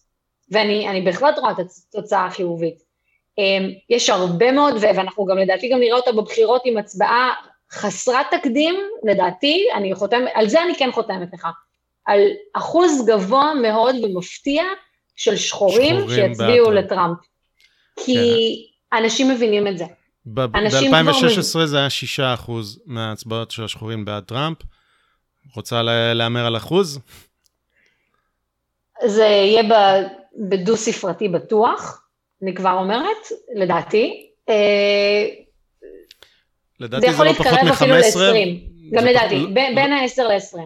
[0.50, 2.82] ואני בהחלט רואה את התוצאה החיובית.
[3.38, 7.34] אמ, יש הרבה מאוד, ואנחנו גם לדעתי גם נראה אותה בבחירות עם הצבעה
[7.72, 11.46] חסרת תקדים, לדעתי, אני חותמת, על זה אני כן חותמת לך,
[12.06, 12.20] על
[12.52, 14.62] אחוז גבוה מאוד ומפתיע
[15.16, 17.18] של שחורים, שחורים שיצביעו לטראמפ.
[18.04, 18.14] כי
[18.90, 18.96] כן.
[18.96, 19.84] אנשים מבינים את זה.
[20.26, 21.88] ב-2016 זה היה
[22.46, 22.50] 6%
[22.86, 24.58] מההצבעות של השחורים בעד טראמפ,
[25.54, 25.82] רוצה
[26.14, 27.00] להמר על אחוז?
[29.04, 29.62] זה יהיה
[30.48, 32.02] בדו-ספרתי בטוח,
[32.42, 34.30] אני כבר אומרת, לדעתי.
[34.48, 35.26] אה,
[36.80, 37.56] לדעתי זה, לא פחות מ-15.
[37.58, 39.54] זה יכול להתקרב אפילו ל-20, גם לדעתי, פחות...
[39.54, 40.58] בין ה-10 ל-20.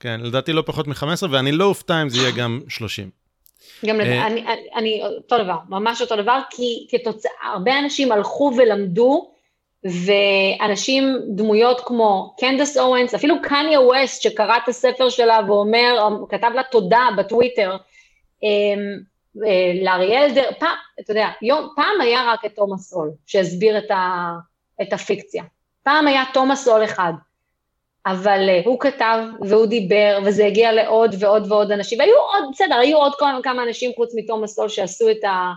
[0.00, 3.23] כן, לדעתי לא פחות מ-15, ואני לא אופתע אם זה יהיה גם 30.
[3.86, 8.52] גם לזה, אה, אני, אני אותו דבר, ממש אותו דבר, כי כתוצאה, הרבה אנשים הלכו
[8.56, 9.30] ולמדו,
[9.84, 16.62] ואנשים, דמויות כמו קנדס אורנס, אפילו קניה ווסט שקרא את הספר שלה ואומר, כתב לה
[16.62, 17.76] תודה בטוויטר,
[18.42, 18.98] אמ,
[19.46, 23.90] אה, לארי אלדר, פעם, אתה יודע, יום, פעם היה רק את תומאס סול שהסביר את,
[23.90, 24.32] ה,
[24.82, 25.44] את הפיקציה,
[25.82, 27.12] פעם היה תומאס סול אחד,
[28.06, 32.74] אבל uh, הוא כתב והוא דיבר וזה הגיע לעוד ועוד ועוד אנשים, והיו עוד, בסדר,
[32.74, 35.52] היו עוד כמה, כמה אנשים חוץ מתומאס סול שעשו את, ה,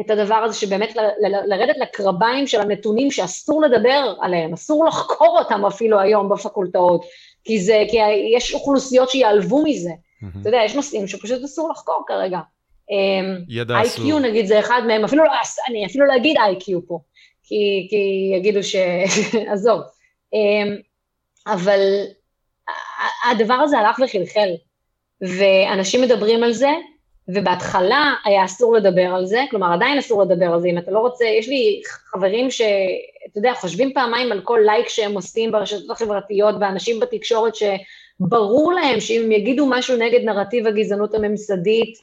[0.00, 5.38] את הדבר הזה, שבאמת ל, ל, לרדת לקרביים של הנתונים שאסור לדבר עליהם, אסור לחקור
[5.38, 7.04] אותם אפילו היום בפקולטאות,
[7.44, 7.96] כי, זה, כי
[8.36, 10.40] יש אוכלוסיות שיעלבו מזה, mm-hmm.
[10.40, 12.38] אתה יודע, יש נושאים שפשוט אסור לחקור כרגע.
[12.90, 14.04] אמ, ידע אסור.
[14.04, 15.30] IQ נגיד זה אחד מהם, אפילו לא,
[15.68, 16.98] אני אפילו לא אגיד IQ פה,
[17.44, 18.76] כי, כי יגידו ש...
[19.52, 19.80] עזוב.
[21.46, 21.80] אבל
[23.30, 24.48] הדבר הזה הלך וחלחל,
[25.20, 26.70] ואנשים מדברים על זה,
[27.28, 30.98] ובהתחלה היה אסור לדבר על זה, כלומר עדיין אסור לדבר על זה, אם אתה לא
[30.98, 36.54] רוצה, יש לי חברים שאתה יודע, חושבים פעמיים על כל לייק שהם עושים ברשתות החברתיות,
[36.60, 41.98] ואנשים בתקשורת שברור להם שאם הם יגידו משהו נגד נרטיב הגזענות הממסדית,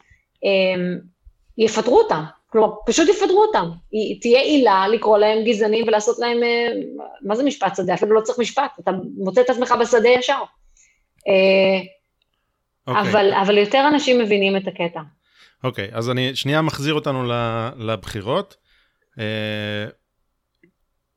[1.57, 2.23] יפטרו אותם,
[2.53, 3.69] כלומר, פשוט יפטרו אותם.
[4.21, 6.67] תהיה עילה לקרוא להם גזענים ולעשות להם, אה,
[7.21, 7.93] מה זה משפט שדה?
[7.93, 10.33] אפילו לא צריך משפט, אתה מוצא את עצמך בשדה ישר.
[10.33, 11.29] Okay.
[11.29, 11.79] אה,
[12.87, 13.11] אוקיי.
[13.11, 14.99] אבל, אבל יותר אנשים מבינים את הקטע.
[15.63, 17.23] אוקיי, okay, אז אני שנייה מחזיר אותנו
[17.77, 18.55] לבחירות.
[19.19, 19.85] אה,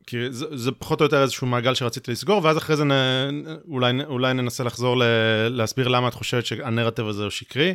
[0.06, 2.92] כי זה, זה פחות או יותר איזשהו מעגל שרציתי לסגור, ואז אחרי זה נ,
[3.68, 5.02] אולי, אולי ננסה לחזור ל,
[5.48, 7.74] להסביר למה את חושבת שהנרטיב הזה הוא שקרי.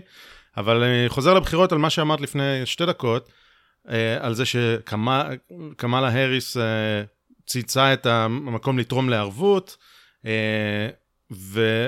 [0.57, 3.29] אבל אני חוזר לבחירות על מה שאמרת לפני שתי דקות,
[4.19, 7.03] על זה שקמאלה האריס אה,
[7.45, 9.77] צייצה את המקום לתרום לערבות,
[10.25, 10.89] אה,
[11.31, 11.87] ו,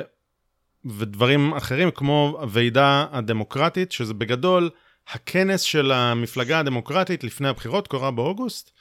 [0.85, 4.69] ודברים אחרים כמו הוועידה הדמוקרטית, שזה בגדול
[5.07, 8.71] הכנס של המפלגה הדמוקרטית לפני הבחירות, קורה באוגוסט.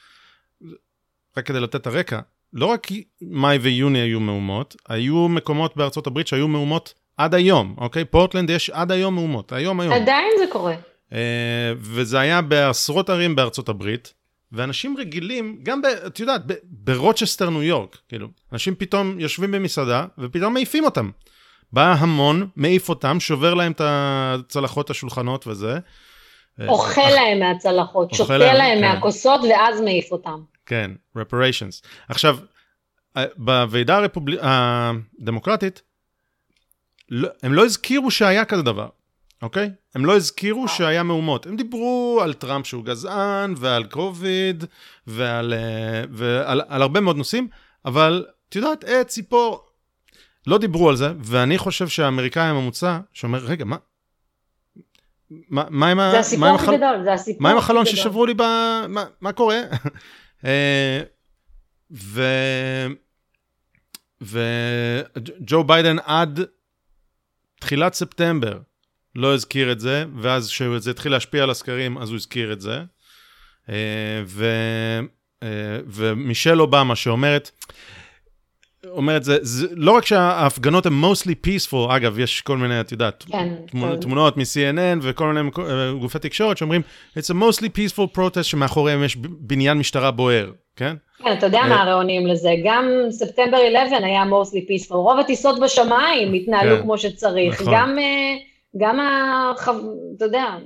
[1.36, 2.20] רק כדי לתת את הרקע,
[2.52, 2.86] לא רק
[3.22, 8.04] מאי ויוני היו מהומות, היו מקומות בארצות הברית שהיו מהומות עד היום, אוקיי?
[8.04, 9.92] פורטלנד יש עד היום מהומות, היום היום.
[9.92, 10.74] עדיין זה קורה.
[11.12, 11.14] Uh,
[11.76, 14.14] וזה היה בעשרות ערים בארצות הברית,
[14.52, 20.06] ואנשים רגילים, גם, ב, את יודעת, ב, ברוצ'סטר, ניו יורק, כאילו, אנשים פתאום יושבים במסעדה,
[20.18, 21.10] ופתאום מעיפים אותם.
[21.72, 25.78] בא המון, מעיף אותם, שובר להם את הצלחות, השולחנות וזה.
[26.68, 27.08] אוכל אח...
[27.08, 28.88] להם מהצלחות, שותה להם, להם כן.
[28.88, 30.40] מהכוסות, ואז מעיף אותם.
[30.66, 31.86] כן, reparations.
[32.08, 32.38] עכשיו,
[33.16, 34.38] אה, בוועידה הרפובל...
[34.42, 35.82] הדמוקרטית,
[37.08, 38.88] לא, הם לא הזכירו שהיה כזה דבר,
[39.42, 39.70] אוקיי?
[39.94, 41.46] הם לא הזכירו שהיה מהומות.
[41.46, 44.64] הם דיברו על טראמפ שהוא גזען, ועל קוביד,
[45.06, 47.48] ועל, אה, ועל על הרבה מאוד נושאים,
[47.84, 49.66] אבל את יודעת, עץ, ציפור,
[50.46, 53.76] לא דיברו על זה, ואני חושב שהאמריקאי הממוצע, שאומר, רגע, מה...
[55.48, 56.76] מה, מה עם, זה הסיפור הכי החל...
[56.76, 58.42] גדול, זה הסיפור מה עם החלון ששברו לי ב...
[58.88, 59.60] מה, מה קורה?
[60.44, 61.00] אה,
[61.90, 62.22] ו...
[64.22, 66.40] וג'ו ביידן עד
[67.60, 68.58] תחילת ספטמבר
[69.16, 72.82] לא הזכיר את זה, ואז כשזה התחיל להשפיע על הסקרים, אז הוא הזכיר את זה.
[73.68, 73.74] אה,
[74.26, 74.46] ו,
[75.42, 75.48] אה,
[75.86, 77.50] ומישל אובמה שאומרת,
[78.90, 83.24] אומרת, זה, זה לא רק שההפגנות הן mostly peaceful, אגב, יש כל מיני, את יודעת,
[83.28, 84.00] כן, תמונות, כן.
[84.00, 86.82] תמונות מ-CNN וכל מיני אה, גופי תקשורת שאומרים,
[87.18, 90.96] it's a mostly peaceful protest שמאחוריהם יש בניין משטרה בוער, כן?
[91.24, 95.60] כן, אתה יודע מה הרי עונים לזה, גם ספטמבר 11 היה mostly peaceful, רוב הטיסות
[95.60, 97.74] בשמיים התנהלו כן, כמו שצריך, נכון.
[97.74, 97.96] גם...
[98.76, 99.52] גם ה...
[100.16, 100.56] אתה יודע,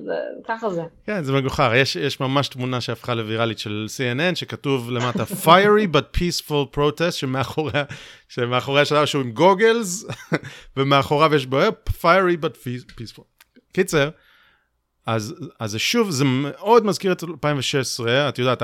[0.49, 0.83] ככה זה.
[1.07, 1.75] כן, זה מגוחר.
[1.75, 7.85] יש, יש ממש תמונה שהפכה לוויראלית של CNN, שכתוב למטה, fiery but peaceful protest, שמאחוריה,
[8.29, 10.07] שמאחוריה שלנו שהוא עם גוגלס,
[10.77, 12.57] ומאחוריו יש בו, fiery but
[13.01, 13.23] peaceful.
[13.73, 14.11] קיצר,
[15.07, 18.63] אז, אז שוב, זה מאוד מזכיר את 2016, את יודעת,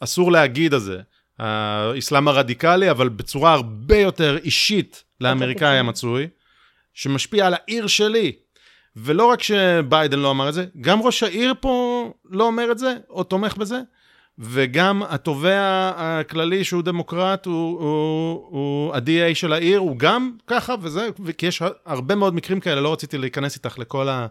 [0.00, 1.00] אסור להגיד את זה,
[1.38, 6.28] האסלאם הרדיקלי, אבל בצורה הרבה יותר אישית לאמריקאי המצוי.
[6.94, 8.32] שמשפיע על העיר שלי.
[8.96, 12.94] ולא רק שביידן לא אמר את זה, גם ראש העיר פה לא אומר את זה,
[13.10, 13.80] או תומך בזה,
[14.38, 21.08] וגם התובע הכללי שהוא דמוקרט, הוא, הוא, הוא ה-DA של העיר, הוא גם ככה, וזה,
[21.38, 24.26] כי יש הרבה מאוד מקרים כאלה, לא רציתי להיכנס איתך לכל ה...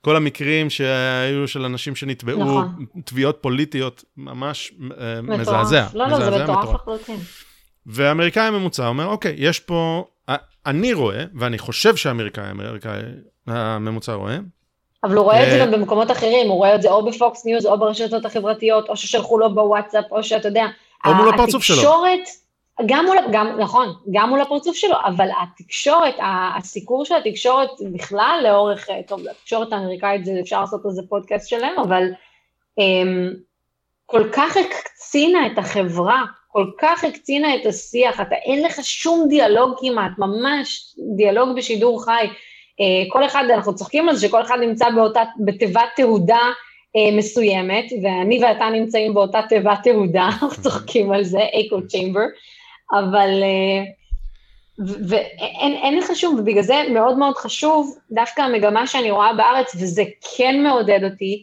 [0.00, 2.84] כל המקרים שהיו של אנשים שנתבעו, נכון.
[3.04, 5.40] תביעות פוליטיות, ממש אה, מטורף.
[5.40, 5.86] מזעזע.
[5.94, 7.16] לא, לא, זה מטורף לחלוטין.
[7.86, 10.04] והאמריקאי הממוצע אומר, אוקיי, יש פה
[10.66, 13.00] אני רואה, ואני חושב שהאמריקאי האמריקאי
[13.46, 14.38] הממוצע רואה.
[15.04, 17.44] אבל הוא רואה את זה אה, גם במקומות אחרים, הוא רואה את זה או בפוקס
[17.46, 20.66] ניוז, או ברשתות החברתיות, או ששלחו לו בוואטסאפ, או שאתה יודע,
[21.06, 21.76] או מול הפרצוף שלו.
[21.76, 22.28] התקשורת,
[22.86, 26.14] גם מול, גם, נכון, גם מול הפרצוף שלו, אבל התקשורת,
[26.58, 31.72] הסיקור של התקשורת בכלל לאורך, טוב, התקשורת האמריקאית, זה, אפשר לעשות על זה פודקאסט שלם,
[31.82, 32.04] אבל
[32.80, 33.36] um,
[34.06, 36.22] כל כך הקצינה את החברה,
[36.56, 42.26] כל כך הקצינה את השיח, אתה אין לך שום דיאלוג כמעט, ממש דיאלוג בשידור חי.
[42.26, 47.84] Uh, כל אחד, אנחנו צוחקים על זה שכל אחד נמצא באותה, בתיבת תהודה uh, מסוימת,
[48.02, 52.24] ואני ואתה נמצאים באותה תיבת תהודה, אנחנו צוחקים על זה, אקו צ'יימבר.
[52.92, 53.42] אבל...
[53.42, 53.84] אה,
[55.08, 60.02] ואין לך שום, ובגלל זה מאוד מאוד חשוב, דווקא המגמה שאני רואה בארץ, וזה
[60.36, 61.42] כן מעודד אותי,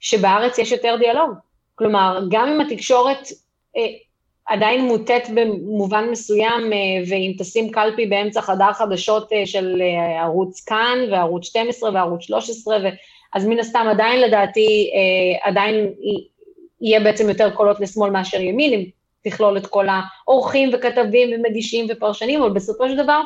[0.00, 1.30] שבארץ יש יותר דיאלוג.
[1.74, 3.28] כלומר, גם אם התקשורת
[3.76, 4.05] אה,
[4.46, 6.78] עדיין מוטט במובן מסוים, אה,
[7.08, 12.76] ואם תשים קלפי באמצע חדר חדשות אה, של אה, ערוץ כאן, וערוץ 12 וערוץ 13,
[12.76, 12.86] ו,
[13.34, 14.90] אז מן הסתם עדיין לדעתי,
[15.42, 15.92] עדיין
[16.80, 18.84] יהיה בעצם יותר קולות לשמאל מאשר ימין, אם
[19.24, 23.20] תכלול את כל האורחים וכתבים ומגישים ופרשנים, אבל בסופו של דבר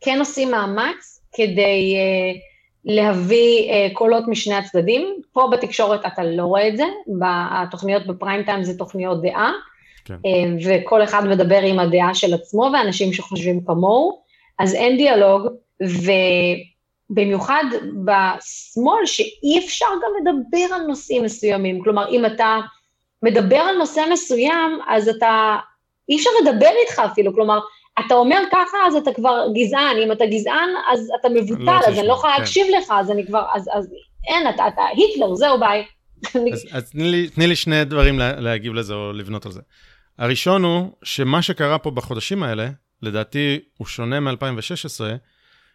[0.00, 1.96] כן עושים מאמץ כדי
[2.84, 5.16] להביא קולות משני הצדדים.
[5.32, 6.84] פה בתקשורת אתה לא רואה את זה,
[7.50, 9.52] התוכניות בפריים טיים זה תוכניות דעה,
[10.04, 10.14] כן.
[10.14, 14.22] uh, וכל אחד מדבר עם הדעה של עצמו ואנשים שחושבים כמוהו,
[14.58, 15.48] אז אין דיאלוג,
[17.10, 17.64] ובמיוחד
[18.04, 22.60] בשמאל, שאי אפשר גם לדבר על נושאים מסוימים, כלומר, אם אתה...
[23.22, 25.56] מדבר על נושא מסוים, אז אתה,
[26.08, 27.58] אי אפשר לדבר איתך אפילו, כלומר,
[28.06, 31.98] אתה אומר ככה, אז אתה כבר גזען, אם אתה גזען, אז אתה מבוטל, לא אז
[31.98, 32.40] אני לא יכולה כן.
[32.40, 33.88] להקשיב לך, אז אני כבר, אז, אז
[34.28, 35.84] אין, אתה, אתה היטלר, זהו, ביי.
[36.52, 39.60] אז, אז תני, לי, תני לי שני דברים לה, להגיב לזה או לבנות על זה.
[40.18, 42.70] הראשון הוא שמה שקרה פה בחודשים האלה,
[43.02, 45.00] לדעתי הוא שונה מ-2016,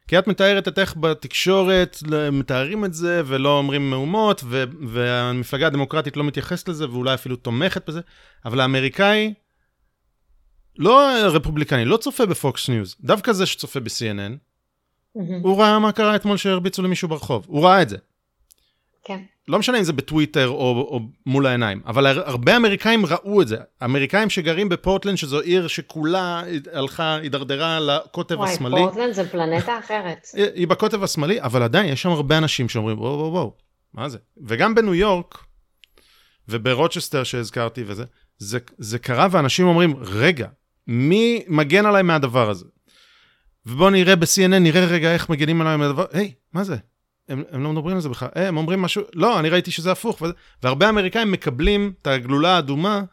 [0.08, 1.98] כי את מתארת את איך בתקשורת
[2.32, 7.90] מתארים את זה ולא אומרים מהומות, ו- והמפלגה הדמוקרטית לא מתייחסת לזה ואולי אפילו תומכת
[7.90, 8.02] בזה,
[8.46, 9.34] אבל האמריקאי,
[10.78, 14.38] לא רפובליקני, לא צופה בפוקס ניוז, דווקא זה שצופה ב-CNN,
[15.18, 15.20] mm-hmm.
[15.44, 17.98] הוא ראה מה קרה אתמול שהרביצו למישהו ברחוב, הוא ראה את זה.
[19.04, 19.24] כן.
[19.48, 23.58] לא משנה אם זה בטוויטר או, או מול העיניים, אבל הרבה אמריקאים ראו את זה.
[23.84, 26.44] אמריקאים שגרים בפורטלנד, שזו עיר שכולה
[26.74, 28.76] הלכה, הידרדרה לקוטב וואי, השמאלי.
[28.76, 30.28] וואי, פורטלנד זה פלנטה אחרת.
[30.34, 33.54] היא, היא בקוטב השמאלי, אבל עדיין יש שם הרבה אנשים שאומרים, וואו, וואו, וואו,
[33.94, 34.18] מה זה?
[34.46, 35.38] וגם בניו יורק,
[36.50, 38.04] וברוצ'סטר שהזכרתי וזה,
[38.38, 40.48] זה, זה קרה ואנשים אומרים, רגע,
[40.88, 42.66] מי מגן עליי מהדבר הזה?
[43.66, 46.76] ובואו נראה ב-CNN, נראה רגע איך מגנים עליי מהדבר, היי, מה זה?
[47.30, 50.22] הם, הם לא מדברים על זה בכלל, הם אומרים משהו, לא, אני ראיתי שזה הפוך,
[50.64, 53.04] והרבה אמריקאים מקבלים את הגלולה האדומה,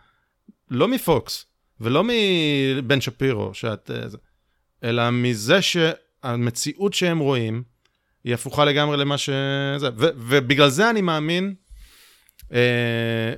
[0.71, 1.47] לא מפוקס,
[1.81, 4.07] ולא מבן שפירו, שאת, אה,
[4.85, 7.63] אלא מזה שהמציאות שהם רואים,
[8.25, 11.55] היא הפוכה לגמרי למה שזה, ו, ובגלל זה אני מאמין,
[12.53, 13.35] אה,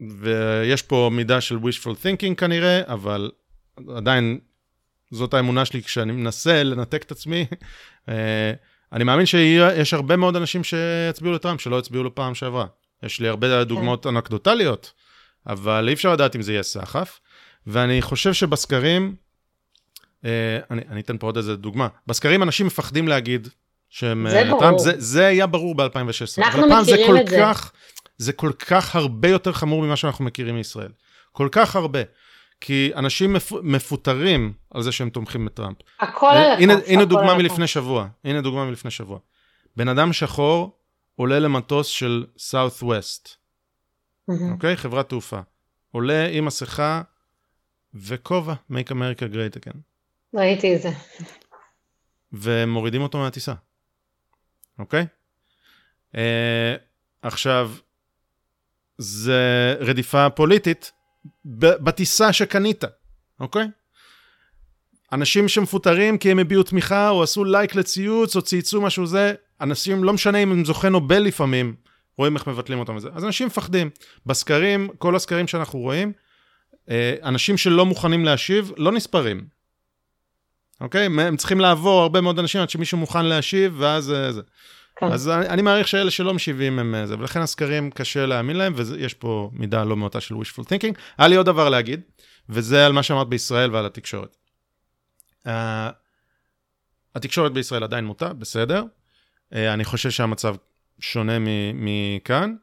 [0.00, 3.30] ויש פה מידה של wishful thinking כנראה, אבל
[3.96, 4.38] עדיין
[5.10, 7.46] זאת האמונה שלי כשאני מנסה לנתק את עצמי.
[8.92, 12.66] אני מאמין שיש הרבה מאוד אנשים שיצביעו לטראמפ, שלא הצביעו לו פעם שעברה.
[13.02, 14.08] יש לי הרבה דוגמאות כן.
[14.08, 14.92] אנקדוטליות,
[15.46, 17.20] אבל אי אפשר לדעת אם זה יהיה סחף.
[17.66, 19.14] ואני חושב שבסקרים,
[20.24, 23.48] אה, אני, אני אתן פה עוד איזה דוגמה, בסקרים אנשים מפחדים להגיד
[23.90, 25.88] שהם זה אה, טראמפ, זה, זה היה ברור ב-2016.
[26.38, 27.38] אנחנו מכירים את זה.
[27.40, 27.72] כך,
[28.18, 30.90] זה כל כך הרבה יותר חמור ממה שאנחנו מכירים מישראל.
[31.32, 32.00] כל כך הרבה.
[32.64, 33.52] כי אנשים מפ...
[33.62, 35.76] מפוטרים על זה שהם תומכים בטראמפ.
[36.00, 36.62] הכל על הכף.
[36.62, 39.18] הנה, הנה דוגמה מלפני שבוע, הנה דוגמה מלפני שבוע.
[39.76, 40.78] בן אדם שחור
[41.16, 43.28] עולה למטוס של Southwest,
[44.52, 44.76] אוקיי?
[44.76, 45.40] חברת תעופה.
[45.90, 47.02] עולה עם מסכה
[47.94, 49.76] וכובע, Make America Great Again.
[50.34, 50.90] ראיתי את זה.
[52.32, 53.54] ומורידים אותו מהטיסה,
[54.78, 55.06] אוקיי?
[56.12, 56.18] Uh,
[57.22, 57.72] עכשיו,
[58.98, 60.92] זה רדיפה פוליטית
[61.44, 62.84] בטיסה שקנית,
[63.40, 63.66] אוקיי?
[65.12, 70.04] אנשים שמפוטרים כי הם הביעו תמיכה, או עשו לייק לציוץ, או צייצו משהו זה, אנשים,
[70.04, 71.74] לא משנה אם הם זוכה נובל לפעמים,
[72.18, 73.08] רואים איך מבטלים אותם וזה.
[73.14, 73.90] אז אנשים מפחדים.
[74.26, 76.12] בסקרים, כל הסקרים שאנחנו רואים,
[76.90, 79.44] אה, אנשים שלא מוכנים להשיב, לא נספרים.
[80.80, 81.04] אוקיי?
[81.06, 84.42] הם צריכים לעבור הרבה מאוד אנשים עד שמישהו מוכן להשיב, ואז אה, זה.
[84.96, 85.06] כן.
[85.06, 88.72] אז אני, אני מעריך שאלה שלא משיבים הם אה, זה, ולכן הסקרים קשה להאמין להם,
[88.76, 90.98] ויש פה מידה לא מעוטה של wishful thinking.
[91.18, 92.00] היה לי עוד דבר להגיד,
[92.48, 94.36] וזה על מה שאמרת בישראל ועל התקשורת.
[95.46, 95.50] Uh,
[97.14, 98.82] התקשורת בישראל עדיין מוטה, בסדר.
[98.82, 100.54] Uh, אני חושב שהמצב
[101.00, 101.36] שונה
[101.74, 102.54] מכאן,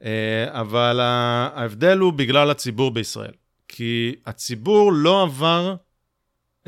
[0.00, 0.04] uh,
[0.50, 3.32] אבל ההבדל הוא בגלל הציבור בישראל.
[3.68, 5.76] כי הציבור לא עבר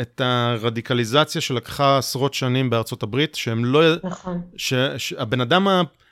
[0.00, 3.80] את הרדיקליזציה שלקחה עשרות שנים בארצות הברית, שהם לא...
[4.04, 4.42] נכון.
[4.96, 5.66] שהבן אדם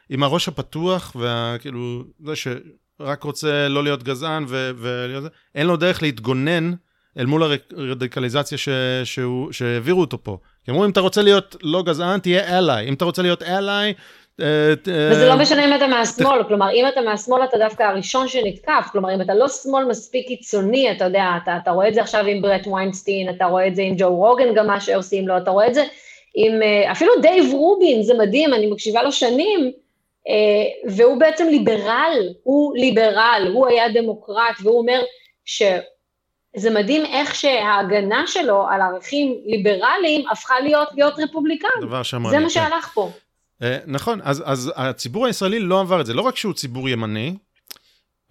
[0.09, 5.25] עם הראש הפתוח, והכאילו, זה שרק רוצה לא להיות גזען ולהיות...
[5.55, 6.73] אין לו דרך להתגונן
[7.19, 7.43] אל מול
[7.77, 8.69] הרדיקליזציה ש,
[9.05, 10.39] שהוא, שהעבירו אותו פה.
[10.65, 12.89] כי אמרו, אם אתה רוצה להיות לא גזען, תהיה ally.
[12.89, 13.95] אם אתה רוצה להיות ally,
[15.11, 19.15] וזה לא משנה אם אתה מהשמאל, כלומר, אם אתה מהשמאל אתה דווקא הראשון שנתקף, כלומר,
[19.15, 22.43] אם אתה לא שמאל מספיק קיצוני, אתה יודע, אתה, אתה רואה את זה עכשיו עם
[22.43, 25.67] ברט ויינסטין, אתה רואה את זה עם ג'ו רוגן, גם מה שעושים לו, אתה רואה
[25.67, 25.85] את זה
[26.35, 29.73] עם, אה, אפילו דייב רובין, זה מדהים, אני מקשיבה לו שנים,
[30.29, 35.01] אה, והוא בעצם ליברל, הוא ליברל, הוא היה דמוקרט, והוא אומר
[35.45, 41.69] שזה מדהים איך שההגנה שלו על ערכים ליברליים הפכה להיות להיות רפובליקן.
[41.81, 42.31] דבר שמרני.
[42.31, 43.11] זה מה שהלך פה.
[43.63, 47.37] אה, נכון, אז, אז הציבור הישראלי לא עבר את זה, לא רק שהוא ציבור ימני,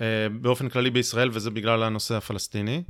[0.02, 2.84] אה, באופן כללי בישראל, וזה בגלל הנושא הפלסטיני,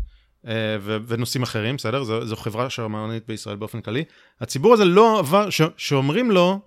[0.48, 2.04] אה, ונושאים אחרים, בסדר?
[2.04, 4.04] זו, זו חברה שמרנית בישראל באופן כללי.
[4.42, 6.60] הציבור הזה לא עבר, ש, שאומרים לו,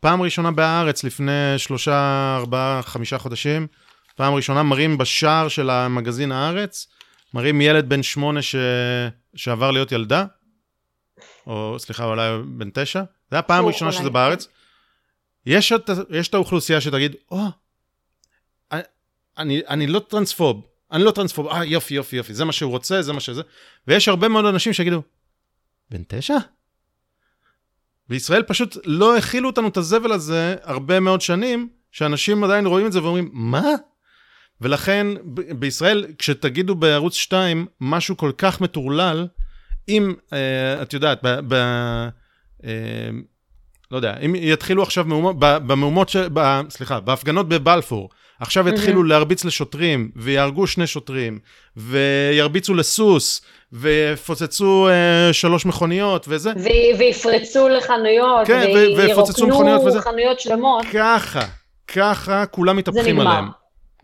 [0.00, 3.66] פעם ראשונה בארץ לפני שלושה, ארבעה, חמישה חודשים,
[4.16, 6.86] פעם ראשונה מראים בשער של המגזין הארץ,
[7.34, 8.54] מראים ילד בן שמונה ש...
[9.34, 10.24] שעבר להיות ילדה,
[11.46, 14.48] או סליחה, אולי בן תשע, זה היה פעם ראשונה שזה בארץ.
[15.46, 18.76] יש את, יש את האוכלוסייה שתגיד, או, oh,
[19.38, 23.02] אני, אני לא טרנספוב, אני לא טרנספוב, אה יופי יופי יופי, זה מה שהוא רוצה,
[23.02, 23.42] זה מה שזה,
[23.88, 25.02] ויש הרבה מאוד אנשים שיגידו,
[25.90, 26.36] בן תשע?
[28.08, 32.92] בישראל פשוט לא הכילו אותנו את הזבל הזה הרבה מאוד שנים, שאנשים עדיין רואים את
[32.92, 33.64] זה ואומרים, מה?
[34.60, 35.06] ולכן
[35.58, 39.26] בישראל, כשתגידו בערוץ 2 משהו כל כך מטורלל,
[39.88, 41.28] אם, אה, את יודעת, ב...
[41.48, 41.54] ב
[42.64, 43.10] אה,
[43.90, 46.16] לא יודע, אם יתחילו עכשיו מהומות, במהומות, ש...
[46.16, 46.60] ב...
[46.70, 48.08] סליחה, בהפגנות בבלפור,
[48.40, 51.38] עכשיו יתחילו להרביץ לשוטרים, ויהרגו שני שוטרים,
[51.76, 53.40] וירביצו לסוס,
[53.72, 56.50] ויפוצצו אה, שלוש מכוניות, וזה.
[56.50, 58.66] ו- ויפרצו לחנויות, כן,
[58.96, 60.84] וירוקנו חנויות שלמות.
[60.92, 61.40] ככה,
[61.88, 63.44] ככה כולם מתהפכים עליהם.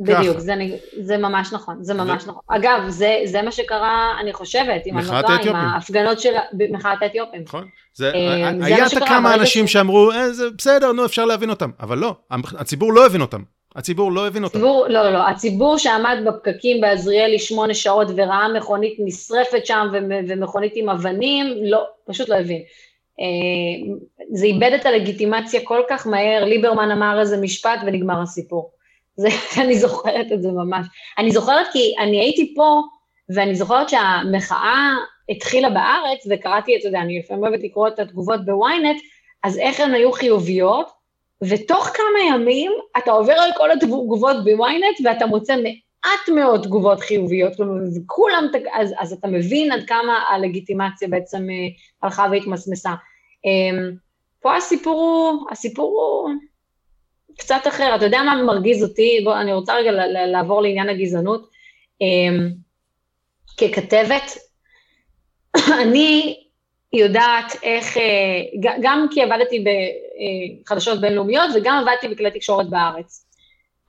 [0.00, 0.54] בדיוק, זה,
[1.00, 2.26] זה ממש נכון, זה ממש.
[2.26, 2.42] נכון.
[2.46, 6.32] אגב, זה, זה מה שקרה, אני חושבת, עם הנוטה, עם ההפגנות של
[6.70, 7.42] מחאת האתיופים.
[7.42, 7.68] נכון.
[7.94, 9.72] זה, אה, זה היה את כמה אנשים ש...
[9.72, 13.42] שאמרו, אה, זה בסדר, נו, אפשר להבין אותם, אבל לא, הציבור לא הבין אותם.
[13.76, 14.58] הציבור לא הבין אותם.
[14.58, 19.86] הציבור, לא, לא, הציבור שעמד בפקקים בעזריאלי שמונה שעות וראה מכונית נשרפת שם
[20.28, 22.62] ומכונית עם אבנים, לא, פשוט לא הבין.
[23.20, 23.94] אה,
[24.32, 28.73] זה איבד את הלגיטימציה כל כך מהר, ליברמן אמר איזה משפט ונגמר הסיפור.
[29.16, 29.28] זה,
[29.62, 30.86] אני זוכרת את זה ממש.
[31.18, 32.80] אני זוכרת כי אני הייתי פה,
[33.34, 34.94] ואני זוכרת שהמחאה
[35.28, 39.00] התחילה בארץ, וקראתי, אתה יודע, אני לפעמים אוהבת לקרוא את התגובות בוויינט,
[39.42, 40.90] אז איך הן היו חיוביות,
[41.42, 47.56] ותוך כמה ימים אתה עובר על כל התגובות בוויינט, ואתה מוצא מעט מאוד תגובות חיוביות,
[47.56, 51.66] כלומר, וכולם, אז, אז אתה מבין עד כמה הלגיטימציה בעצם אה,
[52.02, 52.90] הלכה והתמסמסה.
[53.44, 53.92] אמ,
[54.40, 56.30] פה הסיפור הוא, הסיפור הוא
[57.38, 57.96] קצת אחר.
[57.96, 59.20] אתה יודע מה מרגיז אותי?
[59.24, 59.90] בוא, אני רוצה רגע
[60.26, 61.50] לעבור לעניין הגזענות.
[62.00, 62.48] אמ,
[63.60, 64.38] ככתבת,
[65.82, 66.40] אני
[66.92, 69.64] יודעת איך, אה, גם כי עבדתי
[70.64, 73.26] בחדשות בינלאומיות וגם עבדתי בכלי תקשורת בארץ.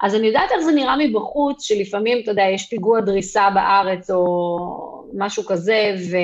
[0.01, 4.57] אז אני יודעת איך זה נראה מבחוץ, שלפעמים, אתה יודע, יש פיגוע דריסה בארץ או
[5.13, 6.17] משהו כזה, ו...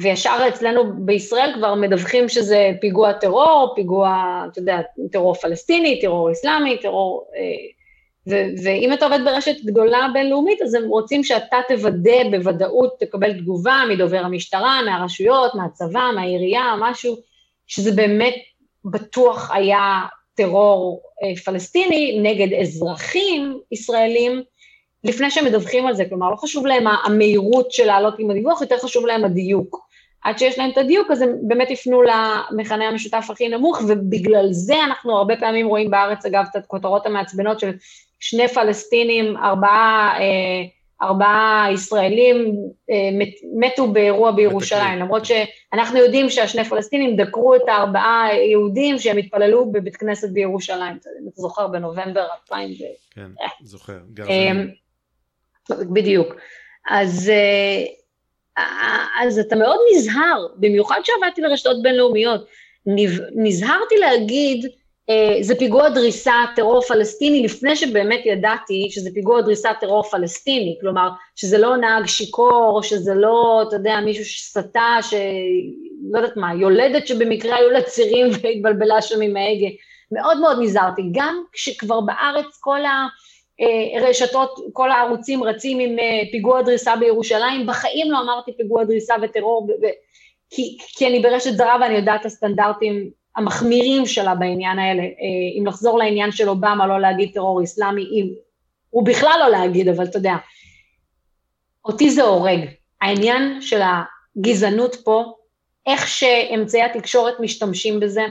[0.00, 4.78] וישר אצלנו בישראל כבר מדווחים שזה פיגוע טרור, פיגוע, אתה יודע,
[5.12, 7.26] טרור פלסטיני, טרור אסלאמי, טרור...
[7.36, 7.80] אה,
[8.28, 13.82] ו- ואם אתה עובד ברשת גדולה בינלאומית, אז הם רוצים שאתה תוודא בוודאות, תקבל תגובה
[13.88, 17.16] מדובר המשטרה, מהרשויות, מהצבא, מהעירייה, משהו,
[17.66, 18.34] שזה באמת
[18.84, 20.00] בטוח היה
[20.34, 24.42] טרור אה, פלסטיני נגד אזרחים ישראלים,
[25.04, 28.78] לפני שהם מדווחים על זה, כלומר, לא חשוב להם המהירות של לעלות עם הדיווח, יותר
[28.78, 29.89] חשוב להם הדיוק.
[30.22, 34.84] עד שיש להם את הדיוק, אז הם באמת יפנו למכנה המשותף הכי נמוך, ובגלל זה
[34.84, 37.72] אנחנו הרבה פעמים רואים בארץ, אגב, את הכותרות המעצבנות של
[38.20, 40.62] שני פלסטינים, ארבעה, אה,
[41.02, 42.54] ארבעה ישראלים
[42.90, 43.26] אה,
[43.58, 49.96] מתו באירוע בירושלים, למרות שאנחנו יודעים שהשני פלסטינים דקרו את הארבעה יהודים שהם התפללו בבית
[49.96, 52.70] כנסת בירושלים, אתה זוכר, בנובמבר 2000.
[53.10, 53.30] כן,
[53.62, 54.70] זוכר, גרזנים.
[55.70, 56.34] בדיוק.
[56.90, 57.32] אז...
[59.22, 62.46] אז אתה מאוד נזהר, במיוחד שעבדתי לרשתות בינלאומיות,
[63.34, 64.66] נזהרתי להגיד,
[65.10, 71.08] אה, זה פיגוע דריסה טרור פלסטיני, לפני שבאמת ידעתי שזה פיגוע דריסה טרור פלסטיני, כלומר,
[71.36, 77.56] שזה לא נהג שיכור, שזה לא, אתה יודע, מישהו שסטה, שלא יודעת מה, יולדת שבמקרה
[77.56, 79.68] היו לה צירים והתבלבלה שם עם ההגה.
[80.12, 83.06] מאוד מאוד נזהרתי, גם כשכבר בארץ כל ה...
[83.60, 89.14] אה, רשתות, כל הערוצים רצים עם אה, פיגוע דריסה בירושלים, בחיים לא אמרתי פיגוע דריסה
[89.22, 89.68] וטרור,
[90.50, 95.02] כי, כי אני ברשת זרה ואני יודעת את הסטנדרטים המחמירים שלה בעניין האלה.
[95.02, 98.28] אה, אם נחזור לעניין של אובמה, לא להגיד טרור אסלאמי, אם,
[98.90, 100.34] הוא בכלל לא להגיד, אבל אתה יודע,
[101.84, 102.60] אותי זה הורג.
[103.00, 103.80] העניין של
[104.36, 105.24] הגזענות פה,
[105.86, 108.22] איך שאמצעי התקשורת משתמשים בזה,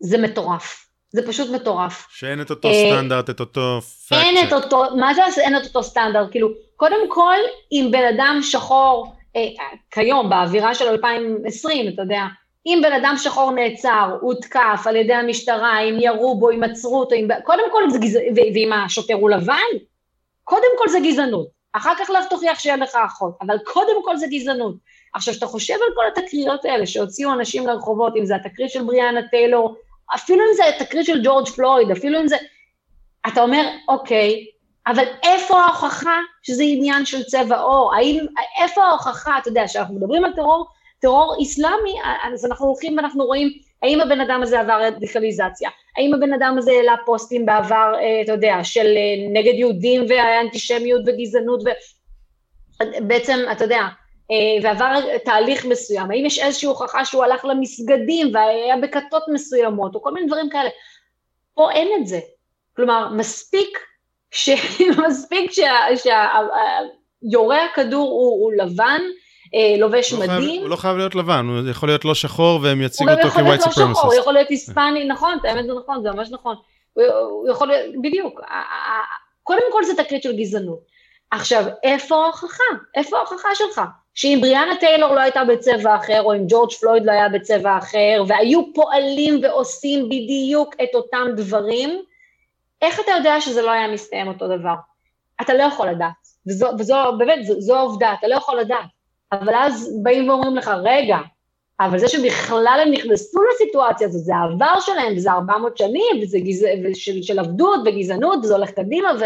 [0.00, 0.87] זה מטורף.
[1.10, 2.06] זה פשוט מטורף.
[2.10, 4.22] שאין את אותו סטנדרט, את אותו פאקט.
[4.22, 6.30] אין את אותו, מה זה אין את אותו סטנדרט?
[6.30, 7.36] כאילו, קודם כל,
[7.72, 9.42] אם בן אדם שחור, אה,
[9.90, 12.22] כיום, באווירה של 2020, אתה יודע,
[12.66, 17.14] אם בן אדם שחור נעצר, הותקף על ידי המשטרה, אם ירו בו, אם עצרו אותו,
[17.14, 17.28] אם...
[17.44, 19.78] קודם כל זה גזענות, ואם השוטר הוא לבן,
[20.44, 21.48] קודם כל זה גזענות.
[21.72, 24.74] אחר כך לך תוכיח שאין לך אחות, אבל קודם כל זה גזענות.
[25.14, 29.28] עכשיו, כשאתה חושב על כל התקריות האלה שהוציאו אנשים לרחובות, אם זה התקרית של בריאנה
[29.28, 29.74] טיילור,
[30.14, 32.36] אפילו אם זה התקרית של ג'ורג' פלויד, אפילו אם זה...
[33.26, 34.46] אתה אומר, אוקיי,
[34.86, 37.94] אבל איפה ההוכחה שזה עניין של צבע עור?
[37.94, 38.26] האם,
[38.62, 40.66] איפה ההוכחה, אתה יודע, כשאנחנו מדברים על טרור,
[41.00, 43.48] טרור איסלאמי, אז אנחנו הולכים ואנחנו רואים
[43.82, 48.32] האם הבן אדם הזה עבר רדיקליזציה, האם הבן אדם הזה העלה פוסטים בעבר, אה, אתה
[48.32, 51.60] יודע, של אה, נגד יהודים ואנטישמיות וגזענות,
[53.00, 53.82] ובעצם, אתה יודע,
[54.62, 54.94] ועבר
[55.24, 60.26] תהליך מסוים, האם יש איזושהי הוכחה שהוא הלך למסגדים והיה בכתות מסוימות, או כל מיני
[60.26, 60.70] דברים כאלה.
[61.54, 62.20] פה אין את זה.
[62.76, 63.78] כלומר, מספיק,
[64.30, 64.50] ש...
[65.08, 65.50] מספיק
[67.22, 69.00] שיורה הכדור הוא, הוא לבן,
[69.54, 70.28] אה, לובש לא מדים.
[70.28, 73.60] חייב, הוא לא חייב להיות לבן, הוא יכול להיות לא שחור והם יציגו אותו כווייט
[73.60, 73.78] סופרמסיסט.
[73.78, 76.28] הוא יכול להיות לא שחור, הוא יכול להיות היספני, נכון, האמת זה נכון, זה ממש
[76.30, 76.56] נכון.
[76.92, 78.40] הוא, הוא יכול להיות, בדיוק.
[79.42, 80.78] קודם כל זה תקרית של גזענות.
[81.30, 82.64] עכשיו, איפה ההוכחה?
[82.94, 83.80] איפה ההוכחה שלך?
[84.18, 88.24] שאם בריאנה טיילור לא הייתה בצבע אחר, או אם ג'ורג' פלויד לא היה בצבע אחר,
[88.28, 92.02] והיו פועלים ועושים בדיוק את אותם דברים,
[92.82, 94.74] איך אתה יודע שזה לא היה מסתיים אותו דבר?
[95.40, 96.12] אתה לא יכול לדעת.
[96.46, 98.86] וזו, וזו באמת, זו, זו העובדה, אתה לא יכול לדעת.
[99.32, 101.18] אבל אז באים ואומרים לך, רגע,
[101.80, 106.66] אבל זה שבכלל הם נכנסו לסיטואציה הזאת, זה העבר שלהם, וזה 400 שנים, וזה גז...
[106.84, 109.24] ושל, של עבדות וגזענות, וזה הולך קדימה, ו...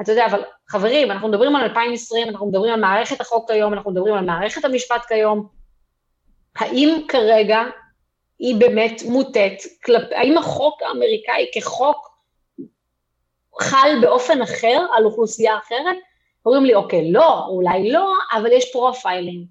[0.00, 3.90] אתה יודע, אבל חברים, אנחנו מדברים על 2020, אנחנו מדברים על מערכת החוק כיום, אנחנו
[3.90, 5.48] מדברים על מערכת המשפט כיום.
[6.56, 7.62] האם כרגע
[8.38, 12.08] היא באמת מוטית כלפי, האם החוק האמריקאי כחוק
[13.60, 15.96] חל באופן אחר על אוכלוסייה אחרת?
[16.46, 19.46] אומרים לי, אוקיי, לא, אולי לא, אבל יש profiling.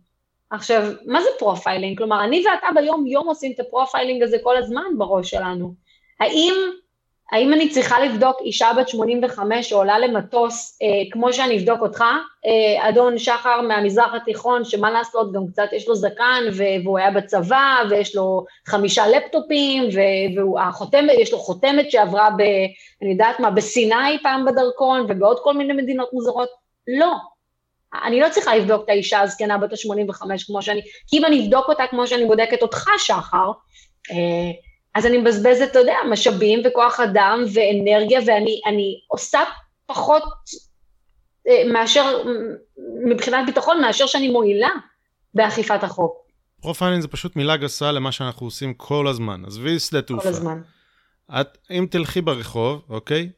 [0.49, 1.97] עכשיו, מה זה profiling?
[1.97, 5.73] כלומר, אני ואתה ביום יום עושים את ה profiling הזה כל הזמן בראש שלנו.
[6.19, 6.53] האם
[7.31, 12.03] האם אני צריכה לבדוק אישה בת 85 שעולה למטוס, אה, כמו שאני אבדוק אותך,
[12.45, 16.43] אה, אדון שחר מהמזרח התיכון, שמה לעשות, גם קצת יש לו זקן,
[16.83, 19.83] והוא היה בצבא, ויש לו חמישה לפטופים,
[21.07, 22.41] ויש לו חותמת שעברה ב...
[23.01, 26.49] אני יודעת מה, בסיני פעם בדרכון, ובעוד כל מיני מדינות מוזרות?
[26.99, 27.13] לא.
[28.03, 31.69] אני לא צריכה לבדוק את האישה הזקנה בת ה-85 כמו שאני, כי אם אני אבדוק
[31.69, 33.51] אותה כמו שאני בודקת אותך, שחר,
[34.11, 34.51] אה,
[34.97, 39.39] אז אני מבזבזת, אתה יודע, משאבים וכוח אדם ואנרגיה, ואני עושה
[39.85, 40.23] פחות
[41.47, 42.23] אה, מאשר,
[43.05, 44.69] מבחינת ביטחון, מאשר שאני מועילה
[45.33, 46.27] באכיפת החוק.
[46.61, 49.45] profiling זה פשוט מילה גסה למה שאנחנו עושים כל הזמן.
[49.45, 50.23] עזבי שדה תעופה.
[50.23, 50.61] כל הזמן.
[51.41, 53.29] את, אם תלכי ברחוב, אוקיי?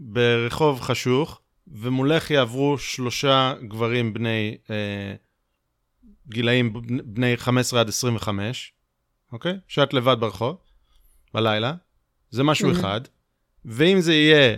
[0.00, 5.14] וברחוב חשוך, ומולך יעברו שלושה גברים בני אה,
[6.28, 6.72] גילאים
[7.04, 8.75] בני 15 עד 25,
[9.36, 9.56] אוקיי?
[9.68, 10.56] שאת לבד ברחוב,
[11.34, 11.72] בלילה,
[12.30, 12.78] זה משהו mm-hmm.
[12.78, 13.00] אחד.
[13.64, 14.56] ואם זה יהיה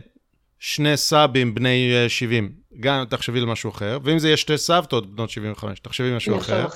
[0.58, 5.14] שני סאבים בני 70, אה, גם תחשבי על משהו אחר, ואם זה יהיה שתי סבתות
[5.14, 6.66] בנות 75, תחשבי משהו אחר.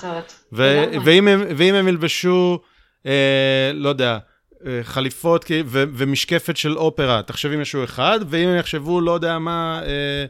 [0.53, 2.59] ו- ואם, הם, ואם הם ילבשו,
[3.05, 4.17] אה, לא יודע,
[4.65, 9.81] אה, חליפות ו- ומשקפת של אופרה, תחשבי משהו אחד, ואם הם יחשבו, לא יודע מה,
[9.83, 10.25] אה,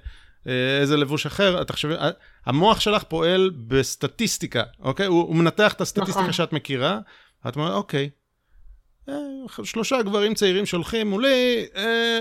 [0.47, 1.93] אה, איזה לבוש אחר, תחשבי,
[2.45, 5.05] המוח שלך פועל בסטטיסטיקה, אוקיי?
[5.05, 6.33] הוא, הוא מנתח את הסטטיסטיקה נכון.
[6.33, 6.99] שאת מכירה,
[7.48, 8.10] את אומרת, אוקיי,
[9.10, 9.15] אה,
[9.64, 12.20] שלושה גברים צעירים שהולכים מולי, אה,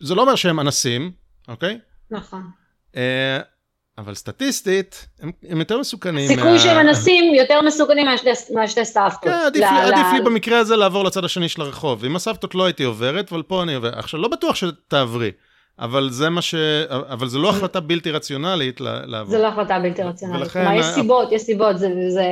[0.00, 1.12] זה לא אומר שהם אנסים,
[1.48, 1.78] אוקיי?
[2.10, 2.42] נכון.
[2.96, 3.38] אה,
[3.98, 6.30] אבל סטטיסטית, הם, הם יותר מסוכנים.
[6.30, 6.58] הסיכוי מה...
[6.58, 8.06] שהם אנסים יותר מסוכנים
[8.54, 9.20] מהשתי סבתות.
[9.22, 9.74] כן, עדיף, ל...
[9.74, 10.14] לי, עדיף ל...
[10.14, 12.04] לי במקרה הזה לעבור לצד השני של הרחוב.
[12.04, 13.98] עם הסבתות לא הייתי עוברת, אבל פה אני עובר.
[13.98, 15.30] עכשיו, לא בטוח שתעברי.
[15.80, 16.54] אבל זה מה ש...
[16.88, 19.30] אבל זה לא החלטה בלתי רציונלית לעבור.
[19.30, 20.42] זה לא החלטה בלתי רציונלית.
[20.42, 20.64] ולכן...
[20.64, 21.78] כלומר, יש סיבות, יש סיבות.
[21.78, 22.24] זה, זה,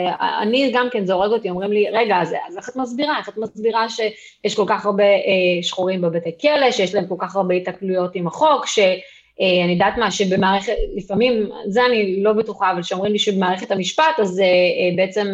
[0.43, 3.19] אני גם כן, זה הורג אותי, אומרים לי, רגע, אז, אז איך את מסבירה?
[3.19, 7.37] איך את מסבירה שיש כל כך הרבה אה, שחורים בבתי כלא, שיש להם כל כך
[7.37, 12.83] הרבה התקלויות עם החוק, שאני אה, יודעת מה, שבמערכת, לפעמים, זה אני לא בטוחה, אבל
[12.83, 15.27] שאומרים לי שבמערכת המשפט, אז אה, אה, בעצם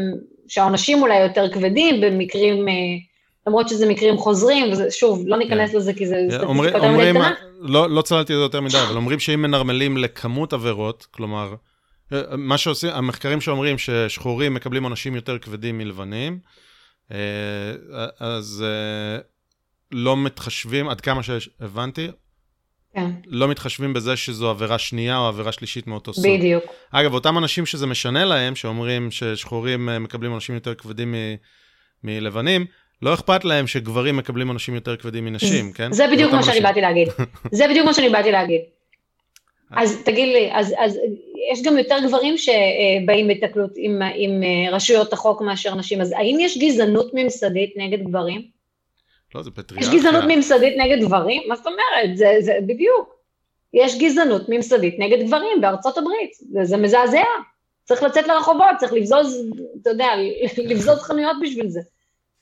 [0.49, 2.69] שהעונשים אולי יותר כבדים במקרים...
[2.69, 2.75] אה,
[3.47, 5.77] למרות שזה מקרים חוזרים, ושוב, לא ניכנס כן.
[5.77, 7.17] לזה כי זה סטטיסטיקות אומרים,
[7.61, 11.55] לא, לא צללתי את זה יותר מדי, אבל אומרים שאם מנרמלים לכמות עבירות, כלומר,
[12.33, 16.39] מה שעושים, המחקרים שאומרים ששחורים מקבלים עונשים יותר כבדים מלבנים,
[17.13, 17.19] אה,
[18.21, 19.19] אז אה,
[19.93, 22.09] לא מתחשבים, עד כמה שהבנתי,
[22.95, 23.11] כן.
[23.27, 26.25] לא מתחשבים בזה שזו עבירה שנייה או עבירה שלישית מאותו סוג.
[26.27, 26.65] בדיוק.
[26.91, 31.15] אגב, אותם אנשים שזה משנה להם, שאומרים ששחורים אה, מקבלים אנשים יותר כבדים
[32.05, 32.67] מלבנים,
[33.03, 35.93] לא אכפת להם שגברים מקבלים אנשים יותר כבדים מנשים, כן?
[35.99, 37.09] זה בדיוק מה שאני באתי להגיד.
[37.53, 38.61] זה בדיוק מה שאני באתי להגיד.
[39.71, 40.99] אז תגיד לי, אז, אז
[41.53, 46.37] יש גם יותר גברים שבאים בתקלות עם, עם אה, רשויות החוק מאשר נשים, אז האם
[46.41, 48.43] יש גזענות ממסדית נגד גברים?
[49.35, 49.91] לא, זה פטריארכיה.
[49.91, 51.43] יש גזענות ממסדית נגד גברים?
[51.49, 52.17] מה זאת אומרת?
[52.17, 53.17] זה, זה בדיוק.
[53.75, 57.23] יש גזענות ממסדית נגד גברים בארצות הברית, זה, זה מזעזע.
[57.85, 59.47] צריך לצאת לרחובות, צריך לבזוז,
[59.83, 60.09] אתה יודע,
[60.71, 61.81] לבזוז חנויות בשביל זה.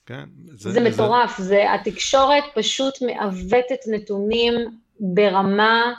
[0.05, 0.23] כן.
[0.55, 1.43] זה, זה מטורף, זה...
[1.43, 4.53] זה התקשורת פשוט מעוותת נתונים
[4.99, 5.93] ברמה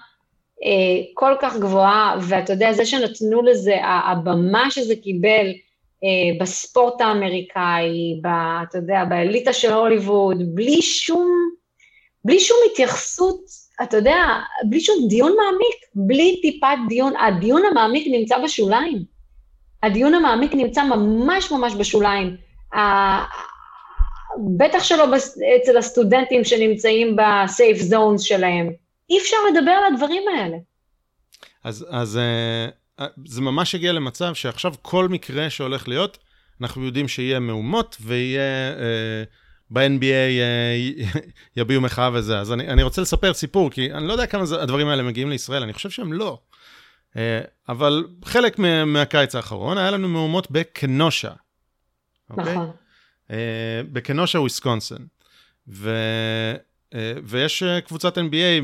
[0.64, 5.46] אה, כל כך גבוהה, ואתה יודע, זה שנתנו לזה, הבמה שזה קיבל
[6.04, 8.26] אה, בספורט האמריקאי, ב,
[8.68, 11.30] אתה יודע, באליטה של הוליווד, בלי שום,
[12.24, 13.40] בלי שום התייחסות,
[13.82, 14.24] אתה יודע,
[14.70, 19.04] בלי שום דיון מעמיק, בלי טיפת דיון, הדיון המעמיק נמצא בשוליים.
[19.82, 22.36] הדיון המעמיק נמצא ממש ממש בשוליים.
[24.56, 25.16] בטח שלא
[25.62, 28.70] אצל הסטודנטים שנמצאים בסייף זונס שלהם.
[29.10, 30.56] אי אפשר לדבר על הדברים האלה.
[31.64, 32.18] אז, אז
[32.98, 36.18] uh, זה ממש הגיע למצב שעכשיו כל מקרה שהולך להיות,
[36.60, 38.72] אנחנו יודעים שיהיה מהומות ויהיה...
[38.72, 39.42] Uh,
[39.72, 40.40] ב-NBA
[41.56, 42.38] יביעו מחאה וזה.
[42.38, 45.30] אז אני, אני רוצה לספר סיפור, כי אני לא יודע כמה זה, הדברים האלה מגיעים
[45.30, 46.38] לישראל, אני חושב שהם לא.
[47.68, 51.30] אבל חלק מהקיץ האחרון היה לנו מהומות בקנושה.
[52.30, 52.52] אוקיי?
[52.52, 52.70] נכון.
[52.70, 52.81] אה,
[53.92, 55.06] בקנושה, וויסקונסין.
[55.68, 55.90] ו...
[56.94, 58.62] אה, ויש אה, קבוצת NBA,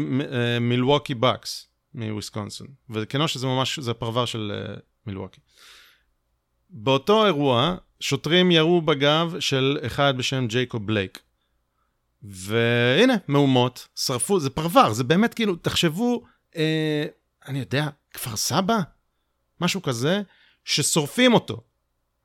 [0.61, 2.67] מילווקי בקס, מוויסקונסין.
[2.91, 4.75] וכנושה זה ממש, זה הפרבר של אה,
[5.07, 5.41] מילווקי.
[6.71, 11.23] באותו אירוע, שוטרים ירו בגב של אחד בשם ג'ייקוב בלייק.
[12.23, 16.25] והנה, מהומות, שרפו, זה פרבר, זה באמת כאילו, תחשבו,
[16.57, 17.05] אה,
[17.49, 18.79] אני יודע, כפר סבא?
[19.61, 20.23] משהו כזה,
[20.65, 21.63] ששורפים אותו.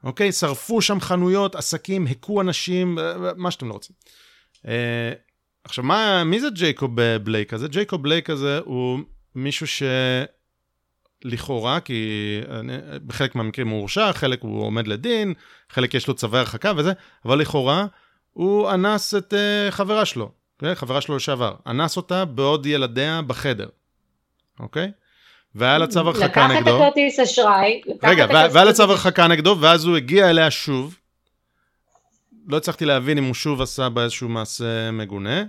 [0.03, 0.31] אוקיי?
[0.31, 2.97] שרפו שם חנויות, עסקים, הכו אנשים,
[3.35, 3.95] מה שאתם לא רוצים.
[4.67, 5.13] אה,
[5.63, 7.67] עכשיו, מה, מי זה ג'ייקוב בלייק הזה?
[7.67, 8.99] ג'ייקוב בלייק הזה הוא
[9.35, 9.67] מישהו
[11.25, 12.73] שלכאורה, כי אני,
[13.07, 15.33] בחלק מהמקרים הוא הורשע, חלק הוא עומד לדין,
[15.69, 16.91] חלק יש לו צווי הרחקה וזה,
[17.25, 17.85] אבל לכאורה
[18.33, 20.59] הוא אנס את uh, חברה שלו, okay?
[20.59, 20.75] כן?
[20.75, 21.55] חברה שלו לשעבר.
[21.67, 23.67] אנס אותה בעוד ילדיה בחדר,
[24.59, 24.91] אוקיי?
[24.95, 25.02] Okay?
[25.55, 26.59] והיה לה צו הרחקה נגדו.
[26.59, 27.81] לקח את הכרטיס אשראי.
[28.03, 30.97] רגע, והיה לה צו הרחקה נגדו, ואז הוא הגיע אליה שוב,
[32.47, 35.43] לא הצלחתי להבין אם הוא שוב עשה בה איזשהו מעשה מגונה.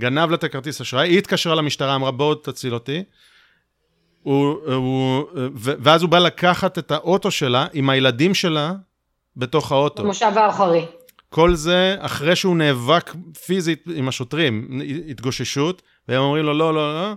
[0.00, 3.02] גנב לה את הכרטיס אשראי, היא התקשרה למשטרה, אמרה בואו תציל אותי.
[4.22, 5.24] הוא, הוא,
[5.54, 8.72] ואז הוא בא לקחת את האוטו שלה עם הילדים שלה
[9.36, 10.02] בתוך האוטו.
[10.02, 10.86] במושב האחורי.
[11.28, 13.14] כל זה אחרי שהוא נאבק
[13.46, 17.12] פיזית עם השוטרים, התגוששות, והם אומרים לו לא, לא, לא,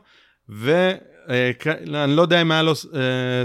[1.27, 3.43] ואני לא יודע אם היה לו, אה,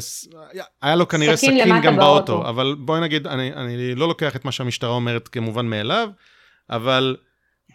[0.82, 4.44] היה לו כנראה סכין גם באוטו, באוטו, אבל בואי נגיד, אני, אני לא לוקח את
[4.44, 6.08] מה שהמשטרה אומרת כמובן מאליו,
[6.70, 7.16] אבל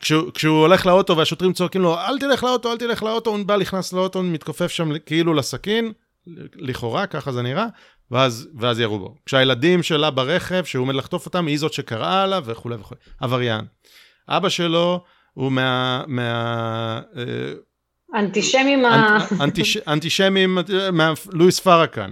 [0.02, 3.58] כשהוא, כשהוא הולך לאוטו והשוטרים צועקים לו, אל תלך לאוטו, אל תלך לאוטו, הוא בא,
[3.58, 5.92] נכנס לאוטו, מתכופף שם כאילו לסכין,
[6.56, 7.66] לכאורה, ככה זה נראה,
[8.12, 9.16] ואז, ואז ירו בו.
[9.26, 13.00] כשהילדים שלה ברכב, שהוא עומד לחטוף אותם, היא זאת שקראה לה וכולי וכולי.
[13.20, 13.66] עבריין.
[14.30, 15.04] אבא שלו
[15.34, 16.04] הוא מה...
[16.08, 17.24] מה אה,
[18.16, 19.18] אנטישמים ה...
[19.44, 20.58] אנטיש, אנטישמים,
[21.34, 22.12] לואיס פארקן.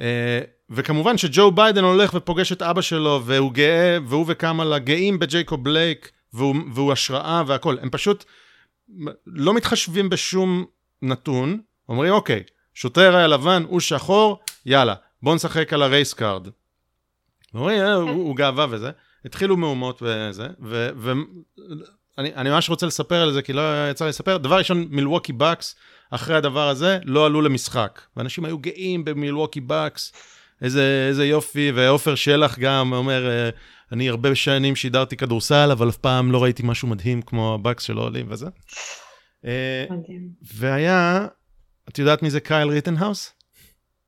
[0.00, 0.40] אה,
[0.70, 6.10] וכמובן שג'ו ביידן הולך ופוגש את אבא שלו, והוא גאה, והוא וקמאלה גאים בג'ייקוב בלייק,
[6.32, 7.78] והוא, והוא השראה והכול.
[7.82, 8.24] הם פשוט
[9.26, 10.64] לא מתחשבים בשום
[11.02, 12.42] נתון, אומרים, אוקיי,
[12.74, 16.48] שוטר היה לבן, הוא שחור, יאללה, בוא נשחק על ה race card.
[17.54, 18.90] אומרים, אה, הוא, הוא ירה בו וזה.
[19.24, 20.48] התחילו מהומות וזה,
[22.18, 24.36] ואני ממש רוצה לספר על זה, כי לא יצא לי לספר.
[24.36, 25.76] דבר ראשון, מילווקי בקס,
[26.10, 28.00] אחרי הדבר הזה, לא עלו למשחק.
[28.16, 30.12] ואנשים היו גאים במילווקי בקס,
[30.62, 33.50] איזה, איזה יופי, ועופר שלח גם אומר, אה,
[33.92, 38.02] אני הרבה שנים שידרתי כדורסל, אבל אף פעם לא ראיתי משהו מדהים כמו הבקס שלא
[38.02, 38.46] עולים וזה.
[39.44, 39.84] אה,
[40.54, 41.26] והיה,
[41.88, 43.32] את יודעת מי זה קייל ריטנהאוס?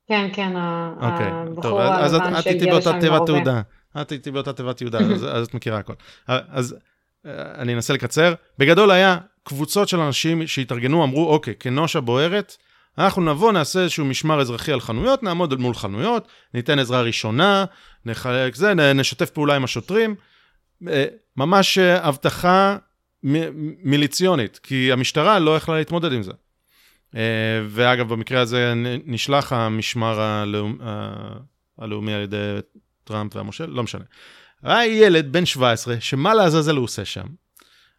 [0.08, 0.52] כן, כן,
[1.00, 3.62] אוקיי, הבחור הלבן שהגיע לשם בהווה.
[4.02, 4.98] את איתי באותה תיבת תהודה,
[5.32, 5.92] אז את מכירה הכל.
[6.26, 6.78] אז אה,
[7.58, 8.34] אני אנסה לקצר.
[8.58, 12.56] בגדול היה קבוצות של אנשים שהתארגנו, אמרו, אוקיי, כנושה בוערת,
[12.98, 17.64] אנחנו נבוא, נעשה איזשהו משמר אזרחי על חנויות, נעמוד מול חנויות, ניתן עזרה ראשונה,
[18.04, 20.14] נחלק זה, נשתף פעולה עם השוטרים.
[20.88, 21.04] אה,
[21.36, 22.76] ממש אה, הבטחה
[23.82, 26.32] מיליציונית, כי המשטרה לא יכלה להתמודד עם זה.
[27.16, 27.20] אה,
[27.68, 28.72] ואגב, במקרה הזה
[29.06, 30.78] נשלח המשמר הלאומ...
[31.78, 32.58] הלאומי על ידי
[33.04, 34.04] טראמפ והמושל, לא משנה.
[34.62, 37.26] היה ילד בן 17, שמה לעזאזל הוא עושה שם?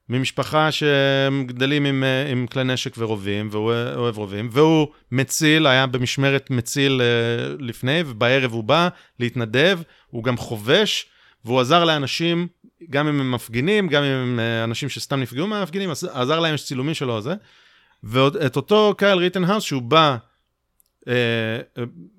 [0.09, 6.49] ממשפחה שגדלים עם, אה, עם כלי נשק ורובים, והוא אוהב רובים, והוא מציל, היה במשמרת
[6.49, 8.89] מציל אה, לפני, ובערב הוא בא
[9.19, 11.05] להתנדב, הוא גם חובש,
[11.45, 12.47] והוא עזר לאנשים,
[12.89, 16.65] גם אם הם מפגינים, גם אם הם אה, אנשים שסתם נפגעו מהמפגינים, עזר להם, יש
[16.65, 17.33] צילומים שלו זה.
[18.03, 20.17] ואת אותו קייל ריטנהאוס, שהוא בא,
[21.07, 21.13] אה,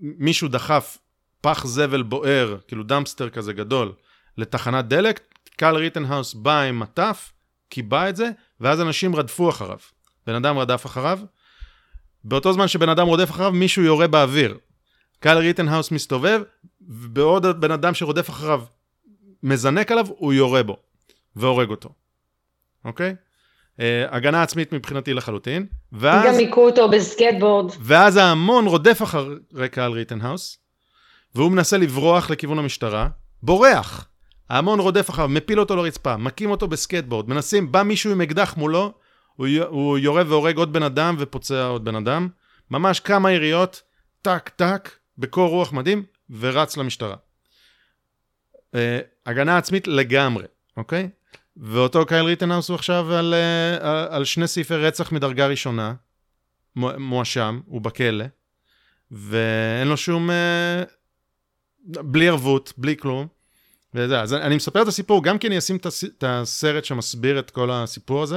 [0.01, 0.99] מישהו דחף
[1.41, 3.93] פח זבל בוער, כאילו dumpster כזה גדול,
[4.39, 5.21] לתחנת דלק,
[5.57, 7.33] קייל ריטנהאוס בא עם מטף,
[7.69, 9.79] כיבה את זה, ואז אנשים רדפו אחריו.
[10.27, 11.19] בן אדם רדף אחריו,
[12.25, 14.59] באותו זמן שבן אדם רודף אחריו, מישהו יורה באוויר.
[15.21, 16.43] קייל ריטנהאוס מסתובב,
[16.89, 18.63] ובעוד בן אדם שרודף אחריו
[19.43, 20.77] מזנק עליו, הוא יורה בו,
[21.37, 21.89] והורג אותו,
[22.85, 23.15] אוקיי?
[23.77, 23.81] אה,
[24.11, 25.67] הגנה עצמית מבחינתי לחלוטין.
[25.93, 26.27] ואז...
[26.27, 27.73] גם היכו אותו בסקייטבורד.
[27.81, 30.59] ואז ההמון רודף אחרי קייל ריטנהאוס,
[31.35, 33.09] והוא מנסה לברוח לכיוון המשטרה,
[33.43, 34.08] בורח.
[34.51, 38.93] ההמון רודף אחריו, מפיל אותו לרצפה, מכים אותו בסקייטבורד, מנסים, בא מישהו עם אקדח מולו,
[39.37, 42.29] הוא, הוא יורה והורג עוד בן אדם ופוצע עוד בן אדם.
[42.71, 43.83] ממש כמה יריות,
[44.23, 47.17] טק טק, בקור רוח מדהים, ורץ למשטרה.
[48.55, 48.79] אה,
[49.27, 50.45] הגנה עצמית לגמרי,
[50.77, 51.09] אוקיי?
[51.57, 55.95] ואותו קייל ריטנהאוס הוא עכשיו על, אה, על שני סעיפי רצח מדרגה ראשונה,
[56.77, 58.25] מואשם, הוא בכלא,
[59.11, 60.31] ואין לו שום...
[60.31, 60.33] אה,
[61.89, 63.27] בלי ערבות, בלי כלום.
[63.95, 67.71] וזה, אז אני מספר את הסיפור, גם כי אני אשים את הסרט שמסביר את כל
[67.71, 68.37] הסיפור הזה,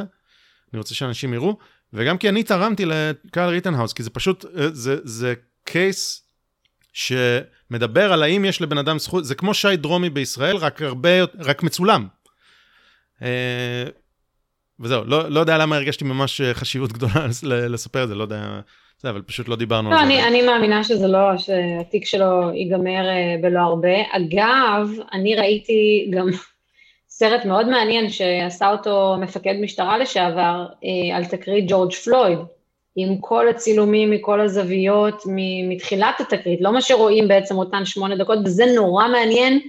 [0.73, 1.57] אני רוצה שאנשים יראו,
[1.93, 5.33] וגם כי אני תרמתי לקייל ריטנהאוס, כי זה פשוט, זה, זה
[5.63, 6.23] case
[6.93, 11.09] שמדבר על האם יש לבן אדם זכות, זה כמו שי דרומי בישראל, רק הרבה,
[11.39, 12.07] רק מצולם.
[13.21, 13.83] אה,
[14.79, 17.27] וזהו, לא, לא יודע למה הרגשתי ממש חשיבות גדולה
[17.69, 18.59] לספר את זה, לא יודע,
[19.01, 20.13] זה, אבל פשוט לא דיברנו לא, על זה.
[20.13, 23.95] לא, אני מאמינה שזה לא, שהתיק שלו ייגמר אה, בלא הרבה.
[24.11, 26.27] אגב, אני ראיתי גם
[27.09, 32.39] סרט מאוד מעניין שעשה אותו מפקד משטרה לשעבר, אה, על תקרית ג'ורג' פלויד.
[32.95, 35.23] עם כל הצילומים מכל הזוויות
[35.69, 39.59] מתחילת התקרית, לא מה שרואים בעצם אותן שמונה דקות, וזה נורא מעניין.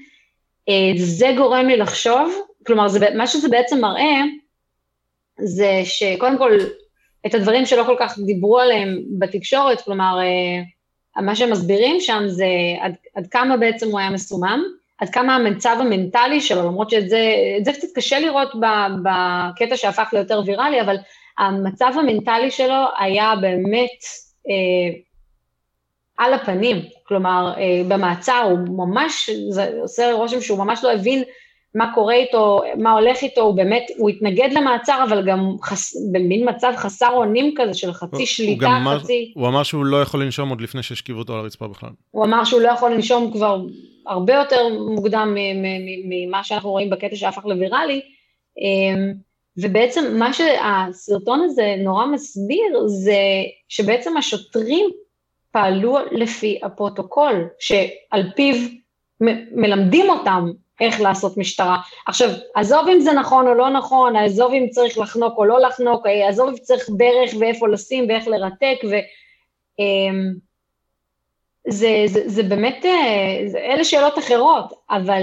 [0.69, 2.35] אה, זה גורם לי לחשוב,
[2.67, 4.21] כלומר, זה, מה שזה בעצם מראה,
[5.39, 6.51] זה שקודם כל,
[7.27, 12.47] את הדברים שלא כל כך דיברו עליהם בתקשורת, כלומר, אה, מה שהם מסבירים שם זה
[12.81, 14.63] עד, עד כמה בעצם הוא היה מסומם,
[14.99, 17.35] עד כמה המצב המנטלי שלו, למרות שאת זה,
[17.65, 18.49] זה קצת קשה לראות
[19.03, 20.97] בקטע שהפך ליותר ויראלי, אבל
[21.39, 24.05] המצב המנטלי שלו היה באמת
[24.49, 24.99] אה,
[26.19, 31.23] על הפנים, כלומר, אה, במעצר הוא ממש, זה עושה רושם שהוא ממש לא הבין
[31.75, 36.49] מה קורה איתו, מה הולך איתו, הוא באמת, הוא התנגד למעצר, אבל גם חס, במין
[36.49, 39.33] מצב חסר אונים כזה של חצי הוא, שליטה, הוא חצי...
[39.37, 41.91] אמר, הוא אמר שהוא לא יכול לנשום עוד לפני שהשכיבו אותו על הרצפה בכלל.
[42.11, 43.61] הוא אמר שהוא לא יכול לנשום כבר
[44.07, 45.37] הרבה יותר מוקדם
[46.09, 48.01] ממה שאנחנו רואים בקטע שהפך לוויראלי.
[48.59, 49.13] אמ,
[49.57, 53.17] ובעצם מה שהסרטון הזה נורא מסביר זה
[53.69, 54.87] שבעצם השוטרים
[55.53, 58.55] פעלו לפי הפרוטוקול שעל פיו
[59.53, 60.51] מלמדים אותם
[60.83, 61.77] איך לעשות משטרה.
[62.07, 66.07] עכשיו, עזוב אם זה נכון או לא נכון, עזוב אם צריך לחנוק או לא לחנוק,
[66.29, 68.95] עזוב אם צריך דרך ואיפה לשים ואיך לרתק, ו...
[69.79, 70.33] אמ,
[71.69, 75.23] זה, זה, זה באמת, אה, זה, אלה שאלות אחרות, אבל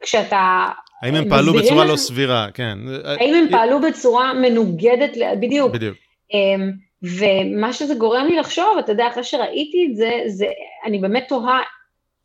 [0.00, 0.66] כשאתה
[1.02, 2.78] האם הם פעלו בצורה לא סבירה, כן.
[3.04, 5.72] האם הם פעלו בצורה מנוגדת, בדיוק.
[5.72, 5.96] בדיוק.
[6.34, 6.72] אמ,
[7.02, 10.46] ומה שזה גורם לי לחשוב, אתה יודע, אחרי שראיתי את זה, זה
[10.84, 11.60] אני באמת תוהה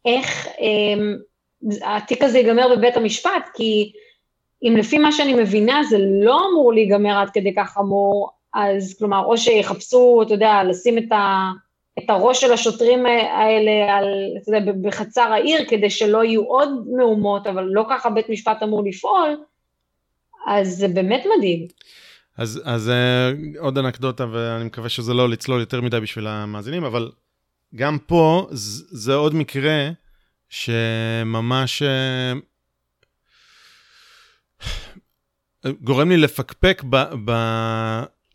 [0.05, 1.15] איך אמ,
[1.83, 3.91] התיק הזה ייגמר בבית המשפט, כי
[4.63, 9.25] אם לפי מה שאני מבינה זה לא אמור להיגמר עד כדי כך חמור, אז כלומר,
[9.25, 11.51] או שיחפשו, אתה יודע, לשים את ה...
[11.99, 14.05] את הראש של השוטרים האלה על,
[14.41, 18.83] אתה יודע, בחצר העיר, כדי שלא יהיו עוד מהומות, אבל לא ככה בית משפט אמור
[18.83, 19.37] לפעול,
[20.47, 21.67] אז זה באמת מדהים.
[22.37, 27.11] אז, אז uh, עוד אנקדוטה, ואני מקווה שזה לא לצלול יותר מדי בשביל המאזינים, אבל
[27.75, 29.89] גם פה זה, זה עוד מקרה
[30.51, 32.39] שממש uh,
[35.81, 36.95] גורם לי לפקפק ב,
[37.25, 37.31] ב,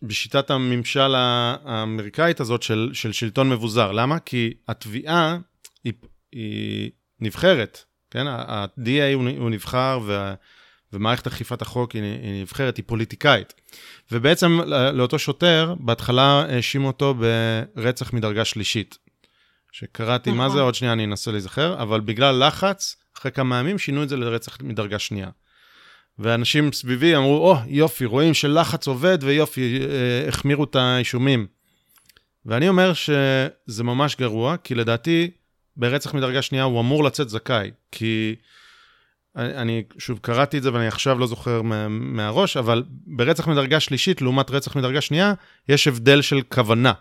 [0.02, 3.92] בשיטת הממשל האמריקאית הזאת של, של שלטון מבוזר.
[3.92, 4.18] למה?
[4.18, 5.38] כי התביעה
[5.84, 5.92] היא,
[6.32, 6.90] היא
[7.20, 8.26] נבחרת, כן?
[8.26, 10.34] ה-DA הוא, הוא נבחר וה,
[10.92, 13.54] ומערכת אכיפת החוק היא, היא נבחרת, היא פוליטיקאית.
[14.12, 14.60] ובעצם
[14.92, 18.98] לאותו שוטר, בהתחלה האשימו אותו ברצח מדרגה שלישית.
[19.78, 20.64] שקראתי מה זה, נכון.
[20.64, 24.58] עוד שנייה אני אנסה להיזכר, אבל בגלל לחץ, אחרי כמה ימים שינו את זה לרצח
[24.62, 25.28] מדרגה שנייה.
[26.18, 31.46] ואנשים סביבי אמרו, או, oh, יופי, רואים שלחץ עובד ויופי, אה, החמירו את האישומים.
[32.46, 35.30] ואני אומר שזה ממש גרוע, כי לדעתי
[35.76, 38.34] ברצח מדרגה שנייה הוא אמור לצאת זכאי, כי
[39.36, 43.80] אני, אני שוב קראתי את זה ואני עכשיו לא זוכר מה, מהראש, אבל ברצח מדרגה
[43.80, 45.34] שלישית לעומת רצח מדרגה שנייה,
[45.68, 46.92] יש הבדל של כוונה.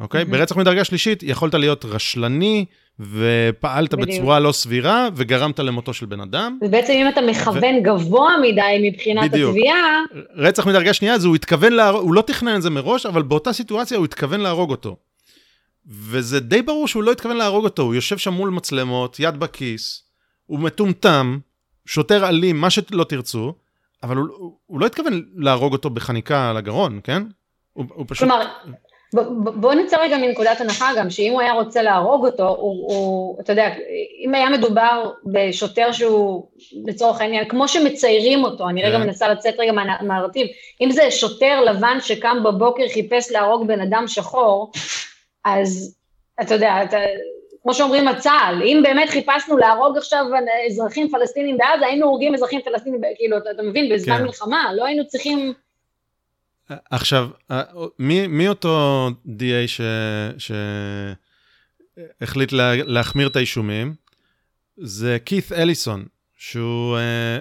[0.00, 0.22] אוקיי?
[0.22, 0.30] Mm-hmm.
[0.30, 2.64] ברצח מדרגה שלישית יכולת להיות רשלני,
[3.00, 4.08] ופעלת בדיוק.
[4.08, 6.58] בצורה לא סבירה, וגרמת למותו של בן אדם.
[6.62, 7.82] ובעצם אם אתה מכוון ו...
[7.82, 9.50] גבוה מדי מבחינת בדיוק.
[9.50, 10.02] התביעה...
[10.36, 13.52] רצח מדרגה שנייה, אז הוא התכוון להרוג, הוא לא תכנן את זה מראש, אבל באותה
[13.52, 14.96] סיטואציה הוא התכוון להרוג אותו.
[15.86, 20.04] וזה די ברור שהוא לא התכוון להרוג אותו, הוא יושב שם מול מצלמות, יד בכיס,
[20.46, 21.38] הוא מטומטם,
[21.86, 23.54] שוטר אלים, מה שלא תרצו,
[24.02, 27.22] אבל הוא, הוא לא התכוון להרוג אותו בחניקה על הגרון, כן?
[27.72, 28.28] הוא, הוא פשוט...
[28.28, 28.46] כלומר,
[29.14, 33.52] בוא נצא רגע מנקודת הנחה גם, שאם הוא היה רוצה להרוג אותו, הוא, הוא, אתה
[33.52, 33.68] יודע,
[34.24, 36.46] אם היה מדובר בשוטר שהוא,
[36.86, 39.02] לצורך העניין, כמו שמציירים אותו, אני רגע כן.
[39.02, 40.46] מנסה לצאת רגע מהנרטיב,
[40.80, 44.72] אם זה שוטר לבן שקם בבוקר חיפש להרוג בן אדם שחור,
[45.44, 45.96] אז
[46.40, 46.98] אתה יודע, אתה,
[47.62, 50.24] כמו שאומרים הצה"ל, אם באמת חיפשנו להרוג עכשיו
[50.66, 54.22] אזרחים פלסטינים בעזה, היינו הורגים אזרחים פלסטינים, כאילו, אתה, אתה מבין, בזמן כן.
[54.22, 55.52] מלחמה, לא היינו צריכים...
[56.90, 57.28] עכשיו,
[57.98, 59.82] מי, מי אותו DA
[62.20, 63.94] שהחליט לה, להחמיר את האישומים?
[64.76, 66.04] זה כית' אליסון,
[66.36, 67.38] שהוא אה,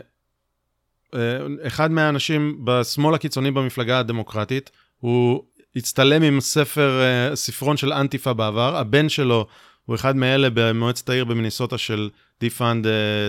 [1.16, 4.72] אה, אחד מהאנשים בשמאל הקיצוני במפלגה הדמוקרטית.
[5.00, 5.44] הוא
[5.76, 9.48] הצטלם עם ספר, אה, ספרון של אנטיפה בעבר, הבן שלו
[9.86, 12.10] הוא אחד מאלה במועצת העיר במיניסוטה של
[12.44, 12.86] Defund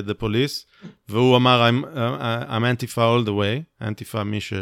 [0.09, 1.85] the Police, והוא אמר, I'm,
[2.48, 4.52] I'm Antifa all the way, אנטיפה מי ש...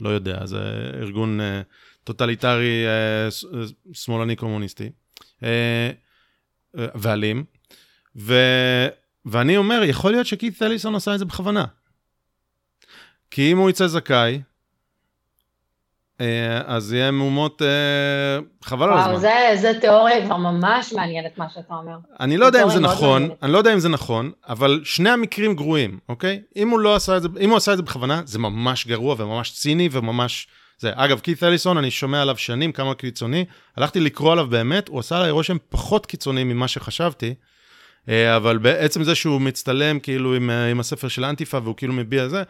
[0.00, 1.62] לא יודע, זה ארגון אה,
[2.04, 3.28] טוטליטרי אה,
[3.92, 4.90] שמאלני קומוניסטי
[5.42, 5.90] אה,
[6.74, 7.44] ואלים.
[8.16, 8.34] ו...
[9.26, 11.64] ואני אומר, יכול להיות שקית' אליסון עשה את זה בכוונה.
[13.30, 14.40] כי אם הוא יצא זכאי, אה,
[16.66, 19.10] אז יהיה מהומות, אה, חבל על הזמן.
[19.10, 21.96] וואו, זה, זה תיאוריה כבר ממש מעניינת מה שאתה אומר.
[22.20, 25.54] אני לא יודע אם זה נכון, אני לא יודע אם זה נכון, אבל שני המקרים
[25.54, 26.40] גרועים, אוקיי?
[26.56, 29.14] אם הוא לא עשה את זה, אם הוא עשה את זה בכוונה, זה ממש גרוע
[29.18, 30.46] וממש ציני וממש...
[30.78, 30.92] זה.
[30.94, 33.44] אגב, קית' אליסון, אני שומע עליו שנים כמה קיצוני,
[33.76, 37.34] הלכתי לקרוא עליו באמת, הוא עשה עליי רושם פחות קיצוני ממה שחשבתי,
[38.08, 42.28] אה, אבל בעצם זה שהוא מצטלם כאילו עם, עם הספר של אנטיפה והוא כאילו מביע
[42.28, 42.42] זה,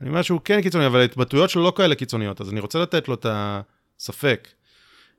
[0.00, 3.08] אני אומר שהוא כן קיצוני, אבל ההתבטאויות שלו לא כאלה קיצוניות, אז אני רוצה לתת
[3.08, 4.48] לו את הספק.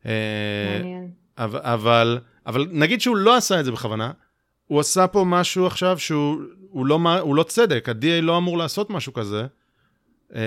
[0.05, 1.11] מעניין.
[1.37, 4.11] אבל, אבל נגיד שהוא לא עשה את זה בכוונה,
[4.67, 8.89] הוא עשה פה משהו עכשיו שהוא הוא לא, הוא לא צדק, ה-DA לא אמור לעשות
[8.89, 9.45] משהו כזה,
[10.35, 10.41] אה,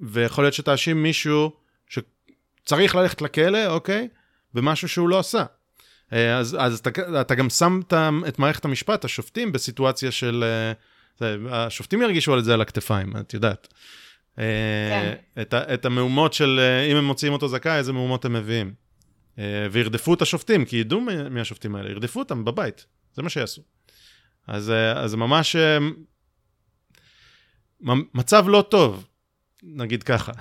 [0.00, 1.52] ויכול להיות שתאשים מישהו
[1.88, 4.08] שצריך ללכת לכלא, אוקיי?
[4.54, 5.44] במשהו שהוא לא עשה.
[6.12, 7.80] אה, אז, אז אתה, אתה גם שם
[8.28, 10.44] את מערכת המשפט, השופטים, בסיטואציה של...
[10.76, 10.99] Uh,
[11.50, 13.68] השופטים ירגישו על זה על הכתפיים, את יודעת.
[14.38, 14.44] אה,
[15.34, 15.42] כן.
[15.42, 18.74] את, את המהומות של אה, אם הם מוציאים אותו זכאי, איזה מהומות הם מביאים.
[19.38, 21.00] אה, וירדפו את השופטים, כי ידעו
[21.30, 23.62] מי השופטים האלה, ירדפו אותם בבית, זה מה שיעשו.
[24.46, 25.56] אז, אז ממש
[28.14, 29.06] מצב לא טוב,
[29.62, 30.32] נגיד ככה.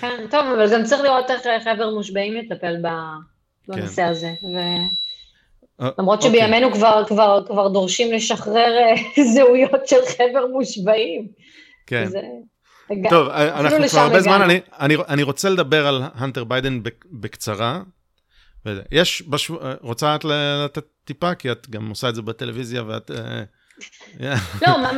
[0.00, 2.76] כן, טוב, אבל גם צריך לראות איך חבר מושבעים יטפל
[3.68, 4.08] בנושא כן.
[4.08, 4.34] הזה.
[4.42, 4.56] ו...
[5.80, 6.40] אה, למרות אוקיי.
[6.40, 11.28] שבימינו כבר, כבר, כבר דורשים לשחרר אה, זהויות של חבר מושבעים.
[11.86, 12.06] כן.
[12.06, 12.20] זה...
[13.10, 16.80] טוב, אה, אנחנו כבר הרבה זמן, אני, אני, אני רוצה לדבר על הנטר ביידן
[17.12, 17.80] בקצרה.
[18.92, 19.54] יש, בשב...
[19.80, 21.34] רוצה את לתת טיפה?
[21.34, 23.10] כי את גם עושה את זה בטלוויזיה ואת...
[24.62, 24.92] לא, מה,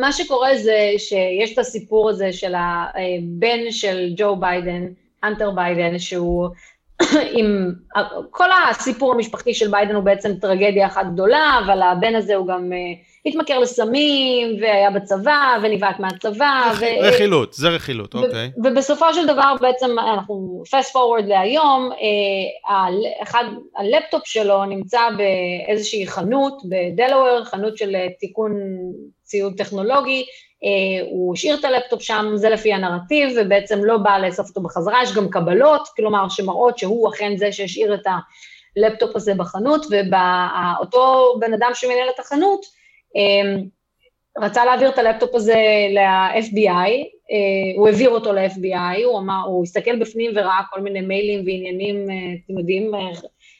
[0.00, 4.86] מה שקורה זה שיש את הסיפור הזה של הבן של ג'ו ביידן,
[5.22, 6.48] הנטר ביידן, שהוא
[7.32, 7.72] עם,
[8.30, 12.72] כל הסיפור המשפחתי של ביידן הוא בעצם טרגדיה אחת גדולה, אבל הבן הזה הוא גם
[12.72, 16.72] אה, התמכר לסמים, והיה בצבא, ונבעט מהצבא.
[16.80, 16.84] ו...
[17.00, 18.50] רכילות, זה רכילות, אוקיי.
[18.64, 23.44] ובסופו של דבר בעצם אנחנו fast forward להיום, אה, אחד,
[23.76, 28.52] הלפטופ שלו נמצא באיזושהי חנות בדלאוור, חנות של אה, תיקון
[29.22, 30.28] ציוד טכנולוגי, אה,
[31.10, 35.14] הוא השאיר את הלפטופ שם, זה לפי הנרטיב, ובעצם לא בא לאסוף אותו בחזרה, יש
[35.14, 38.06] גם קבלות, כלומר שמראות שהוא אכן זה שהשאיר את
[38.76, 42.60] הלפטופ הזה בחנות, ואותו בן אדם שמנהל את החנות,
[43.16, 43.62] אה,
[44.38, 45.56] רצה להעביר את הלפטופ הזה
[45.90, 46.90] ל-FBI,
[47.30, 52.08] אה, הוא העביר אותו ל-FBI, הוא אמר, הוא הסתכל בפנים וראה כל מיני מיילים ועניינים,
[52.44, 52.92] אתם יודעים,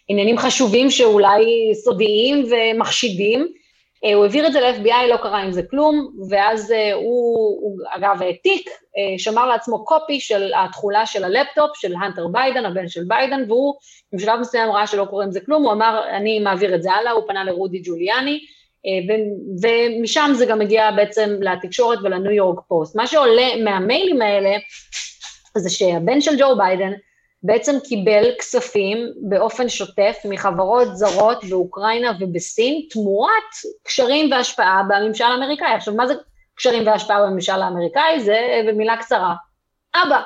[0.08, 3.63] עניינים חשובים שאולי סודיים ומחשידים, אה,
[4.12, 8.22] הוא העביר את זה ל-FBI, לא קרה עם זה כלום, ואז אה, הוא, הוא אגב
[8.22, 13.44] העתיק, אה, שמר לעצמו copy של התכולה של הלפטופ של הנטר ביידן, הבן של ביידן,
[13.48, 13.74] והוא
[14.12, 17.12] בשלב מסוים ראה שלא קורה עם זה כלום, הוא אמר, אני מעביר את זה הלאה,
[17.12, 18.40] הוא פנה לרודי ג'וליאני,
[19.62, 22.96] ומשם זה גם מגיע בעצם לתקשורת ולניו יורק פוסט.
[22.96, 24.56] מה שעולה מהמיילים האלה,
[25.56, 26.92] זה שהבן של ג'ו ביידן,
[27.44, 28.98] בעצם קיבל כספים
[29.28, 33.52] באופן שוטף מחברות זרות באוקראינה ובסין, תמורת
[33.82, 35.74] קשרים והשפעה בממשל האמריקאי.
[35.74, 36.14] עכשיו, מה זה
[36.54, 38.20] קשרים והשפעה בממשל האמריקאי?
[38.20, 39.34] זה במילה קצרה,
[39.94, 40.20] אבא.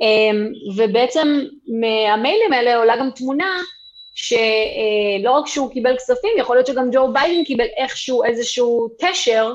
[0.00, 1.40] אמ, ובעצם
[1.80, 3.56] מהמיילים האלה עולה גם תמונה
[4.14, 9.54] שלא רק שהוא קיבל כספים, יכול להיות שגם ג'ו ביידן קיבל איכשהו איזשהו אה,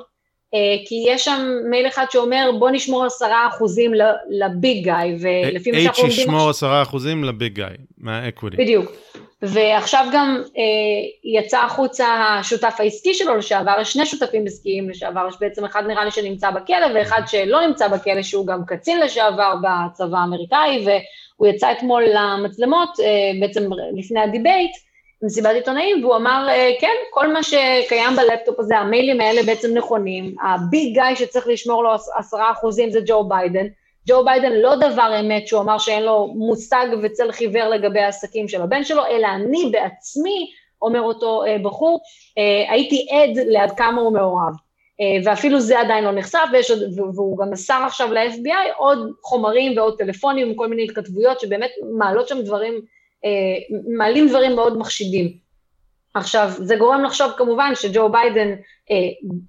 [0.86, 3.92] כי יש שם מייל אחד שאומר, בוא נשמור עשרה אחוזים
[4.30, 6.20] ל big guy, ולפי מה שאנחנו לומדים...
[6.20, 8.58] H ישמור עשרה אחוזים ל big guy, מה equity.
[8.58, 8.92] בדיוק.
[9.42, 10.62] ועכשיו גם אה,
[11.24, 16.06] יצא החוצה השותף העסקי שלו לשעבר, יש שני שותפים עסקיים לשעבר, יש בעצם אחד נראה
[16.06, 21.72] לי שנמצא בכלא, ואחד שלא נמצא בכלא, שהוא גם קצין לשעבר בצבא האמריקאי, והוא יצא
[21.72, 24.72] אתמול למצלמות, אה, בעצם לפני ה debate,
[25.24, 30.36] מסיבת עיתונאים, והוא אמר, אה, כן, כל מה שקיים בלפטופ הזה, המיילים האלה בעצם נכונים,
[30.44, 33.66] ה big guy שצריך לשמור לו עשרה אחוזים זה ג'ו ביידן,
[34.08, 38.62] ג'ו ביידן לא דיבר אמת שהוא אמר שאין לו מושג וצל חיוור לגבי העסקים של
[38.62, 40.52] הבן שלו, אלא אני בעצמי,
[40.82, 42.00] אומר אותו אה, בחור,
[42.38, 44.54] אה, הייתי עד לעד כמה הוא מעורב.
[45.26, 46.72] ואפילו זה עדיין לא נחשף, ויש,
[47.16, 52.42] והוא גם מסר עכשיו ל-FBI עוד חומרים ועוד טלפונים וכל מיני התכתבויות שבאמת מעלות שם
[52.42, 52.82] דברים
[53.98, 55.50] מעלים דברים מאוד מחשידים.
[56.14, 58.50] עכשיו, זה גורם לחשוב כמובן שג'ו ביידן,
[58.92, 58.96] אה,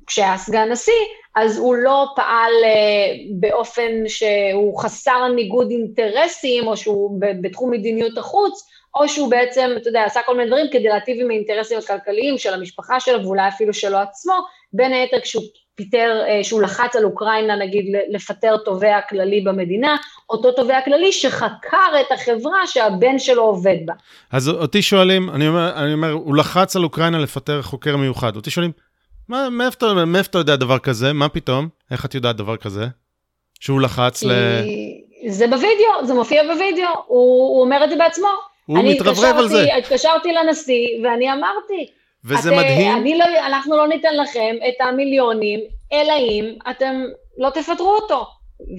[0.07, 0.93] כשהיה סגן נשיא,
[1.37, 8.69] אז הוא לא פעל אה, באופן שהוא חסר ניגוד אינטרסים, או שהוא בתחום מדיניות החוץ,
[8.95, 12.55] או שהוא בעצם, אתה יודע, עשה כל מיני דברים כדי להטיב עם האינטרסים הכלכליים של
[12.55, 14.35] המשפחה שלו, ואולי אפילו שלו עצמו,
[14.73, 15.45] בין היתר כשהוא
[15.81, 19.97] פיטר, אה, שהוא לחץ על אוקראינה נגיד לפטר תובע כללי במדינה,
[20.31, 23.95] אותו תובע כללי שחקר את החברה שהבן שלו עובד בה.
[24.33, 28.51] אז אותי שואלים, אני אומר, אני אומר הוא לחץ על אוקראינה לפטר חוקר מיוחד, אותי
[28.51, 28.73] שואלים,
[29.29, 31.13] מה, מאיפה, מאיפה אתה יודע דבר כזה?
[31.13, 31.69] מה פתאום?
[31.91, 32.87] איך את יודעת דבר כזה?
[33.61, 34.31] שהוא לחץ ל...
[35.29, 38.29] זה בווידאו, זה מופיע בווידאו, הוא, הוא אומר את זה בעצמו.
[38.67, 39.63] הוא מתרברב על זה.
[39.63, 41.87] אני התקשרתי לנשיא ואני אמרתי,
[42.25, 42.97] וזה את, מדהים.
[42.97, 45.61] אני לא, אנחנו לא ניתן לכם את המיליונים,
[45.93, 46.95] אלא אם אתם
[47.39, 48.27] לא תפטרו אותו.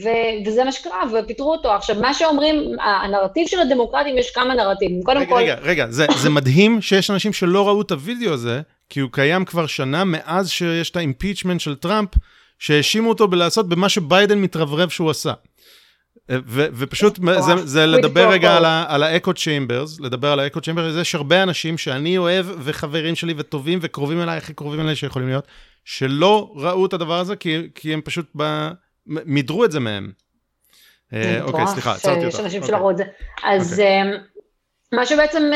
[0.03, 1.71] ו- וזה מה שקרה, ופיטרו אותו.
[1.71, 5.03] עכשיו, מה שאומרים, הנרטיב של הדמוקרטים, יש כמה נרטיבים.
[5.03, 5.35] קודם רגע, כל...
[5.35, 9.45] רגע, רגע, זה, זה מדהים שיש אנשים שלא ראו את הוידאו הזה, כי הוא קיים
[9.45, 12.09] כבר שנה מאז שיש את ה impeachment של טראמפ,
[12.59, 15.33] שהאשימו אותו בלעשות במה שביידן מתרברב שהוא עשה.
[16.29, 20.61] ו- ופשוט זה, זה לדבר רגע על, ה- על ה echo chambers, לדבר על ה
[20.61, 24.95] echo chambers, יש הרבה אנשים שאני אוהב וחברים שלי וטובים וקרובים אליי, הכי קרובים אליי
[24.95, 25.47] שיכולים להיות,
[25.85, 28.69] שלא ראו את הדבר הזה כי, כי הם פשוט ב...
[29.05, 30.11] מידרו את זה מהם.
[31.13, 32.33] אה, אוקיי, סליחה, עצרתי אותך.
[32.33, 33.03] יש אנשים שלא ראו את זה.
[33.43, 34.01] אז אוקיי.
[34.01, 34.17] אה,
[34.91, 35.51] מה שבעצם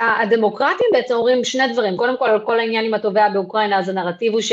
[0.00, 3.88] אה, הדמוקרטים בעצם אומרים שני דברים, קודם כל על כל העניין עם התובע באוקראינה, אז
[3.88, 4.52] הנרטיב הוא ש...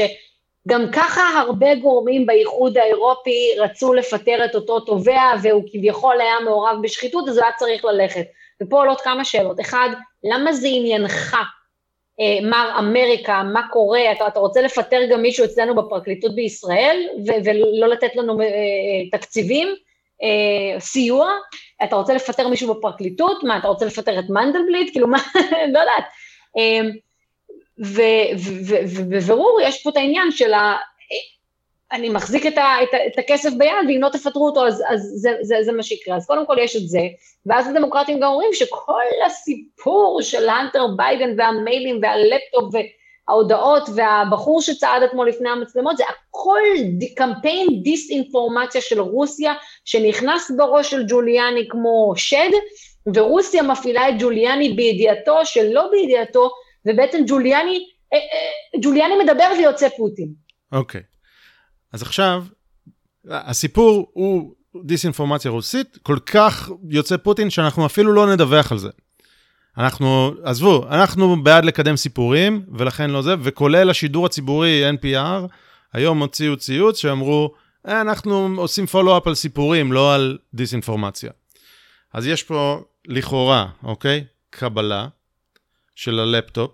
[0.68, 6.78] גם ככה הרבה גורמים באיחוד האירופי רצו לפטר את אותו תובע והוא כביכול היה מעורב
[6.84, 8.26] בשחיתות, אז הוא היה צריך ללכת.
[8.64, 9.60] ופה עולות כמה שאלות.
[9.60, 9.90] אחד,
[10.24, 11.36] למה זה עניינך,
[12.20, 17.46] אה, מר אמריקה, מה קורה, אתה, אתה רוצה לפטר גם מישהו אצלנו בפרקליטות בישראל ו-
[17.46, 18.48] ולא לתת לנו אה
[19.12, 19.68] תקציבים,
[20.24, 21.32] אה, סיוע?
[21.84, 23.44] אתה רוצה לפטר מישהו בפרקליטות?
[23.44, 24.92] מה, אתה רוצה לפטר את מנדלבליט?
[24.92, 25.18] כאילו, מה,
[25.74, 26.04] לא יודעת.
[26.58, 26.82] אה,
[27.80, 30.76] ובבירור יש פה את העניין של ה...
[31.92, 35.02] אני מחזיק את, ה, את, ה, את הכסף ביד, ואם לא תפטרו אותו, אז, אז
[35.16, 36.16] זה, זה, זה מה שיקרה.
[36.16, 37.00] אז קודם כל יש את זה,
[37.46, 45.30] ואז הדמוקרטים גם אומרים שכל הסיפור של האנטר ביידן והמיילים והלפטופ וההודעות והבחור שצעד אתמול
[45.30, 46.62] לפני המצלמות, זה הכל
[47.16, 49.54] קמפיין דיסאינפורמציה של רוסיה,
[49.86, 52.52] שנכנס בראש של ג'וליאני כמו שד,
[53.16, 56.50] ורוסיה מפעילה את ג'וליאני בידיעתו, שלא בידיעתו,
[56.86, 60.34] ובעצם ג'וליאני, אה, אה, ג'וליאני מדבר ויוצא פוטין.
[60.72, 61.02] אוקיי.
[61.02, 61.03] Okay.
[61.94, 62.44] אז עכשיו,
[63.30, 68.90] הסיפור הוא דיסאינפורמציה רוסית, כל כך יוצא פוטין שאנחנו אפילו לא נדווח על זה.
[69.78, 75.48] אנחנו, עזבו, אנחנו בעד לקדם סיפורים, ולכן לא זה, וכולל השידור הציבורי NPR,
[75.94, 77.52] היום הוציאו ציוץ שאמרו,
[77.88, 81.32] אה, אנחנו עושים פולו-אפ על סיפורים, לא על דיסאינפורמציה.
[82.14, 84.24] אז יש פה לכאורה, אוקיי?
[84.49, 85.07] קבלה
[85.96, 86.72] של הלפטופ,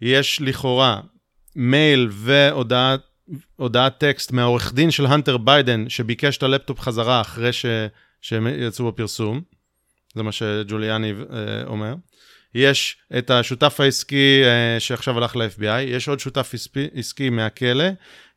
[0.00, 1.00] יש לכאורה
[1.56, 3.00] מייל והודעת
[3.56, 7.66] הודעת טקסט מהעורך דין של הנטר ביידן, שביקש את הלפטופ חזרה אחרי ש...
[8.20, 9.40] שהם יצאו בפרסום,
[10.14, 11.94] זה מה שג'וליאני אה, אומר.
[12.54, 17.84] יש את השותף העסקי אה, שעכשיו הלך ל-FBI, יש עוד שותף עסקי, עסקי מהכלא,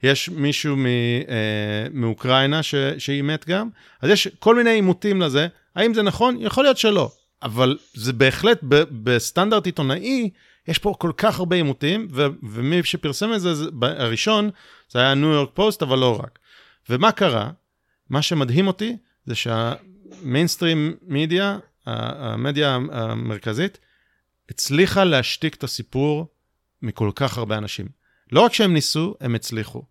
[0.03, 3.69] יש מישהו מ, אה, מאוקראינה ש, שאימת גם,
[4.01, 5.47] אז יש כל מיני אימותים לזה.
[5.75, 6.37] האם זה נכון?
[6.41, 7.11] יכול להיות שלא,
[7.43, 8.59] אבל זה בהחלט
[9.03, 10.29] בסטנדרט עיתונאי,
[10.67, 14.49] יש פה כל כך הרבה אימותים, ו- ומי שפרסם את זה, זה הראשון,
[14.89, 16.39] זה היה ניו יורק פוסט, אבל לא רק.
[16.89, 17.51] ומה קרה?
[18.09, 23.79] מה שמדהים אותי, זה ה mainstream media, המדיה המרכזית,
[24.49, 26.27] הצליחה להשתיק את הסיפור
[26.81, 27.87] מכל כך הרבה אנשים.
[28.31, 29.83] לא רק שהם ניסו, הם הצליחו.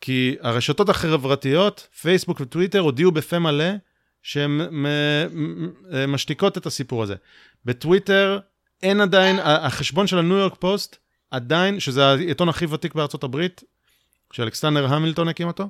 [0.00, 3.70] כי הרשתות החברתיות, פייסבוק וטוויטר, הודיעו בפה מלא
[4.26, 4.60] שהן
[6.08, 7.14] משתיקות את הסיפור הזה.
[7.64, 8.38] בטוויטר
[8.82, 10.96] אין עדיין, החשבון של הניו יורק פוסט
[11.30, 13.62] עדיין, שזה העיתון הכי ותיק בארצות הברית,
[14.32, 15.68] שאלכסנדר המילטון הקים אותו,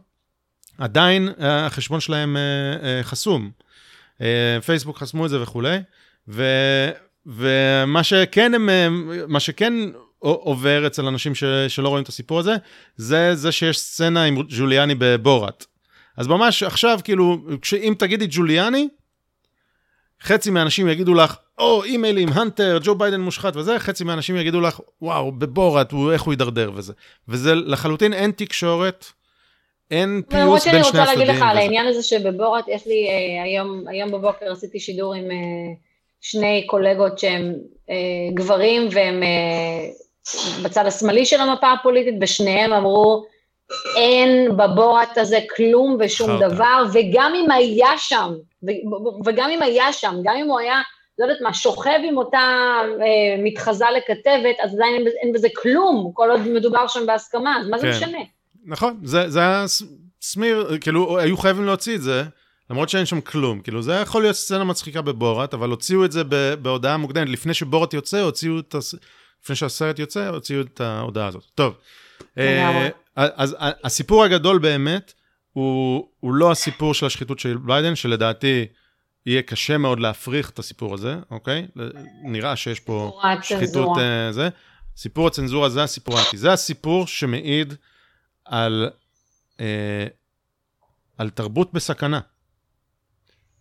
[0.79, 2.43] עדיין אה, החשבון שלהם אה,
[2.89, 3.51] אה, חסום.
[4.67, 5.79] פייסבוק חסמו את זה וכולי,
[6.29, 6.45] ו,
[7.27, 8.69] ומה שכן הם,
[9.29, 9.75] מה שכן
[10.19, 12.55] עובר אצל אנשים ש, שלא רואים את הסיפור הזה,
[12.97, 15.67] זה זה שיש סצנה עם ג'וליאני בבורת.
[16.17, 17.37] אז ממש עכשיו, כאילו,
[17.83, 18.89] אם תגידי ג'וליאני,
[20.23, 24.81] חצי מהאנשים יגידו לך, או, אימיילים, הנטר, ג'ו ביידן מושחת וזה, חצי מהאנשים יגידו לך,
[25.03, 26.93] וואו, בבורת, איך הוא יידרדר וזה.
[27.29, 29.07] וזה לחלוטין אין תקשורת,
[29.91, 30.81] אין פיוס בין שני הצדדים.
[30.81, 34.53] למרות שאני רוצה להגיד לך על העניין הזה שבבורת, יש לי, אה, היום, היום בבוקר
[34.53, 35.37] עשיתי שידור עם אה,
[36.21, 37.55] שני קולגות שהם
[37.91, 39.89] אה, גברים והם אה,
[40.63, 43.25] בצד השמאלי של המפה הפוליטית, ושניהם אמרו,
[43.97, 46.49] אין בבורת הזה כלום ושום חרטה.
[46.49, 48.33] דבר, וגם אם היה שם,
[49.25, 50.81] וגם אם היה שם, גם אם הוא היה,
[51.19, 52.39] לא יודעת מה, שוכב עם אותה
[53.01, 57.69] אה, מתחזה לכתבת, אז עדיין אין, אין בזה כלום, כל עוד מדובר שם בהסכמה, אז
[57.69, 57.93] מה כן.
[57.93, 58.19] זה משנה?
[58.67, 59.65] נכון, זה, זה היה
[60.23, 62.23] סמיר, כאילו, היו חייבים להוציא את זה,
[62.71, 63.61] למרות שאין שם כלום.
[63.61, 66.23] כאילו, זה יכול להיות סצנה מצחיקה בבורת, אבל הוציאו את זה
[66.63, 67.29] בהודעה מוקדמת.
[67.29, 68.75] לפני שבורת יוצא, הוציאו את...
[68.75, 68.95] הס...
[69.43, 71.43] לפני שהסרט יוצא, הוציאו את ההודעה הזאת.
[71.55, 71.75] טוב.
[72.39, 75.13] אה, אז הסיפור הגדול באמת,
[75.53, 78.67] הוא, הוא לא הסיפור של השחיתות של ביידן, שלדעתי
[79.27, 81.67] יהיה קשה מאוד להפריך את הסיפור הזה, אוקיי?
[82.23, 83.97] נראה שיש פה שחיתות...
[83.97, 84.49] uh, זה.
[84.97, 86.37] סיפור הצנזורה זה הסיפור האנטי.
[86.37, 87.75] זה הסיפור שמעיד
[88.45, 88.91] על,
[89.57, 89.61] uh,
[91.19, 92.21] על תרבות בסכנה,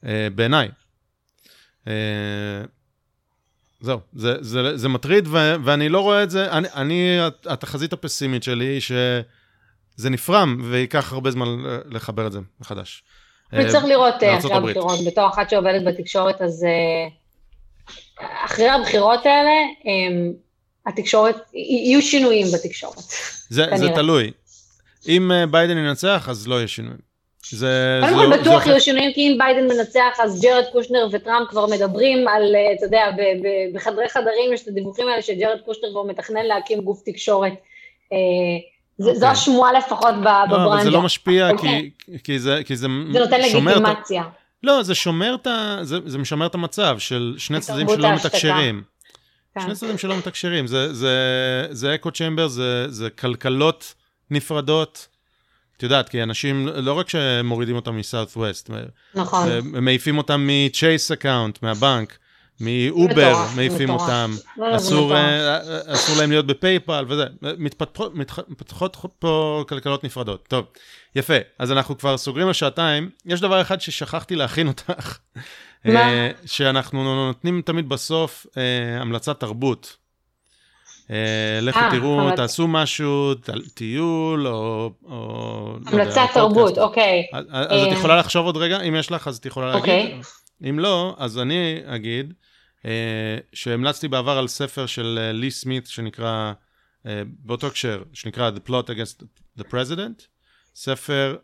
[0.03, 0.69] uh, בעיניי.
[1.85, 1.89] Uh,
[3.79, 8.43] זהו, זה, זה, זה מטריד, ו, ואני לא רואה את זה, אני, אני, התחזית הפסימית
[8.43, 8.81] שלי היא
[9.97, 11.45] שזה נפרם, וייקח הרבה זמן
[11.85, 13.03] לחבר את זה מחדש.
[13.53, 17.07] וצריך אה, לראות אה, אחרי הבחירות, בתור אחת שעובדת בתקשורת, אז אה,
[18.45, 19.51] אחרי הבחירות האלה,
[20.85, 23.03] התקשורת, יהיו שינויים בתקשורת.
[23.49, 24.31] זה, זה תלוי.
[25.07, 27.15] אם ביידן ינצח, אז לא יהיה שינויים.
[27.49, 27.99] זה...
[28.01, 32.27] קודם כל בטוח יהיו שינויים, כי אם ביידן מנצח, אז ג'רד קושנר וטראמפ כבר מדברים
[32.27, 33.05] על, אה, אתה יודע,
[33.73, 37.53] בחדרי חדרים יש את הדיווחים האלה שג'רד קושנר כבר מתכנן להקים גוף תקשורת.
[39.01, 39.27] אה, זו אוקיי.
[39.27, 40.57] השמועה לפחות בברנדה.
[40.57, 41.49] לא, אבל זה לא משפיע,
[42.23, 44.23] כי זה זה נותן לגיטימציה.
[44.63, 45.79] לא, זה שומר את ה...
[45.83, 48.83] זה משמר את המצב של שני צדדים שלא מתקשרים.
[49.55, 49.61] כן.
[49.61, 50.65] שני צדדים שלא מתקשרים.
[51.69, 52.47] זה echo chamber,
[52.87, 53.93] זה כלכלות
[54.31, 55.07] נפרדות.
[55.77, 58.69] את יודעת, כי אנשים, לא רק שמורידים אותם מ Southwest,
[59.15, 59.51] נכון.
[59.51, 62.17] הם מעיפים אותם מ Chase account, מהבנק,
[62.59, 67.25] מאובר, מעיפים אותם, לא, לא, אסור, אה, אה, אסור להם להיות בפייפל וזה,
[68.47, 70.47] מתפתחות, פה כלכלות נפרדות.
[70.47, 70.65] טוב,
[71.15, 73.09] יפה, אז אנחנו כבר סוגרים לשעתיים.
[73.25, 75.17] יש דבר אחד ששכחתי להכין אותך.
[75.87, 78.45] אה, שאנחנו נותנים תמיד בסוף
[79.01, 79.97] המלצת תרבות.
[81.11, 83.33] אה, לכו אה, תראו, תעשו משהו,
[83.73, 84.89] טיול, או...
[85.85, 87.23] המלצת תרבות, אוקיי.
[87.33, 89.81] אז את אה, יכולה לחשוב עוד רגע, אם יש לך, אז את יכולה להגיד.
[89.81, 90.19] אוקיי.
[90.69, 92.33] אם לא, אז אני אגיד
[93.53, 96.53] שהמלצתי בעבר על ספר של לי סמית, שנקרא,
[97.25, 99.23] באותו הקשר, שנקרא The Plot Against
[99.59, 100.21] the President,
[100.75, 101.35] ספר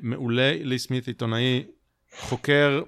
[0.00, 1.64] מעולה, לי סמית עיתונאי,
[2.18, 2.82] חוקר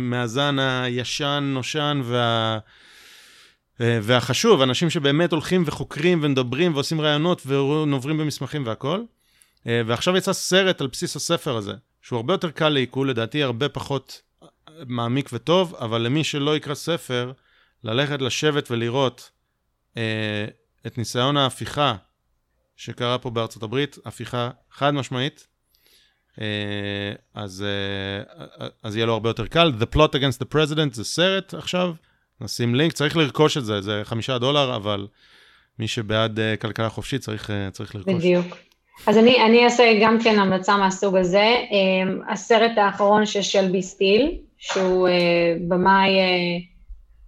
[0.00, 2.58] מהזן הישן, נושן וה...
[3.80, 9.06] אה, והחשוב, אנשים שבאמת הולכים וחוקרים ומדברים ועושים ראיונות ונוברים במסמכים והכול.
[9.66, 11.72] אה, ועכשיו יצא סרט על בסיס הספר הזה,
[12.02, 14.22] שהוא הרבה יותר קל לעיכול, לדעתי הרבה פחות
[14.86, 17.32] מעמיק וטוב, אבל למי שלא יקרא ספר,
[17.84, 19.30] ללכת לשבת ולראות
[19.96, 20.44] אה,
[20.86, 21.94] את ניסיון ההפיכה
[22.76, 25.46] שקרה פה בארצות הברית, הפיכה חד משמעית,
[26.40, 29.72] אה, אז, אה, אז יהיה לו הרבה יותר קל.
[29.80, 31.92] The Plot Against the President זה סרט עכשיו,
[32.40, 35.06] נשים לינק, צריך לרכוש את זה, זה חמישה דולר, אבל
[35.78, 38.14] מי שבעד uh, כלכלה חופשית צריך, uh, צריך לרכוש.
[38.14, 38.56] בדיוק.
[39.06, 41.56] אז אני, אני אעשה גם כן המלצה מהסוג הזה.
[41.70, 45.12] Um, הסרט האחרון של שלבי סטיל, שהוא uh,
[45.68, 46.62] במאי uh,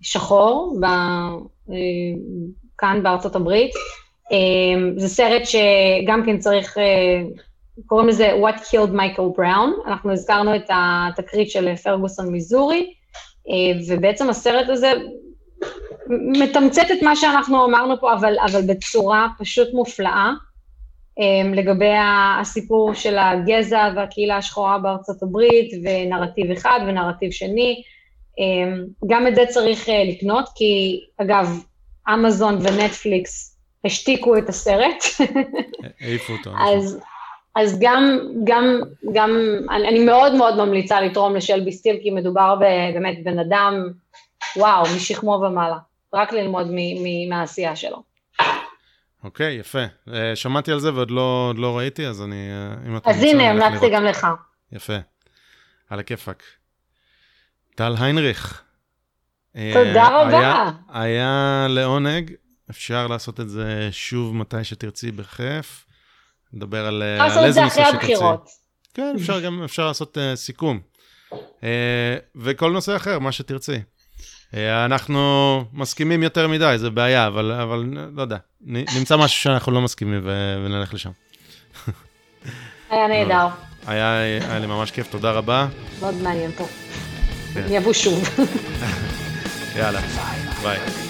[0.01, 1.73] שחור, ב, uh,
[2.79, 3.71] כאן בארצות הברית.
[4.97, 6.77] זה סרט שגם כן צריך,
[7.87, 9.89] קוראים לזה What Killed Michael Brown.
[9.89, 12.95] אנחנו הזכרנו את התקרית של פרגוסון מיזורי.
[13.49, 14.93] אה, ובעצם הסרט הזה
[16.09, 20.31] מתמצת את מה שאנחנו אמרנו פה, אבל, אבל בצורה פשוט מופלאה.
[21.55, 21.95] לגבי
[22.41, 27.83] הסיפור של הגזע והקהילה השחורה בארצות הברית, ונרטיב אחד ונרטיב שני.
[29.07, 31.65] גם את זה צריך לקנות, כי אגב,
[32.15, 35.05] אמזון ונטפליקס השתיקו את הסרט.
[36.01, 36.51] העיפו אותו.
[36.59, 37.01] אז,
[37.57, 38.81] אז גם, גם,
[39.13, 39.31] גם,
[39.71, 42.55] אני, אני מאוד מאוד ממליצה לתרום לשלבי סטיל, כי מדובר
[42.95, 43.89] באמת בן אדם,
[44.57, 45.79] וואו, משכמו ומעלה.
[46.15, 46.71] רק ללמוד
[47.29, 48.10] מהעשייה שלו.
[49.25, 49.85] אוקיי, okay, יפה.
[50.13, 52.51] אה, שמעתי על זה ועוד לא, לא ראיתי, אז אני...
[52.51, 54.27] אה, אם אתה אז הנה, המלצתי גם לך.
[54.73, 54.97] יפה.
[55.91, 56.43] על הכיפאק.
[57.75, 58.63] טל היינריך.
[59.57, 60.39] אה, תודה רבה.
[60.39, 62.33] היה, היה לעונג,
[62.71, 65.87] אפשר לעשות את זה שוב מתי שתרצי בכיף.
[66.53, 68.15] נדבר על, על איזה נושא שתרצי.
[68.95, 70.81] כן, אפשר גם, אפשר לעשות uh, סיכום.
[71.33, 71.35] Uh,
[72.37, 73.81] וכל נושא אחר, מה שתרצי.
[74.51, 78.37] Uh, אנחנו מסכימים יותר מדי, זה בעיה, אבל, אבל לא יודע,
[78.67, 81.11] נמצא משהו שאנחנו לא מסכימים ו- ונלך לשם.
[82.91, 83.47] היה נהדר.
[83.87, 85.67] היה, היה לי ממש כיף, תודה רבה.
[86.01, 86.67] מאוד מעניין פה.
[87.55, 87.67] כן.
[87.71, 88.29] יבוא שוב.
[89.77, 90.01] יאללה,
[90.63, 91.10] ביי.